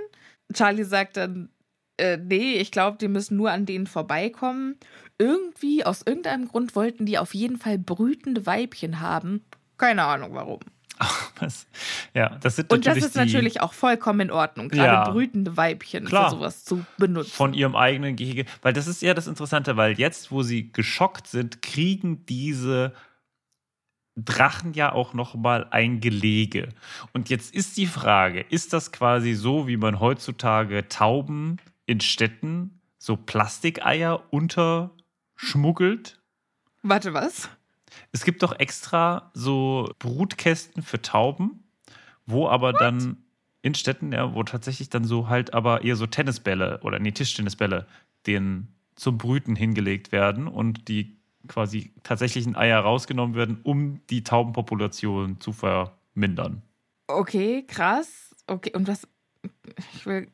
Charlie 0.53 0.83
sagt 0.83 1.17
dann, 1.17 1.49
äh, 1.97 2.17
nee, 2.17 2.53
ich 2.55 2.71
glaube, 2.71 2.97
die 2.97 3.07
müssen 3.07 3.37
nur 3.37 3.51
an 3.51 3.65
denen 3.65 3.87
vorbeikommen. 3.87 4.75
Irgendwie, 5.17 5.85
aus 5.85 6.01
irgendeinem 6.05 6.47
Grund 6.47 6.75
wollten 6.75 7.05
die 7.05 7.17
auf 7.17 7.33
jeden 7.33 7.57
Fall 7.57 7.77
brütende 7.77 8.45
Weibchen 8.45 8.99
haben. 8.99 9.43
Keine 9.77 10.03
Ahnung 10.03 10.33
warum. 10.33 10.59
Was? 11.39 11.67
Ja, 12.13 12.37
das 12.41 12.55
sind 12.55 12.71
Und 12.71 12.85
das 12.85 12.97
ist 12.97 13.15
natürlich 13.15 13.61
auch 13.61 13.73
vollkommen 13.73 14.21
in 14.21 14.31
Ordnung, 14.31 14.69
gerade 14.69 14.93
Ja. 14.93 15.09
brütende 15.09 15.57
Weibchen 15.57 16.05
Klar. 16.05 16.29
für 16.29 16.37
sowas 16.37 16.63
zu 16.63 16.85
benutzen. 16.97 17.29
die 17.31 17.35
von 17.35 17.53
ihrem 17.53 17.75
eigenen 17.75 18.15
Gehege. 18.15 18.45
Weil 18.61 18.73
das 18.73 18.87
ist 18.87 19.01
ja 19.01 19.13
das 19.13 19.27
Interessante, 19.27 19.75
weil 19.77 19.97
jetzt, 19.99 20.31
wo 20.31 20.43
sie 20.43 20.71
geschockt 20.71 21.27
sind, 21.27 21.61
kriegen 21.61 22.25
diese 22.25 22.93
Drachen 24.15 24.73
ja 24.73 24.93
auch 24.93 25.13
noch 25.13 25.35
mal 25.35 25.67
ein 25.71 25.99
Gelege. 25.99 26.69
Und 27.13 27.29
jetzt 27.29 27.53
ist 27.53 27.75
die 27.77 27.85
Frage, 27.87 28.41
ist 28.41 28.71
das 28.73 28.91
quasi 28.91 29.33
so, 29.33 29.67
wie 29.67 29.77
man 29.77 29.99
heutzutage 29.99 30.87
Tauben 30.87 31.57
in 31.85 31.99
Städten 31.99 32.79
so 32.97 33.17
Plastikeier 33.17 34.23
unterschmuggelt? 34.31 36.21
Warte, 36.81 37.13
was? 37.13 37.49
Es 38.11 38.23
gibt 38.23 38.43
doch 38.43 38.57
extra 38.57 39.31
so 39.33 39.93
Brutkästen 39.99 40.81
für 40.81 41.01
Tauben, 41.01 41.63
wo 42.25 42.47
aber 42.47 42.73
dann 42.73 43.17
in 43.61 43.75
Städten, 43.75 44.11
ja, 44.11 44.33
wo 44.33 44.43
tatsächlich 44.43 44.89
dann 44.89 45.05
so 45.05 45.27
halt 45.27 45.53
aber 45.53 45.83
eher 45.83 45.95
so 45.95 46.05
Tennisbälle 46.05 46.79
oder 46.83 46.99
nee, 46.99 47.11
Tischtennisbälle 47.11 47.87
denen 48.27 48.75
zum 48.95 49.17
Brüten 49.17 49.55
hingelegt 49.55 50.11
werden 50.11 50.47
und 50.47 50.87
die 50.87 51.17
quasi 51.47 51.91
tatsächlichen 52.03 52.55
Eier 52.55 52.79
rausgenommen 52.79 53.35
werden, 53.35 53.59
um 53.63 54.01
die 54.09 54.23
Taubenpopulation 54.23 55.39
zu 55.39 55.51
vermindern. 55.51 56.61
Okay, 57.07 57.63
krass. 57.67 58.35
Okay, 58.47 58.71
und 58.73 58.87
was. 58.87 59.07
Ich 59.93 60.05
will, 60.05 60.27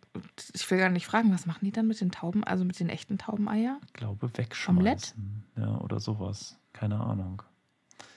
ich 0.53 0.71
will 0.71 0.77
gar 0.77 0.89
nicht 0.89 1.05
fragen, 1.05 1.33
was 1.33 1.45
machen 1.45 1.65
die 1.65 1.71
dann 1.71 1.87
mit 1.87 1.99
den 1.99 2.11
Tauben, 2.11 2.43
also 2.43 2.63
mit 2.63 2.79
den 2.79 2.87
echten 2.87 3.17
Taubeneier? 3.17 3.79
Ich 3.87 3.93
glaube, 3.93 4.29
wegschmeißen. 4.37 4.77
Omelett? 4.77 5.15
Ja, 5.57 5.77
oder 5.81 5.99
sowas. 5.99 6.57
Keine 6.73 6.99
Ahnung. 6.99 7.41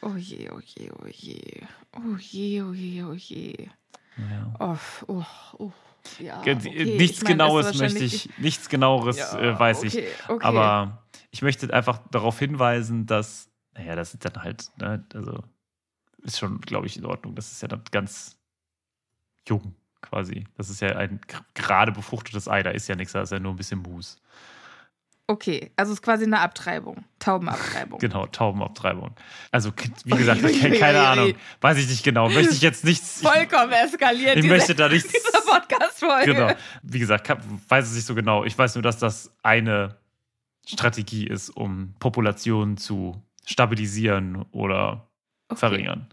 Oh 0.02 0.16
je, 0.16 0.50
oh 0.50 0.60
je, 0.60 0.92
oh 0.92 1.06
je. 1.08 1.62
Oh 1.96 2.16
je, 2.18 2.62
oh 2.62 2.72
je, 2.72 3.04
oh 3.04 3.14
je. 3.14 3.68
Naja. 4.16 4.54
Oh, 4.60 4.76
oh, 5.08 5.24
oh. 5.58 5.72
Ja, 6.20 6.40
okay. 6.40 6.54
nichts 6.98 7.18
Ich 7.18 7.24
mein, 7.24 7.38
Genaues 7.38 7.78
möchte 7.78 8.04
ich, 8.04 8.28
nichts 8.38 8.68
Genaues 8.68 9.16
Ja, 9.16 9.38
äh, 9.38 9.58
weiß 9.58 9.84
ich. 9.84 9.96
okay, 9.96 10.08
okay. 10.28 10.46
Aber 10.46 11.03
ich 11.34 11.42
möchte 11.42 11.74
einfach 11.74 11.98
darauf 12.12 12.38
hinweisen, 12.38 13.06
dass, 13.06 13.50
naja, 13.74 13.96
das 13.96 14.14
ist 14.14 14.24
dann 14.24 14.40
halt, 14.44 14.70
ne, 14.78 15.04
also 15.14 15.42
ist 16.22 16.38
schon, 16.38 16.60
glaube 16.60 16.86
ich, 16.86 16.96
in 16.96 17.04
Ordnung. 17.04 17.34
Das 17.34 17.50
ist 17.50 17.60
ja 17.60 17.66
dann 17.66 17.82
ganz 17.90 18.36
jung 19.48 19.74
quasi. 20.00 20.46
Das 20.56 20.70
ist 20.70 20.80
ja 20.80 20.94
ein 20.96 21.20
gerade 21.54 21.90
befruchtetes 21.90 22.46
Ei, 22.48 22.62
da 22.62 22.70
ist 22.70 22.86
ja 22.88 22.94
nichts, 22.94 23.14
da 23.14 23.22
ist 23.22 23.32
ja 23.32 23.40
nur 23.40 23.52
ein 23.52 23.56
bisschen 23.56 23.80
Mus. 23.80 24.16
Okay, 25.26 25.72
also 25.74 25.90
es 25.90 25.98
ist 25.98 26.02
quasi 26.04 26.24
eine 26.24 26.38
Abtreibung. 26.38 27.04
Taubenabtreibung. 27.18 27.98
Genau, 28.04 28.26
Taubenabtreibung. 28.26 29.16
Also, 29.50 29.72
wie 30.04 30.10
gesagt, 30.16 30.40
Ui, 30.44 30.50
ui, 30.52 30.60
ke- 30.60 30.70
ui, 30.70 30.78
keine 30.78 30.98
ui. 31.00 31.04
Ahnung, 31.04 31.34
weiß 31.62 31.78
ich 31.78 31.88
nicht 31.88 32.04
genau. 32.04 32.28
Möchte 32.28 32.52
ich 32.52 32.60
jetzt 32.60 32.84
nichts. 32.84 33.22
Vollkommen 33.28 33.72
eskaliert. 33.72 34.36
Ich 34.36 34.42
diese, 34.42 34.54
möchte 34.54 34.74
da 34.76 34.88
nichts- 34.88 35.10
Diese 35.10 35.44
Podcast-Folge. 35.44 36.32
Genau. 36.34 36.52
Wie 36.84 37.00
gesagt, 37.00 37.28
weiß 37.68 37.88
es 37.88 37.94
nicht 37.96 38.06
so 38.06 38.14
genau. 38.14 38.44
Ich 38.44 38.56
weiß 38.56 38.76
nur, 38.76 38.82
dass 38.82 38.98
das 38.98 39.32
eine 39.42 39.96
Strategie 40.66 41.26
ist, 41.26 41.50
um 41.50 41.94
Populationen 41.98 42.76
zu 42.76 43.22
stabilisieren 43.46 44.42
oder 44.52 45.08
Okay. 45.50 45.58
verringern. 45.60 46.08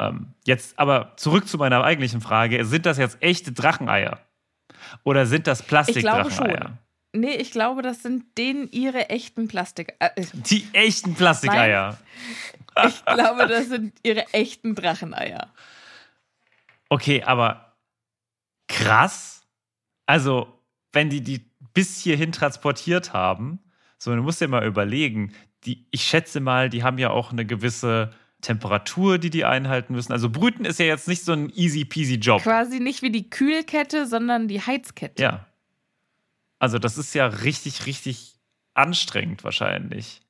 Ähm, 0.00 0.34
jetzt 0.44 0.78
aber 0.78 1.16
zurück 1.16 1.46
zu 1.46 1.56
meiner 1.56 1.84
eigentlichen 1.84 2.20
Frage. 2.20 2.64
Sind 2.64 2.84
das 2.84 2.98
jetzt 2.98 3.22
echte 3.22 3.52
Dracheneier? 3.52 4.18
Oder 5.04 5.24
sind 5.26 5.46
das 5.46 5.62
Plastikdracheneier? 5.62 6.78
Nee, 7.12 7.36
ich 7.36 7.52
glaube, 7.52 7.82
das 7.82 8.02
sind 8.02 8.36
denen 8.36 8.68
ihre 8.72 9.08
echten 9.08 9.46
Plastik. 9.48 9.94
Äh, 10.00 10.10
Die 10.34 10.66
echten 10.72 11.14
Plastikeier. 11.14 11.96
ich 12.84 13.04
glaube, 13.06 13.46
das 13.46 13.68
sind 13.68 13.94
ihre 14.02 14.26
echten 14.34 14.74
Dracheneier. 14.74 15.52
Okay, 16.88 17.22
aber 17.22 17.76
krass. 18.68 19.46
Also, 20.06 20.60
wenn 20.92 21.08
die 21.08 21.20
die 21.22 21.50
bis 21.72 22.00
hierhin 22.00 22.32
transportiert 22.32 23.12
haben, 23.12 23.60
so, 24.06 24.14
du 24.14 24.22
musst 24.22 24.40
dir 24.40 24.46
mal 24.46 24.64
überlegen, 24.64 25.32
die, 25.64 25.84
ich 25.90 26.02
schätze 26.02 26.38
mal, 26.38 26.70
die 26.70 26.84
haben 26.84 26.96
ja 26.96 27.10
auch 27.10 27.32
eine 27.32 27.44
gewisse 27.44 28.12
Temperatur, 28.40 29.18
die 29.18 29.30
die 29.30 29.44
einhalten 29.44 29.94
müssen. 29.94 30.12
Also 30.12 30.30
Brüten 30.30 30.64
ist 30.64 30.78
ja 30.78 30.86
jetzt 30.86 31.08
nicht 31.08 31.24
so 31.24 31.32
ein 31.32 31.50
easy 31.56 31.84
peasy 31.84 32.14
Job. 32.14 32.40
Quasi 32.40 32.78
nicht 32.78 33.02
wie 33.02 33.10
die 33.10 33.28
Kühlkette, 33.28 34.06
sondern 34.06 34.46
die 34.46 34.60
Heizkette. 34.60 35.20
Ja. 35.20 35.46
Also 36.60 36.78
das 36.78 36.98
ist 36.98 37.14
ja 37.14 37.26
richtig, 37.26 37.86
richtig 37.86 38.36
anstrengend 38.74 39.42
wahrscheinlich, 39.42 40.20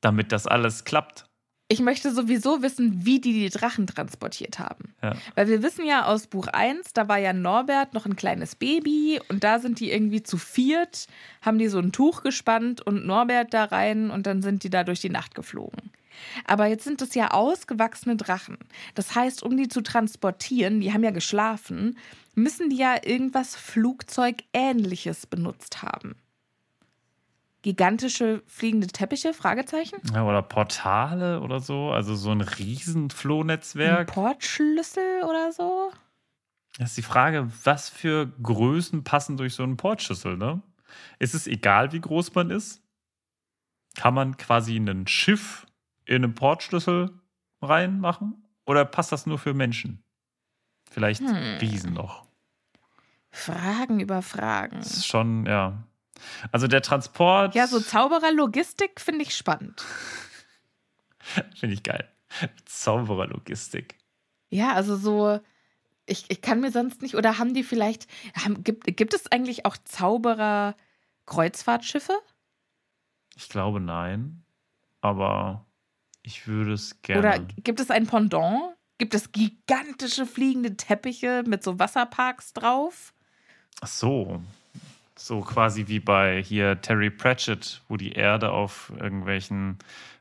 damit 0.00 0.30
das 0.30 0.46
alles 0.46 0.84
klappt. 0.84 1.29
Ich 1.72 1.78
möchte 1.78 2.12
sowieso 2.12 2.62
wissen, 2.62 3.06
wie 3.06 3.20
die 3.20 3.32
die 3.32 3.48
Drachen 3.48 3.86
transportiert 3.86 4.58
haben. 4.58 4.92
Ja. 5.04 5.14
Weil 5.36 5.46
wir 5.46 5.62
wissen 5.62 5.86
ja 5.86 6.04
aus 6.04 6.26
Buch 6.26 6.48
1, 6.48 6.94
da 6.94 7.06
war 7.06 7.18
ja 7.18 7.32
Norbert 7.32 7.94
noch 7.94 8.06
ein 8.06 8.16
kleines 8.16 8.56
Baby 8.56 9.20
und 9.28 9.44
da 9.44 9.60
sind 9.60 9.78
die 9.78 9.92
irgendwie 9.92 10.24
zu 10.24 10.36
viert, 10.36 11.06
haben 11.42 11.58
die 11.58 11.68
so 11.68 11.78
ein 11.78 11.92
Tuch 11.92 12.24
gespannt 12.24 12.80
und 12.84 13.06
Norbert 13.06 13.54
da 13.54 13.66
rein 13.66 14.10
und 14.10 14.26
dann 14.26 14.42
sind 14.42 14.64
die 14.64 14.70
da 14.70 14.82
durch 14.82 15.00
die 15.00 15.10
Nacht 15.10 15.36
geflogen. 15.36 15.92
Aber 16.44 16.66
jetzt 16.66 16.82
sind 16.82 17.02
es 17.02 17.14
ja 17.14 17.30
ausgewachsene 17.30 18.16
Drachen. 18.16 18.58
Das 18.96 19.14
heißt, 19.14 19.44
um 19.44 19.56
die 19.56 19.68
zu 19.68 19.80
transportieren, 19.80 20.80
die 20.80 20.92
haben 20.92 21.04
ja 21.04 21.12
geschlafen, 21.12 21.96
müssen 22.34 22.70
die 22.70 22.78
ja 22.78 22.96
irgendwas 23.00 23.54
Flugzeugähnliches 23.54 25.26
benutzt 25.26 25.82
haben. 25.82 26.16
Gigantische 27.62 28.42
fliegende 28.46 28.86
Teppiche? 28.86 29.34
Fragezeichen? 29.34 30.00
Ja, 30.14 30.24
oder 30.24 30.42
Portale 30.42 31.40
oder 31.40 31.60
so. 31.60 31.90
Also 31.90 32.14
so 32.14 32.30
ein 32.30 32.40
riesen 32.40 33.10
Ein. 33.10 34.06
Portschlüssel 34.06 35.22
oder 35.24 35.52
so? 35.52 35.92
Das 36.78 36.90
ist 36.90 36.96
die 36.96 37.02
Frage, 37.02 37.50
was 37.64 37.90
für 37.90 38.26
Größen 38.42 39.04
passen 39.04 39.36
durch 39.36 39.54
so 39.54 39.62
einen 39.62 39.76
Portschlüssel, 39.76 40.36
ne? 40.36 40.62
Ist 41.18 41.34
es 41.34 41.46
egal, 41.46 41.92
wie 41.92 42.00
groß 42.00 42.34
man 42.34 42.50
ist? 42.50 42.82
Kann 43.96 44.14
man 44.14 44.36
quasi 44.36 44.76
ein 44.76 45.06
Schiff 45.06 45.66
in 46.06 46.24
einen 46.24 46.34
Portschlüssel 46.34 47.10
reinmachen? 47.60 48.46
Oder 48.66 48.84
passt 48.84 49.12
das 49.12 49.26
nur 49.26 49.38
für 49.38 49.52
Menschen? 49.52 50.02
Vielleicht 50.90 51.20
Hm. 51.20 51.58
Riesen 51.60 51.92
noch. 51.92 52.26
Fragen 53.30 54.00
über 54.00 54.22
Fragen. 54.22 54.78
Das 54.78 54.96
ist 54.96 55.06
schon, 55.06 55.46
ja. 55.46 55.84
Also 56.52 56.66
der 56.66 56.82
Transport. 56.82 57.54
Ja, 57.54 57.66
so 57.66 57.80
Zaubererlogistik 57.80 59.00
finde 59.00 59.22
ich 59.22 59.34
spannend. 59.36 59.82
Finde 61.54 61.74
ich 61.74 61.82
geil. 61.82 62.08
Zaubererlogistik. 62.64 63.98
Ja, 64.48 64.72
also 64.72 64.96
so, 64.96 65.38
ich, 66.06 66.24
ich 66.28 66.40
kann 66.40 66.60
mir 66.60 66.70
sonst 66.72 67.02
nicht, 67.02 67.14
oder 67.14 67.38
haben 67.38 67.54
die 67.54 67.62
vielleicht, 67.62 68.08
haben, 68.34 68.64
gibt, 68.64 68.96
gibt 68.96 69.14
es 69.14 69.30
eigentlich 69.30 69.64
auch 69.66 69.76
Zauberer-Kreuzfahrtschiffe? 69.76 72.14
Ich 73.36 73.48
glaube 73.48 73.80
nein. 73.80 74.42
Aber 75.00 75.66
ich 76.22 76.46
würde 76.46 76.72
es 76.72 77.00
gerne. 77.02 77.20
Oder 77.20 77.38
gibt 77.38 77.80
es 77.80 77.90
ein 77.90 78.06
Pendant? 78.06 78.74
Gibt 78.98 79.14
es 79.14 79.32
gigantische 79.32 80.26
fliegende 80.26 80.76
Teppiche 80.76 81.42
mit 81.46 81.64
so 81.64 81.78
Wasserparks 81.78 82.52
drauf? 82.52 83.14
Ach 83.80 83.88
so. 83.88 84.42
So 85.20 85.42
quasi 85.42 85.86
wie 85.86 86.00
bei 86.00 86.42
hier 86.42 86.80
Terry 86.80 87.10
Pratchett, 87.10 87.82
wo 87.88 87.98
die 87.98 88.12
Erde 88.12 88.52
auf 88.52 88.90
irgendwelchen, 88.98 89.76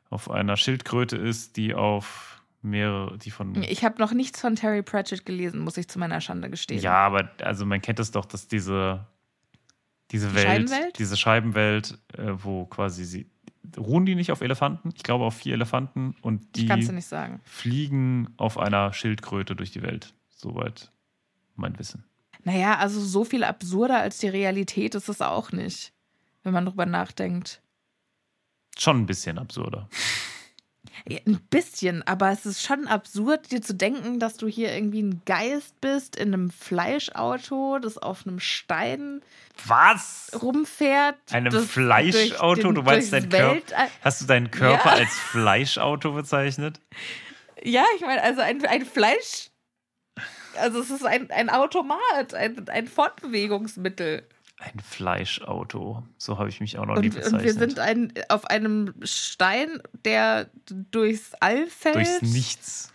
auf 0.09 0.29
einer 0.29 0.57
Schildkröte 0.57 1.15
ist, 1.15 1.55
die 1.55 1.73
auf 1.73 2.43
mehrere, 2.61 3.17
die 3.17 3.31
von. 3.31 3.55
Ich 3.63 3.85
habe 3.85 3.97
noch 3.99 4.11
nichts 4.11 4.41
von 4.41 4.57
Terry 4.57 4.83
Pratchett 4.83 5.25
gelesen, 5.25 5.61
muss 5.61 5.77
ich 5.77 5.87
zu 5.87 5.99
meiner 5.99 6.19
Schande 6.19 6.49
gestehen. 6.49 6.81
Ja, 6.81 6.97
aber 6.97 7.31
also 7.41 7.65
man 7.65 7.81
kennt 7.81 8.01
es 8.01 8.11
doch, 8.11 8.25
dass 8.25 8.49
diese, 8.49 9.07
diese 10.11 10.27
Die 10.27 10.35
Welt, 10.35 10.45
Scheibenwelt? 10.45 10.99
diese 10.99 11.15
Scheibenwelt, 11.15 11.97
äh, 12.17 12.33
wo 12.33 12.65
quasi 12.65 13.05
sie. 13.05 13.25
Ruhen 13.77 14.05
die 14.05 14.15
nicht 14.15 14.33
auf 14.33 14.41
Elefanten? 14.41 14.91
Ich 14.95 15.03
glaube 15.03 15.23
auf 15.23 15.35
vier 15.35 15.53
Elefanten 15.53 16.15
und 16.21 16.57
die 16.57 16.67
fliegen 17.43 18.33
auf 18.35 18.57
einer 18.57 18.91
Schildkröte 18.91 19.55
durch 19.55 19.71
die 19.71 19.81
Welt. 19.81 20.13
Soweit 20.27 20.91
mein 21.55 21.79
Wissen. 21.79 22.08
Naja, 22.43 22.77
also 22.77 22.99
so 23.01 23.23
viel 23.25 23.43
absurder 23.43 23.99
als 23.99 24.17
die 24.19 24.29
Realität 24.29 24.95
ist 24.95 25.09
es 25.09 25.21
auch 25.21 25.51
nicht, 25.51 25.91
wenn 26.43 26.53
man 26.53 26.65
drüber 26.65 26.85
nachdenkt. 26.85 27.61
Schon 28.77 29.01
ein 29.01 29.05
bisschen 29.05 29.37
absurder. 29.37 29.89
Ja, 31.07 31.19
ein 31.25 31.39
bisschen, 31.49 32.05
aber 32.07 32.29
es 32.31 32.45
ist 32.45 32.61
schon 32.63 32.87
absurd, 32.87 33.51
dir 33.51 33.61
zu 33.61 33.73
denken, 33.73 34.19
dass 34.19 34.37
du 34.37 34.47
hier 34.47 34.73
irgendwie 34.73 35.01
ein 35.01 35.21
Geist 35.25 35.79
bist 35.81 36.15
in 36.15 36.33
einem 36.33 36.49
Fleischauto, 36.49 37.79
das 37.79 37.97
auf 37.97 38.25
einem 38.27 38.39
Stein 38.39 39.21
Was? 39.65 40.29
rumfährt. 40.41 41.17
Einem 41.31 41.61
Fleischauto? 41.65 42.71
du 42.71 42.81
meinst 42.83 43.13
dein 43.13 43.29
Körper? 43.29 43.61
Hast 44.01 44.21
du 44.21 44.25
deinen 44.25 44.51
Körper 44.51 44.89
Ja. 44.89 44.95
als 44.95 45.13
Fleischauto 45.13 46.11
bezeichnet? 46.13 46.79
Ja, 47.63 47.83
ich 47.95 48.01
meine, 48.01 48.21
also 48.23 48.41
ein, 48.41 48.65
ein 48.65 48.85
Fleisch. 48.85 49.48
Also 50.57 50.79
es 50.79 50.89
ist 50.89 51.05
ein, 51.05 51.29
ein 51.31 51.49
Automat, 51.49 52.33
ein, 52.33 52.67
ein 52.69 52.87
Fortbewegungsmittel. 52.87 54.23
Ein 54.57 54.79
Fleischauto. 54.81 56.03
So 56.17 56.37
habe 56.37 56.49
ich 56.49 56.59
mich 56.59 56.77
auch 56.77 56.85
noch 56.85 56.95
nie 56.95 57.07
Und, 57.07 57.15
bezeichnet. 57.15 57.33
und 57.33 57.43
wir 57.43 57.53
sind 57.53 57.79
ein, 57.79 58.13
auf 58.27 58.45
einem 58.45 58.93
Stein, 59.03 59.81
der 60.05 60.49
durchs 60.67 61.33
All 61.35 61.67
fällt. 61.67 61.95
Durchs 61.95 62.21
Nichts. 62.21 62.93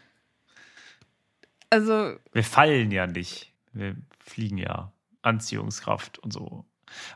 Also, 1.71 2.17
Wir 2.33 2.45
fallen 2.45 2.91
ja 2.91 3.07
nicht. 3.07 3.53
Wir 3.73 3.97
fliegen 4.19 4.59
ja. 4.59 4.93
Anziehungskraft 5.23 6.19
und 6.19 6.33
so. 6.33 6.65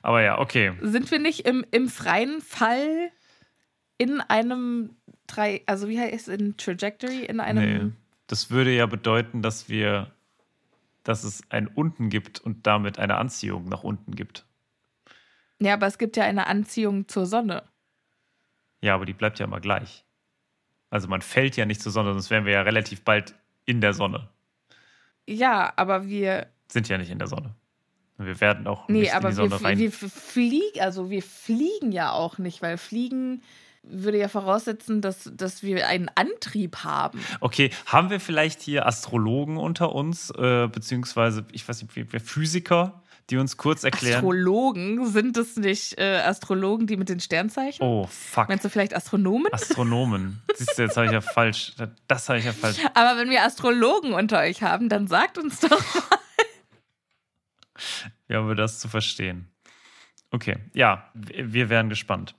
Aber 0.02 0.22
ja, 0.22 0.38
okay. 0.38 0.72
sind 0.80 1.10
wir 1.10 1.18
nicht 1.18 1.40
im, 1.40 1.64
im 1.70 1.88
freien 1.88 2.40
Fall 2.40 3.10
in 3.98 4.20
einem 4.20 4.96
drei, 5.26 5.62
also 5.66 5.88
wie 5.88 6.00
heißt 6.00 6.28
es 6.28 6.40
in 6.40 6.56
Trajectory, 6.56 7.24
in 7.24 7.40
einem. 7.40 7.86
Nee. 7.88 7.92
Das 8.26 8.50
würde 8.50 8.70
ja 8.74 8.86
bedeuten, 8.86 9.42
dass 9.42 9.68
wir, 9.68 10.10
dass 11.08 11.24
es 11.24 11.42
ein 11.48 11.68
Unten 11.68 12.10
gibt 12.10 12.38
und 12.38 12.66
damit 12.66 12.98
eine 12.98 13.16
Anziehung 13.16 13.66
nach 13.70 13.82
unten 13.82 14.14
gibt. 14.14 14.44
Ja, 15.58 15.72
aber 15.72 15.86
es 15.86 15.96
gibt 15.96 16.18
ja 16.18 16.24
eine 16.24 16.46
Anziehung 16.46 17.08
zur 17.08 17.24
Sonne. 17.24 17.62
Ja, 18.82 18.94
aber 18.94 19.06
die 19.06 19.14
bleibt 19.14 19.38
ja 19.38 19.46
immer 19.46 19.58
gleich. 19.60 20.04
Also 20.90 21.08
man 21.08 21.22
fällt 21.22 21.56
ja 21.56 21.64
nicht 21.64 21.80
zur 21.80 21.92
Sonne, 21.92 22.12
sonst 22.12 22.28
wären 22.28 22.44
wir 22.44 22.52
ja 22.52 22.60
relativ 22.60 23.04
bald 23.04 23.34
in 23.64 23.80
der 23.80 23.94
Sonne. 23.94 24.28
Ja, 25.26 25.72
aber 25.76 26.06
wir. 26.06 26.48
Sind 26.70 26.90
ja 26.90 26.98
nicht 26.98 27.10
in 27.10 27.18
der 27.18 27.28
Sonne. 27.28 27.54
Wir 28.18 28.38
werden 28.42 28.66
auch 28.66 28.86
Nee, 28.88 29.00
nicht 29.00 29.14
in 29.14 29.18
die 29.20 29.24
wir, 29.24 29.32
Sonne 29.32 29.62
rein. 29.64 29.78
wir 29.78 29.90
fliegen, 29.92 30.80
also 30.80 31.08
wir 31.08 31.22
fliegen 31.22 31.90
ja 31.90 32.12
auch 32.12 32.36
nicht, 32.36 32.60
weil 32.60 32.76
Fliegen 32.76 33.42
würde 33.90 34.18
ja 34.18 34.28
voraussetzen, 34.28 35.00
dass, 35.00 35.30
dass 35.34 35.62
wir 35.62 35.86
einen 35.86 36.10
Antrieb 36.14 36.84
haben. 36.84 37.20
Okay, 37.40 37.70
haben 37.86 38.10
wir 38.10 38.20
vielleicht 38.20 38.60
hier 38.62 38.86
Astrologen 38.86 39.56
unter 39.56 39.94
uns, 39.94 40.30
äh, 40.30 40.68
beziehungsweise, 40.68 41.44
ich 41.52 41.68
weiß 41.68 41.82
nicht, 41.82 42.24
Physiker, 42.24 43.02
die 43.30 43.36
uns 43.36 43.56
kurz 43.56 43.84
erklären. 43.84 44.16
Astrologen, 44.16 45.06
sind 45.06 45.36
es 45.36 45.56
nicht 45.56 45.98
äh, 45.98 46.20
Astrologen, 46.24 46.86
die 46.86 46.96
mit 46.96 47.08
den 47.08 47.20
Sternzeichen? 47.20 47.84
oh, 47.84 48.06
fuck. 48.06 48.48
Meinst 48.48 48.64
du 48.64 48.70
vielleicht 48.70 48.94
Astronomen? 48.94 49.52
Astronomen. 49.52 50.42
Siehst 50.54 50.78
du, 50.78 50.82
jetzt 50.82 50.96
habe 50.96 51.06
ich 51.06 51.12
ja 51.12 51.20
falsch. 51.20 51.74
Das 52.06 52.28
habe 52.28 52.38
ich 52.38 52.46
ja 52.46 52.52
falsch. 52.52 52.78
Aber 52.94 53.18
wenn 53.18 53.28
wir 53.28 53.44
Astrologen 53.44 54.14
unter 54.14 54.40
euch 54.40 54.62
haben, 54.62 54.88
dann 54.88 55.06
sagt 55.06 55.36
uns 55.38 55.60
doch. 55.60 55.84
Wie 58.26 58.34
haben 58.34 58.48
wir 58.48 58.54
das 58.54 58.78
zu 58.78 58.88
verstehen? 58.88 59.48
Okay, 60.30 60.56
ja, 60.74 61.10
wir 61.14 61.68
wären 61.70 61.88
gespannt. 61.88 62.34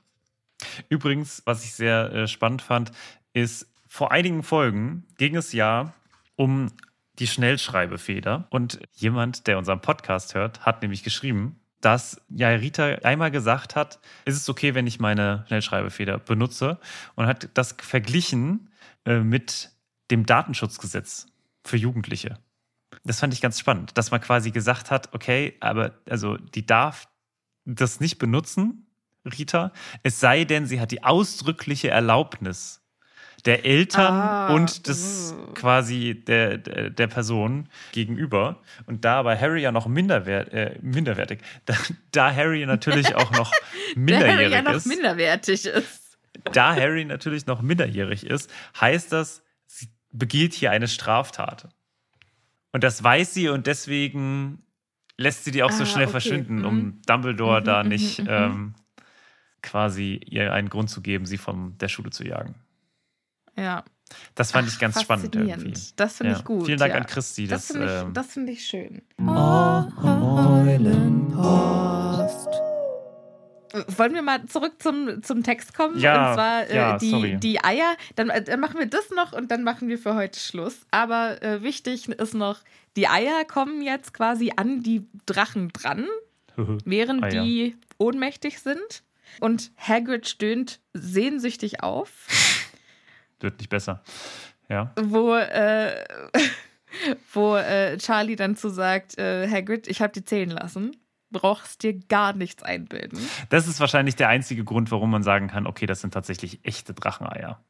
Übrigens, 0.88 1.42
was 1.46 1.64
ich 1.64 1.74
sehr 1.74 2.12
äh, 2.14 2.28
spannend 2.28 2.62
fand, 2.62 2.92
ist, 3.34 3.68
vor 3.88 4.12
einigen 4.12 4.44
Folgen 4.44 5.06
ging 5.18 5.36
es 5.36 5.52
ja 5.52 5.94
um 6.36 6.72
die 7.18 7.28
Schnellschreibefeder. 7.28 8.48
Und 8.50 8.80
jemand, 8.94 9.48
der 9.48 9.58
unseren 9.58 9.82
Podcast 9.82 10.36
hört, 10.36 10.66
hat 10.66 10.82
nämlich 10.82 11.04
geschrieben, 11.04 11.60
dass 11.82 12.22
ja 12.30 12.50
Rita 12.50 12.86
einmal 13.04 13.32
gesagt 13.32 13.76
hat, 13.76 14.00
ist 14.26 14.36
es 14.36 14.50
okay, 14.50 14.76
wenn 14.76 14.88
ich 14.88 15.00
meine 15.00 15.46
Schnellschreibefeder 15.48 16.20
benutze 16.20 16.78
und 17.16 17.26
hat 17.26 17.50
das 17.54 17.76
verglichen 17.80 18.70
äh, 19.06 19.20
mit 19.20 19.72
dem 20.12 20.26
Datenschutzgesetz 20.26 21.28
für 21.64 21.78
Jugendliche. 21.78 22.40
Das 23.04 23.20
fand 23.20 23.34
ich 23.34 23.42
ganz 23.42 23.60
spannend, 23.60 23.98
dass 23.98 24.12
man 24.12 24.22
quasi 24.22 24.52
gesagt 24.52 24.92
hat, 24.92 25.14
okay, 25.14 25.56
aber 25.60 25.94
also 26.10 26.38
die 26.38 26.66
darf 26.66 27.08
das 27.66 28.00
nicht 28.00 28.18
benutzen, 28.18 28.89
Rita, 29.26 29.72
es 30.04 30.20
sei 30.20 30.46
denn, 30.46 30.66
sie 30.66 30.80
hat 30.80 30.92
die 30.92 31.04
ausdrückliche 31.04 31.90
Erlaubnis, 31.90 32.82
der 33.46 33.66
Eltern 33.66 34.14
Ah, 34.20 34.54
und 34.54 34.88
des 34.88 35.34
uh. 35.38 35.54
quasi 35.54 36.24
der, 36.28 36.58
der, 36.58 36.90
der 36.90 37.08
Person 37.08 37.70
gegenüber. 37.94 38.62
Und 38.86 39.06
da 39.06 39.20
aber 39.20 39.40
Harry 39.40 39.62
ja 39.62 39.72
noch 39.72 39.88
minderwert, 39.88 40.52
äh, 40.54 40.78
minderwertig, 40.82 41.40
da, 41.66 41.74
da 42.12 42.34
Harry 42.36 42.66
natürlich 42.66 43.16
auch 43.16 43.32
noch 43.32 43.52
Der 43.96 44.00
minderjährig 44.00 44.52
ja 44.52 44.62
noch 44.62 44.74
ist, 44.74 44.86
minderwertig 44.88 45.66
ist. 45.66 46.18
da 46.52 46.76
Harry 46.76 47.06
natürlich 47.06 47.46
noch 47.46 47.62
minderjährig 47.62 48.26
ist, 48.26 48.52
heißt 48.80 49.12
das, 49.14 49.42
sie 49.68 49.88
begeht 50.12 50.54
hier 50.54 50.72
eine 50.72 50.88
Straftat. 50.88 51.70
Und 52.72 52.84
das 52.84 53.02
weiß 53.04 53.34
sie 53.34 53.50
und 53.50 53.68
deswegen 53.68 54.64
lässt 55.18 55.44
sie 55.46 55.52
die 55.52 55.64
auch 55.64 55.72
so 55.72 55.84
Ah, 55.84 55.86
schnell 55.88 56.06
okay. 56.06 56.12
verschwinden, 56.12 56.60
Mhm. 56.60 56.66
um 56.66 57.02
Dumbledore 57.08 57.62
Mhm, 57.62 57.66
da 57.66 57.84
mhm, 57.84 57.90
nicht 57.90 58.20
mhm, 58.20 58.26
mhm. 58.26 58.32
ähm, 58.32 58.76
quasi 59.62 60.20
ihr 60.26 60.54
einen 60.54 60.70
Grund 60.70 60.90
zu 60.90 61.02
geben, 61.02 61.26
sie 61.26 61.38
von 61.38 61.78
der 61.78 61.88
Schule 61.88 62.10
zu 62.12 62.24
jagen. 62.26 62.56
Ja. 63.58 63.84
Das 64.36 64.52
fand 64.54 64.68
Ach, 64.68 64.74
ich 64.74 64.80
ganz 64.80 65.00
spannend 65.02 65.26
faszinierend. 65.36 65.64
irgendwie. 65.64 65.82
Das 65.96 66.18
finde 66.18 66.34
Ja. 66.34 66.40
ich 66.40 66.46
gut. 66.46 66.66
Vielen 66.66 66.80
Dank 66.80 66.94
ja. 66.94 67.00
an 67.00 67.06
Christi. 67.06 67.48
Das 67.48 67.68
Das, 67.68 67.78
finde 67.78 67.94
ich, 67.96 68.02
ähm, 68.04 68.14
das 68.14 68.28
find 68.34 68.50
ich 68.50 68.66
schön. 68.66 69.02
Wollen 73.98 74.16
wir 74.16 74.24
mal 74.24 74.44
zurück 74.48 74.82
zum, 74.82 75.22
zum 75.22 75.44
Text 75.44 75.76
kommen? 75.76 76.00
Ja, 76.00 76.30
und 76.30 76.36
zwar 76.36 76.68
äh, 76.68 76.76
ja, 76.76 76.98
die, 76.98 77.10
sorry. 77.12 77.38
die 77.38 77.64
Eier. 77.64 77.96
Dann, 78.16 78.32
äh, 78.32 78.44
dann 78.44 78.60
machen 78.60 78.80
wir 78.80 78.88
das 78.88 79.12
noch 79.12 79.32
und 79.32 79.52
dann 79.52 79.64
machen 79.64 79.90
wir 79.90 80.00
für 80.00 80.16
heute 80.16 80.40
Schluss. 80.40 80.80
Aber 80.90 81.40
äh, 81.44 81.62
wichtig 81.62 82.10
ist 82.10 82.34
noch, 82.34 82.62
die 82.98 83.08
Eier 83.08 83.46
kommen 83.46 83.84
jetzt 83.84 84.14
quasi 84.16 84.52
an 84.56 84.82
die 84.82 85.08
Drachen 85.28 85.70
dran, 85.70 86.08
während 86.86 87.24
Eier. 87.24 87.44
die 87.44 87.76
ohnmächtig 88.00 88.60
sind. 88.60 89.04
Und 89.40 89.72
Hagrid 89.78 90.28
stöhnt 90.28 90.80
sehnsüchtig 90.94 91.82
auf. 91.84 92.28
wird 93.40 93.58
nicht 93.60 93.70
besser. 93.70 94.04
Ja. 94.70 94.94
wo, 95.00 95.34
äh, 95.34 96.04
wo 97.34 97.56
äh, 97.56 97.98
Charlie 97.98 98.36
dann 98.36 98.56
zu 98.56 98.70
sagt, 98.70 99.18
äh, 99.18 99.50
Hagrid, 99.50 99.88
ich 99.88 100.02
habe 100.02 100.14
die 100.14 100.24
zählen 100.24 100.50
lassen. 100.52 100.96
Brauchst 101.32 101.84
dir 101.84 101.94
gar 101.94 102.34
nichts 102.34 102.64
einbilden. 102.64 103.20
Das 103.50 103.68
ist 103.68 103.80
wahrscheinlich 103.80 104.16
der 104.16 104.30
einzige 104.30 104.64
Grund, 104.64 104.92
warum 104.92 105.12
man 105.12 105.22
sagen 105.24 105.48
kann, 105.48 105.68
okay, 105.68 105.86
das 105.86 106.02
sind 106.02 106.14
tatsächlich 106.14 106.60
echte 106.64 106.94
Dracheneier. 106.94 107.64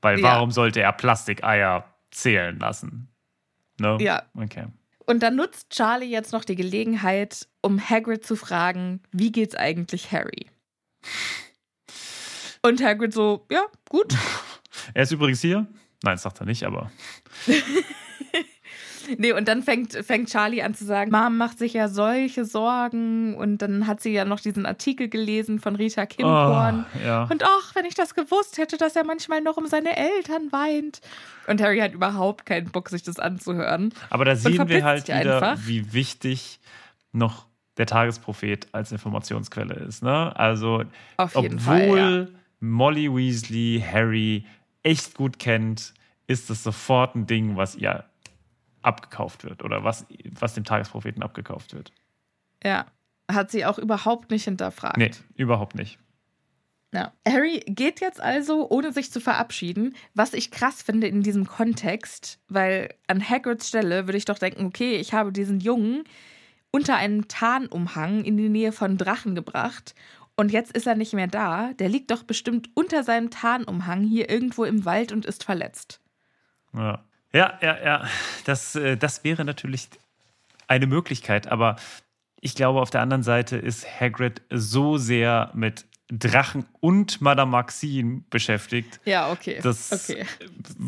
Weil 0.00 0.18
Ja. 0.18 0.24
warum 0.24 0.50
sollte 0.50 0.80
er 0.80 0.92
Plastikeier 0.92 1.84
zählen 2.10 2.58
lassen? 2.58 3.08
Ne? 3.78 3.98
Ja. 4.00 4.22
Okay. 4.34 4.66
Und 5.04 5.22
dann 5.22 5.36
nutzt 5.36 5.70
Charlie 5.70 6.06
jetzt 6.10 6.32
noch 6.32 6.44
die 6.44 6.54
Gelegenheit, 6.56 7.48
um 7.60 7.80
Hagrid 7.80 8.24
zu 8.24 8.36
fragen, 8.36 9.02
wie 9.10 9.32
geht's 9.32 9.54
eigentlich 9.54 10.12
Harry? 10.12 10.46
Und 12.62 12.82
Hagrid 12.82 13.12
so, 13.12 13.46
ja, 13.50 13.64
gut. 13.88 14.14
Er 14.94 15.02
ist 15.04 15.12
übrigens 15.12 15.40
hier. 15.40 15.66
Nein, 16.02 16.14
das 16.14 16.22
sagt 16.22 16.40
er 16.40 16.46
nicht, 16.46 16.64
aber 16.64 16.90
Nee, 19.18 19.32
und 19.32 19.48
dann 19.48 19.62
fängt, 19.62 19.92
fängt 19.92 20.28
Charlie 20.30 20.62
an 20.62 20.74
zu 20.74 20.84
sagen, 20.84 21.10
Mom 21.10 21.36
macht 21.36 21.58
sich 21.58 21.74
ja 21.74 21.88
solche 21.88 22.44
Sorgen. 22.44 23.34
Und 23.34 23.58
dann 23.58 23.86
hat 23.86 24.00
sie 24.00 24.12
ja 24.12 24.24
noch 24.24 24.40
diesen 24.40 24.66
Artikel 24.66 25.08
gelesen 25.08 25.58
von 25.58 25.76
Rita 25.76 26.06
Kimkorn. 26.06 26.86
Oh, 26.94 27.04
ja. 27.04 27.24
Und 27.24 27.42
ach, 27.44 27.74
wenn 27.74 27.84
ich 27.84 27.94
das 27.94 28.14
gewusst 28.14 28.58
hätte, 28.58 28.76
dass 28.76 28.96
er 28.96 29.04
manchmal 29.04 29.40
noch 29.40 29.56
um 29.56 29.66
seine 29.66 29.96
Eltern 29.96 30.52
weint. 30.52 31.00
Und 31.46 31.60
Harry 31.60 31.78
hat 31.78 31.92
überhaupt 31.92 32.46
keinen 32.46 32.70
Bock, 32.70 32.88
sich 32.88 33.02
das 33.02 33.18
anzuhören. 33.18 33.92
Aber 34.10 34.24
da 34.24 34.36
sehen 34.36 34.68
wir 34.68 34.84
halt 34.84 35.08
wieder, 35.08 35.36
einfach. 35.36 35.58
wie 35.66 35.92
wichtig 35.92 36.60
noch 37.12 37.46
der 37.78 37.86
Tagesprophet 37.86 38.68
als 38.72 38.92
Informationsquelle 38.92 39.74
ist. 39.74 40.02
Ne? 40.02 40.36
Also, 40.36 40.84
obwohl 41.16 41.58
Fall. 41.58 41.96
Ja. 41.96 42.38
Molly 42.60 43.12
Weasley 43.12 43.84
Harry 43.84 44.46
echt 44.82 45.14
gut 45.14 45.38
kennt, 45.38 45.94
ist 46.26 46.48
es 46.48 46.62
sofort 46.62 47.16
ein 47.16 47.26
Ding, 47.26 47.56
was 47.56 47.74
ihr 47.74 48.04
abgekauft 48.82 49.44
wird 49.44 49.64
oder 49.64 49.84
was, 49.84 50.06
was 50.38 50.54
dem 50.54 50.64
Tagespropheten 50.64 51.22
abgekauft 51.22 51.74
wird. 51.74 51.92
ja. 52.64 52.86
Hat 53.30 53.52
sie 53.52 53.64
auch 53.64 53.78
überhaupt 53.78 54.30
nicht 54.30 54.44
hinterfragt. 54.44 54.98
Nee, 54.98 55.12
überhaupt 55.36 55.76
nicht. 55.76 55.98
Ja. 56.92 57.12
Harry 57.26 57.60
geht 57.66 58.00
jetzt 58.00 58.20
also, 58.20 58.68
ohne 58.68 58.92
sich 58.92 59.10
zu 59.10 59.20
verabschieden, 59.20 59.94
was 60.12 60.34
ich 60.34 60.50
krass 60.50 60.82
finde 60.82 61.06
in 61.06 61.22
diesem 61.22 61.46
Kontext, 61.46 62.40
weil 62.48 62.92
an 63.06 63.26
Hagrids 63.26 63.68
Stelle 63.68 64.06
würde 64.06 64.18
ich 64.18 64.26
doch 64.26 64.38
denken, 64.38 64.66
okay, 64.66 64.96
ich 64.96 65.14
habe 65.14 65.32
diesen 65.32 65.60
Jungen 65.60 66.04
unter 66.72 66.96
einem 66.96 67.28
Tarnumhang 67.28 68.24
in 68.24 68.36
die 68.36 68.48
Nähe 68.48 68.72
von 68.72 68.98
Drachen 68.98 69.36
gebracht 69.36 69.94
und 70.36 70.50
jetzt 70.50 70.72
ist 70.72 70.86
er 70.86 70.96
nicht 70.96 71.12
mehr 71.12 71.26
da. 71.28 71.72
Der 71.74 71.88
liegt 71.88 72.10
doch 72.10 72.24
bestimmt 72.24 72.70
unter 72.74 73.04
seinem 73.04 73.30
Tarnumhang 73.30 74.02
hier 74.02 74.28
irgendwo 74.28 74.64
im 74.64 74.84
Wald 74.84 75.12
und 75.12 75.26
ist 75.26 75.44
verletzt. 75.44 76.00
Ja, 76.74 77.04
ja, 77.32 77.58
ja. 77.60 77.84
ja. 77.84 78.08
Das, 78.44 78.74
äh, 78.74 78.96
das 78.96 79.24
wäre 79.24 79.44
natürlich 79.44 79.88
eine 80.66 80.86
Möglichkeit, 80.86 81.48
aber 81.48 81.76
ich 82.40 82.54
glaube, 82.54 82.80
auf 82.80 82.90
der 82.90 83.02
anderen 83.02 83.22
Seite 83.22 83.56
ist 83.56 83.86
Hagrid 84.00 84.42
so 84.50 84.96
sehr 84.96 85.50
mit 85.54 85.86
Drachen 86.10 86.66
und 86.80 87.20
Madame 87.20 87.50
Maxine 87.50 88.24
beschäftigt. 88.28 89.00
Ja, 89.04 89.30
okay. 89.30 89.60
Das 89.62 89.92
okay. 89.92 90.26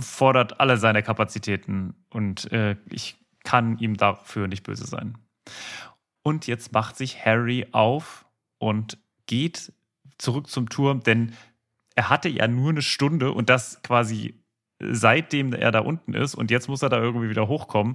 fordert 0.00 0.60
alle 0.60 0.76
seine 0.78 1.02
Kapazitäten 1.02 1.94
und 2.10 2.50
äh, 2.52 2.76
ich 2.90 3.16
kann 3.44 3.78
ihm 3.78 3.96
dafür 3.96 4.48
nicht 4.48 4.64
böse 4.64 4.86
sein. 4.86 5.16
Und 6.22 6.46
jetzt 6.46 6.72
macht 6.72 6.96
sich 6.96 7.24
Harry 7.24 7.66
auf 7.72 8.24
und 8.58 8.98
geht 9.26 9.72
zurück 10.18 10.48
zum 10.48 10.68
Turm, 10.68 11.02
denn 11.02 11.34
er 11.94 12.08
hatte 12.08 12.28
ja 12.28 12.48
nur 12.48 12.70
eine 12.70 12.82
Stunde 12.82 13.32
und 13.32 13.50
das 13.50 13.82
quasi 13.82 14.34
seitdem 14.80 15.52
er 15.52 15.70
da 15.70 15.80
unten 15.80 16.14
ist 16.14 16.34
und 16.34 16.50
jetzt 16.50 16.68
muss 16.68 16.82
er 16.82 16.88
da 16.88 16.98
irgendwie 16.98 17.28
wieder 17.28 17.48
hochkommen. 17.48 17.94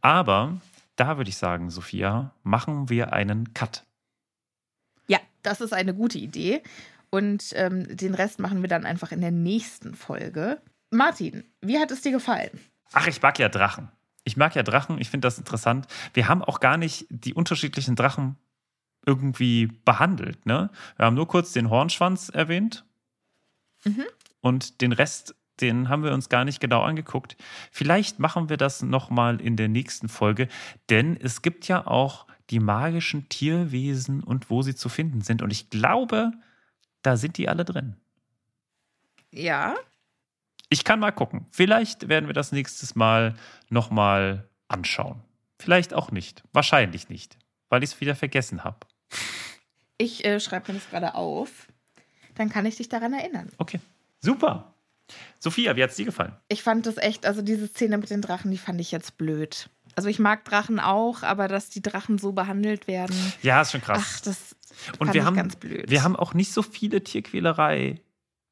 Aber 0.00 0.60
da 0.96 1.16
würde 1.16 1.30
ich 1.30 1.36
sagen, 1.36 1.70
Sophia, 1.70 2.34
machen 2.42 2.88
wir 2.88 3.12
einen 3.12 3.52
Cut. 3.54 3.84
Ja, 5.06 5.18
das 5.42 5.60
ist 5.60 5.72
eine 5.72 5.94
gute 5.94 6.18
Idee. 6.18 6.62
Und 7.10 7.52
ähm, 7.56 7.96
den 7.96 8.14
Rest 8.14 8.38
machen 8.38 8.62
wir 8.62 8.68
dann 8.68 8.86
einfach 8.86 9.10
in 9.10 9.20
der 9.20 9.32
nächsten 9.32 9.94
Folge. 9.94 10.60
Martin, 10.90 11.44
wie 11.60 11.78
hat 11.78 11.90
es 11.90 12.02
dir 12.02 12.12
gefallen? 12.12 12.60
Ach, 12.92 13.06
ich 13.06 13.20
mag 13.20 13.38
ja 13.38 13.48
Drachen. 13.48 13.90
Ich 14.24 14.36
mag 14.36 14.54
ja 14.54 14.62
Drachen, 14.62 14.98
ich 15.00 15.08
finde 15.10 15.26
das 15.26 15.38
interessant. 15.38 15.86
Wir 16.14 16.28
haben 16.28 16.42
auch 16.42 16.60
gar 16.60 16.76
nicht 16.76 17.06
die 17.08 17.34
unterschiedlichen 17.34 17.96
Drachen 17.96 18.36
irgendwie 19.06 19.66
behandelt. 19.66 20.44
Ne? 20.46 20.70
Wir 20.96 21.06
haben 21.06 21.16
nur 21.16 21.26
kurz 21.28 21.52
den 21.52 21.70
Hornschwanz 21.70 22.28
erwähnt 22.28 22.84
Mhm. 23.84 24.04
und 24.42 24.82
den 24.82 24.92
Rest, 24.92 25.34
den 25.62 25.88
haben 25.88 26.04
wir 26.04 26.12
uns 26.12 26.28
gar 26.28 26.44
nicht 26.44 26.60
genau 26.60 26.82
angeguckt. 26.82 27.36
Vielleicht 27.70 28.18
machen 28.18 28.50
wir 28.50 28.58
das 28.58 28.82
nochmal 28.82 29.40
in 29.40 29.56
der 29.56 29.68
nächsten 29.68 30.10
Folge, 30.10 30.48
denn 30.90 31.16
es 31.16 31.40
gibt 31.40 31.66
ja 31.66 31.86
auch 31.86 32.26
die 32.50 32.60
magischen 32.60 33.28
Tierwesen 33.30 34.22
und 34.22 34.50
wo 34.50 34.60
sie 34.60 34.74
zu 34.74 34.90
finden 34.90 35.22
sind. 35.22 35.40
Und 35.40 35.50
ich 35.50 35.70
glaube, 35.70 36.32
da 37.00 37.16
sind 37.16 37.38
die 37.38 37.48
alle 37.48 37.64
drin. 37.64 37.96
Ja, 39.30 39.74
Ich 40.70 40.84
kann 40.84 41.00
mal 41.00 41.10
gucken. 41.10 41.46
Vielleicht 41.50 42.08
werden 42.08 42.26
wir 42.28 42.32
das 42.32 42.52
nächstes 42.52 42.94
Mal 42.94 43.34
nochmal 43.68 44.48
anschauen. 44.68 45.20
Vielleicht 45.58 45.92
auch 45.92 46.10
nicht. 46.12 46.42
Wahrscheinlich 46.52 47.08
nicht, 47.08 47.36
weil 47.68 47.82
ich 47.82 47.90
es 47.90 48.00
wieder 48.00 48.14
vergessen 48.16 48.64
habe. 48.64 48.78
ich 49.98 50.24
äh, 50.24 50.40
schreibe 50.40 50.72
mir 50.72 50.78
das 50.78 50.88
gerade 50.88 51.14
auf. 51.14 51.66
Dann 52.36 52.48
kann 52.48 52.64
ich 52.66 52.76
dich 52.76 52.88
daran 52.88 53.12
erinnern. 53.12 53.50
Okay. 53.58 53.80
Super. 54.20 54.72
Sophia, 55.40 55.74
wie 55.76 55.82
hat 55.82 55.90
es 55.90 55.96
dir 55.96 56.04
gefallen? 56.04 56.34
Ich 56.48 56.62
fand 56.62 56.86
das 56.86 56.96
echt, 56.96 57.26
also 57.26 57.42
diese 57.42 57.66
Szene 57.66 57.98
mit 57.98 58.10
den 58.10 58.22
Drachen, 58.22 58.50
die 58.50 58.58
fand 58.58 58.80
ich 58.80 58.92
jetzt 58.92 59.18
blöd. 59.18 59.68
Also 59.96 60.08
ich 60.08 60.20
mag 60.20 60.44
Drachen 60.44 60.78
auch, 60.78 61.22
aber 61.24 61.48
dass 61.48 61.68
die 61.68 61.82
Drachen 61.82 62.16
so 62.18 62.32
behandelt 62.32 62.86
werden, 62.86 63.16
Ja, 63.42 63.60
ist 63.60 63.72
schon 63.72 63.80
krass. 63.82 64.02
ach, 64.02 64.20
das 64.20 64.56
Und 65.00 65.12
wir 65.12 65.24
haben, 65.24 65.34
ganz 65.34 65.56
blöd. 65.56 65.90
wir 65.90 66.04
haben 66.04 66.14
auch 66.14 66.32
nicht 66.32 66.52
so 66.52 66.62
viele 66.62 67.02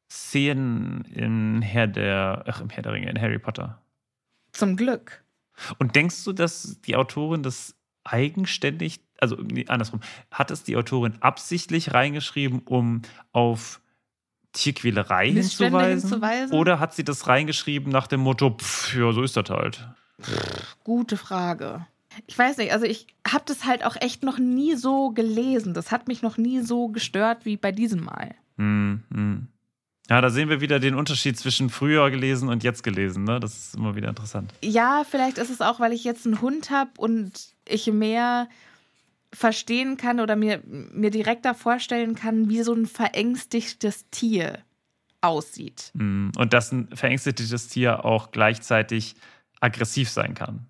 Tierquälerei-Szenen 0.09 1.05
in 1.15 1.63
Herr 1.63 1.87
der, 1.87 2.45
ach, 2.47 2.61
im 2.61 2.71
Herr 2.71 2.83
der 2.83 2.93
Ringe, 2.93 3.11
in 3.11 3.21
Harry 3.21 3.39
Potter. 3.39 3.81
Zum 4.53 4.77
Glück. 4.77 5.25
Und 5.79 5.97
denkst 5.97 6.25
du, 6.25 6.33
dass 6.33 6.81
die 6.83 6.97
Autorin 6.97 7.43
das 7.43 7.75
eigenständig, 8.05 9.01
also 9.19 9.37
nee, 9.37 9.67
andersrum, 9.69 10.01
hat 10.31 10.51
es 10.51 10.63
die 10.63 10.77
Autorin 10.77 11.15
absichtlich 11.21 11.93
reingeschrieben, 11.93 12.61
um 12.61 13.03
auf 13.33 13.81
Tierquälerei 14.53 15.31
hinzuweisen? 15.31 16.09
hinzuweisen? 16.09 16.57
Oder 16.57 16.81
hat 16.81 16.95
sie 16.95 17.05
das 17.05 17.27
reingeschrieben 17.27 17.93
nach 17.93 18.07
dem 18.07 18.21
Motto, 18.21 18.57
pff, 18.57 18.97
ja, 18.97 19.13
so 19.13 19.23
ist 19.23 19.37
das 19.37 19.51
halt. 19.51 19.87
Gute 20.85 21.17
Frage. 21.17 21.87
Ich 22.27 22.37
weiß 22.37 22.57
nicht, 22.57 22.73
also 22.73 22.87
ich 22.87 23.07
habe 23.27 23.45
das 23.47 23.65
halt 23.65 23.85
auch 23.85 23.95
echt 23.97 24.25
noch 24.25 24.39
nie 24.39 24.75
so 24.75 25.11
gelesen. 25.11 25.75
Das 25.75 25.93
hat 25.93 26.09
mich 26.09 26.23
noch 26.23 26.37
nie 26.37 26.61
so 26.61 26.89
gestört 26.89 27.45
wie 27.45 27.57
bei 27.57 27.71
diesem 27.71 28.03
Mal. 28.03 28.35
Hm, 28.57 29.05
hm. 29.13 29.49
Ja, 30.11 30.23
da 30.23 30.31
sehen 30.31 30.49
wir 30.49 30.61
wieder 30.61 30.81
den 30.81 30.95
Unterschied 30.95 31.39
zwischen 31.39 31.69
früher 31.69 32.11
gelesen 32.11 32.49
und 32.49 32.65
jetzt 32.65 32.83
gelesen. 32.83 33.25
Ne? 33.25 33.41
Das 33.41 33.57
ist 33.57 33.75
immer 33.75 33.95
wieder 33.95 34.09
interessant. 34.09 34.55
Ja, 34.63 35.05
vielleicht 35.09 35.37
ist 35.37 35.51
es 35.51 35.61
auch, 35.61 35.81
weil 35.81 35.93
ich 35.93 36.05
jetzt 36.05 36.25
einen 36.25 36.41
Hund 36.41 36.71
habe 36.71 36.91
und 36.97 37.33
ich 37.67 37.87
mehr 37.89 38.49
verstehen 39.33 39.99
kann 39.99 40.21
oder 40.21 40.37
mir, 40.37 40.63
mir 40.65 41.11
direkter 41.11 41.55
vorstellen 41.55 42.15
kann, 42.15 42.49
wie 42.49 42.63
so 42.63 42.73
ein 42.73 42.87
verängstigtes 42.87 44.07
Tier 44.11 44.61
aussieht. 45.21 45.91
Mm, 45.95 46.31
Und 46.39 46.55
dass 46.55 46.73
ein 46.73 46.89
verängstetes 46.95 47.69
Tier 47.69 48.07
auch 48.07 48.31
gleichzeitig 48.31 49.17
aggressiv 49.61 50.09
sein 50.09 50.35
kann. 50.35 50.67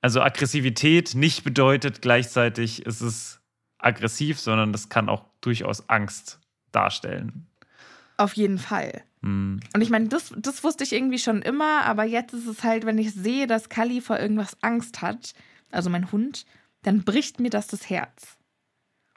Also 0.00 0.22
Aggressivität 0.22 1.14
nicht 1.14 1.44
bedeutet 1.44 2.00
gleichzeitig, 2.00 2.86
ist 2.86 3.00
es 3.00 3.40
aggressiv, 3.78 4.38
sondern 4.38 4.72
das 4.72 4.88
kann 4.88 5.08
auch 5.08 5.24
durchaus 5.40 5.88
Angst 5.88 6.40
darstellen. 6.72 7.45
Auf 8.16 8.34
jeden 8.34 8.58
Fall. 8.58 9.02
Mm, 9.20 9.58
Und 9.74 9.80
ich 9.80 9.90
meine, 9.90 10.08
das, 10.08 10.32
das 10.36 10.64
wusste 10.64 10.84
ich 10.84 10.92
irgendwie 10.92 11.18
schon 11.18 11.42
immer, 11.42 11.82
aber 11.84 12.04
jetzt 12.04 12.32
ist 12.32 12.46
es 12.46 12.64
halt, 12.64 12.86
wenn 12.86 12.98
ich 12.98 13.12
sehe, 13.12 13.46
dass 13.46 13.68
Kali 13.68 14.00
vor 14.00 14.18
irgendwas 14.18 14.56
Angst 14.62 15.02
hat, 15.02 15.34
also 15.70 15.90
mein 15.90 16.10
Hund, 16.12 16.46
dann 16.82 17.02
bricht 17.04 17.40
mir 17.40 17.50
das 17.50 17.66
das 17.66 17.90
Herz. 17.90 18.36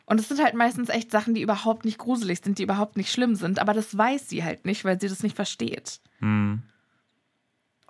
Und 0.06 0.20
es 0.20 0.28
sind 0.28 0.44
halt 0.44 0.56
meistens 0.56 0.90
echt 0.90 1.12
Sachen, 1.12 1.36
die 1.36 1.42
überhaupt 1.42 1.86
nicht 1.86 2.00
gruselig 2.00 2.42
sind, 2.44 2.58
die 2.58 2.64
überhaupt 2.64 2.98
nicht 2.98 3.12
schlimm 3.12 3.36
sind, 3.36 3.60
aber 3.60 3.74
das 3.74 3.96
weiß 3.96 4.28
sie 4.28 4.44
halt 4.44 4.66
nicht, 4.66 4.84
weil 4.84 5.00
sie 5.00 5.08
das 5.08 5.24
nicht 5.24 5.36
versteht. 5.36 6.02
mm. 6.20 6.56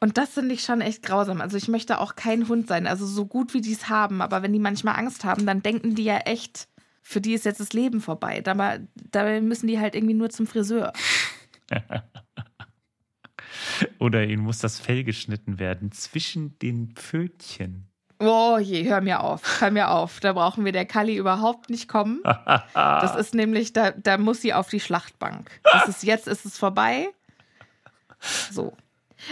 Und 0.01 0.17
das 0.17 0.29
finde 0.29 0.55
ich 0.55 0.63
schon 0.63 0.79
echt 0.79 1.03
grausam. 1.03 1.41
Also 1.41 1.57
ich 1.57 1.67
möchte 1.67 1.99
auch 1.99 2.15
kein 2.15 2.47
Hund 2.47 2.69
sein, 2.69 2.87
also 2.87 3.05
so 3.05 3.25
gut 3.25 3.53
wie 3.53 3.59
die 3.59 3.73
es 3.73 3.89
haben, 3.89 4.21
aber 4.21 4.41
wenn 4.41 4.53
die 4.53 4.59
manchmal 4.59 4.95
Angst 4.95 5.25
haben, 5.25 5.45
dann 5.45 5.61
denken 5.61 5.93
die 5.93 6.05
ja 6.05 6.19
echt, 6.19 6.69
für 7.01 7.21
die 7.21 7.33
ist 7.33 7.45
jetzt 7.45 7.59
das 7.59 7.73
Leben 7.73 8.01
vorbei. 8.01 8.41
Dabei, 8.41 8.81
dabei 9.11 9.41
müssen 9.41 9.67
die 9.67 9.79
halt 9.79 9.95
irgendwie 9.95 10.13
nur 10.13 10.29
zum 10.29 10.47
Friseur. 10.47 10.93
Oder 13.99 14.25
ihnen 14.25 14.43
muss 14.43 14.59
das 14.59 14.79
Fell 14.79 15.03
geschnitten 15.03 15.59
werden 15.59 15.91
zwischen 15.91 16.57
den 16.59 16.93
Pfötchen. 16.95 17.89
Oh 18.21 18.57
je, 18.57 18.83
hör 18.89 18.99
mir 18.99 19.21
auf, 19.21 19.61
hör 19.61 19.71
mir 19.71 19.91
auf. 19.91 20.19
Da 20.19 20.33
brauchen 20.33 20.65
wir 20.65 20.73
der 20.73 20.85
Kali 20.85 21.15
überhaupt 21.15 21.69
nicht 21.69 21.87
kommen. 21.87 22.21
Das 22.73 23.15
ist 23.15 23.33
nämlich, 23.33 23.71
da, 23.71 23.91
da 23.91 24.17
muss 24.17 24.41
sie 24.41 24.53
auf 24.53 24.69
die 24.69 24.81
Schlachtbank. 24.81 25.49
Das 25.63 25.87
ist, 25.87 26.03
jetzt 26.03 26.27
ist 26.27 26.45
es 26.45 26.57
vorbei. 26.57 27.09
So. 28.51 28.75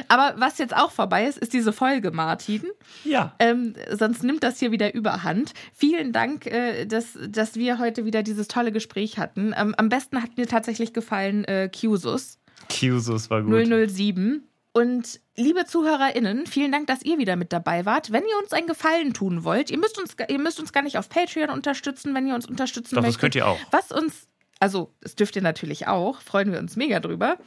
Aber 0.08 0.34
was 0.38 0.58
jetzt 0.58 0.76
auch 0.76 0.92
vorbei 0.92 1.26
ist, 1.26 1.38
ist 1.38 1.54
diese 1.54 1.74
Folge, 1.74 2.12
Martin. 2.12 2.64
Ja. 3.04 3.36
Ähm, 3.40 3.74
sonst 3.92 4.24
nimmt 4.24 4.44
das 4.44 4.60
hier 4.60 4.72
wieder 4.72 4.94
überhand. 4.94 5.54
Vielen 5.74 6.12
Dank, 6.12 6.46
äh, 6.46 6.86
dass, 6.86 7.18
dass 7.28 7.56
wir 7.56 7.80
heute 7.80 8.06
wieder 8.06 8.24
dieses 8.24 8.48
tolle 8.48 8.72
Gespräch 8.72 9.18
hatten. 9.18 9.54
Ähm, 9.58 9.76
am 9.78 9.90
besten 9.90 10.22
hat 10.22 10.38
mir 10.38 10.48
tatsächlich 10.48 10.94
gefallen 10.94 11.46
äh, 11.46 11.70
Cusus 11.70 12.40
Cusus 12.70 13.30
war 13.30 13.44
gut. 13.44 13.68
007. 13.68 14.44
Und 14.74 15.20
liebe 15.36 15.66
ZuhörerInnen, 15.66 16.46
vielen 16.46 16.72
Dank, 16.72 16.86
dass 16.86 17.02
ihr 17.02 17.18
wieder 17.18 17.36
mit 17.36 17.52
dabei 17.52 17.86
wart. 17.86 18.12
Wenn 18.12 18.24
ihr 18.24 18.38
uns 18.42 18.54
einen 18.54 18.68
Gefallen 18.68 19.14
tun 19.14 19.44
wollt, 19.44 19.72
ihr 19.72 19.80
müsst 19.80 20.00
uns, 20.00 20.16
ihr 20.28 20.40
müsst 20.40 20.60
uns 20.60 20.72
gar 20.72 20.84
nicht 20.84 21.00
auf 21.00 21.10
Patreon 21.10 21.50
unterstützen, 21.50 22.14
wenn 22.14 22.28
ihr 22.28 22.36
uns 22.36 22.46
unterstützen 22.46 22.94
Doch, 22.94 23.02
das 23.02 23.08
möchtet. 23.14 23.22
könnt 23.22 23.36
ihr 23.36 23.48
auch. 23.48 23.58
Was 23.72 23.92
uns, 23.92 24.28
also 24.60 24.94
das 25.02 25.16
dürft 25.16 25.36
ihr 25.36 25.42
natürlich 25.42 25.88
auch, 25.88 26.22
freuen 26.22 26.52
wir 26.52 26.60
uns 26.60 26.76
mega 26.76 27.00
drüber. 27.00 27.38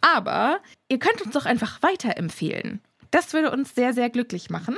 Aber 0.00 0.60
ihr 0.88 0.98
könnt 0.98 1.22
uns 1.22 1.32
doch 1.32 1.46
einfach 1.46 1.82
weiterempfehlen. 1.82 2.80
Das 3.10 3.32
würde 3.32 3.50
uns 3.50 3.74
sehr, 3.74 3.94
sehr 3.94 4.10
glücklich 4.10 4.50
machen. 4.50 4.76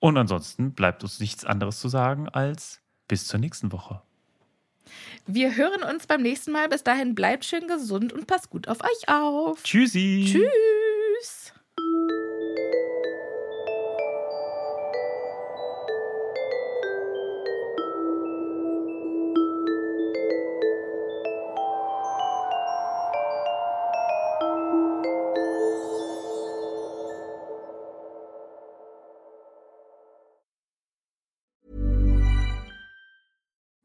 Und 0.00 0.16
ansonsten 0.16 0.72
bleibt 0.72 1.02
uns 1.02 1.20
nichts 1.20 1.44
anderes 1.44 1.80
zu 1.80 1.88
sagen 1.88 2.28
als 2.28 2.80
bis 3.08 3.26
zur 3.26 3.40
nächsten 3.40 3.72
Woche. 3.72 4.02
Wir 5.26 5.56
hören 5.56 5.82
uns 5.82 6.06
beim 6.06 6.22
nächsten 6.22 6.52
Mal. 6.52 6.68
Bis 6.68 6.82
dahin 6.82 7.14
bleibt 7.14 7.44
schön 7.44 7.66
gesund 7.68 8.12
und 8.12 8.26
passt 8.26 8.50
gut 8.50 8.68
auf 8.68 8.80
euch 8.80 9.08
auf. 9.08 9.62
Tschüssi. 9.62 10.24
Tschüss. 10.26 10.87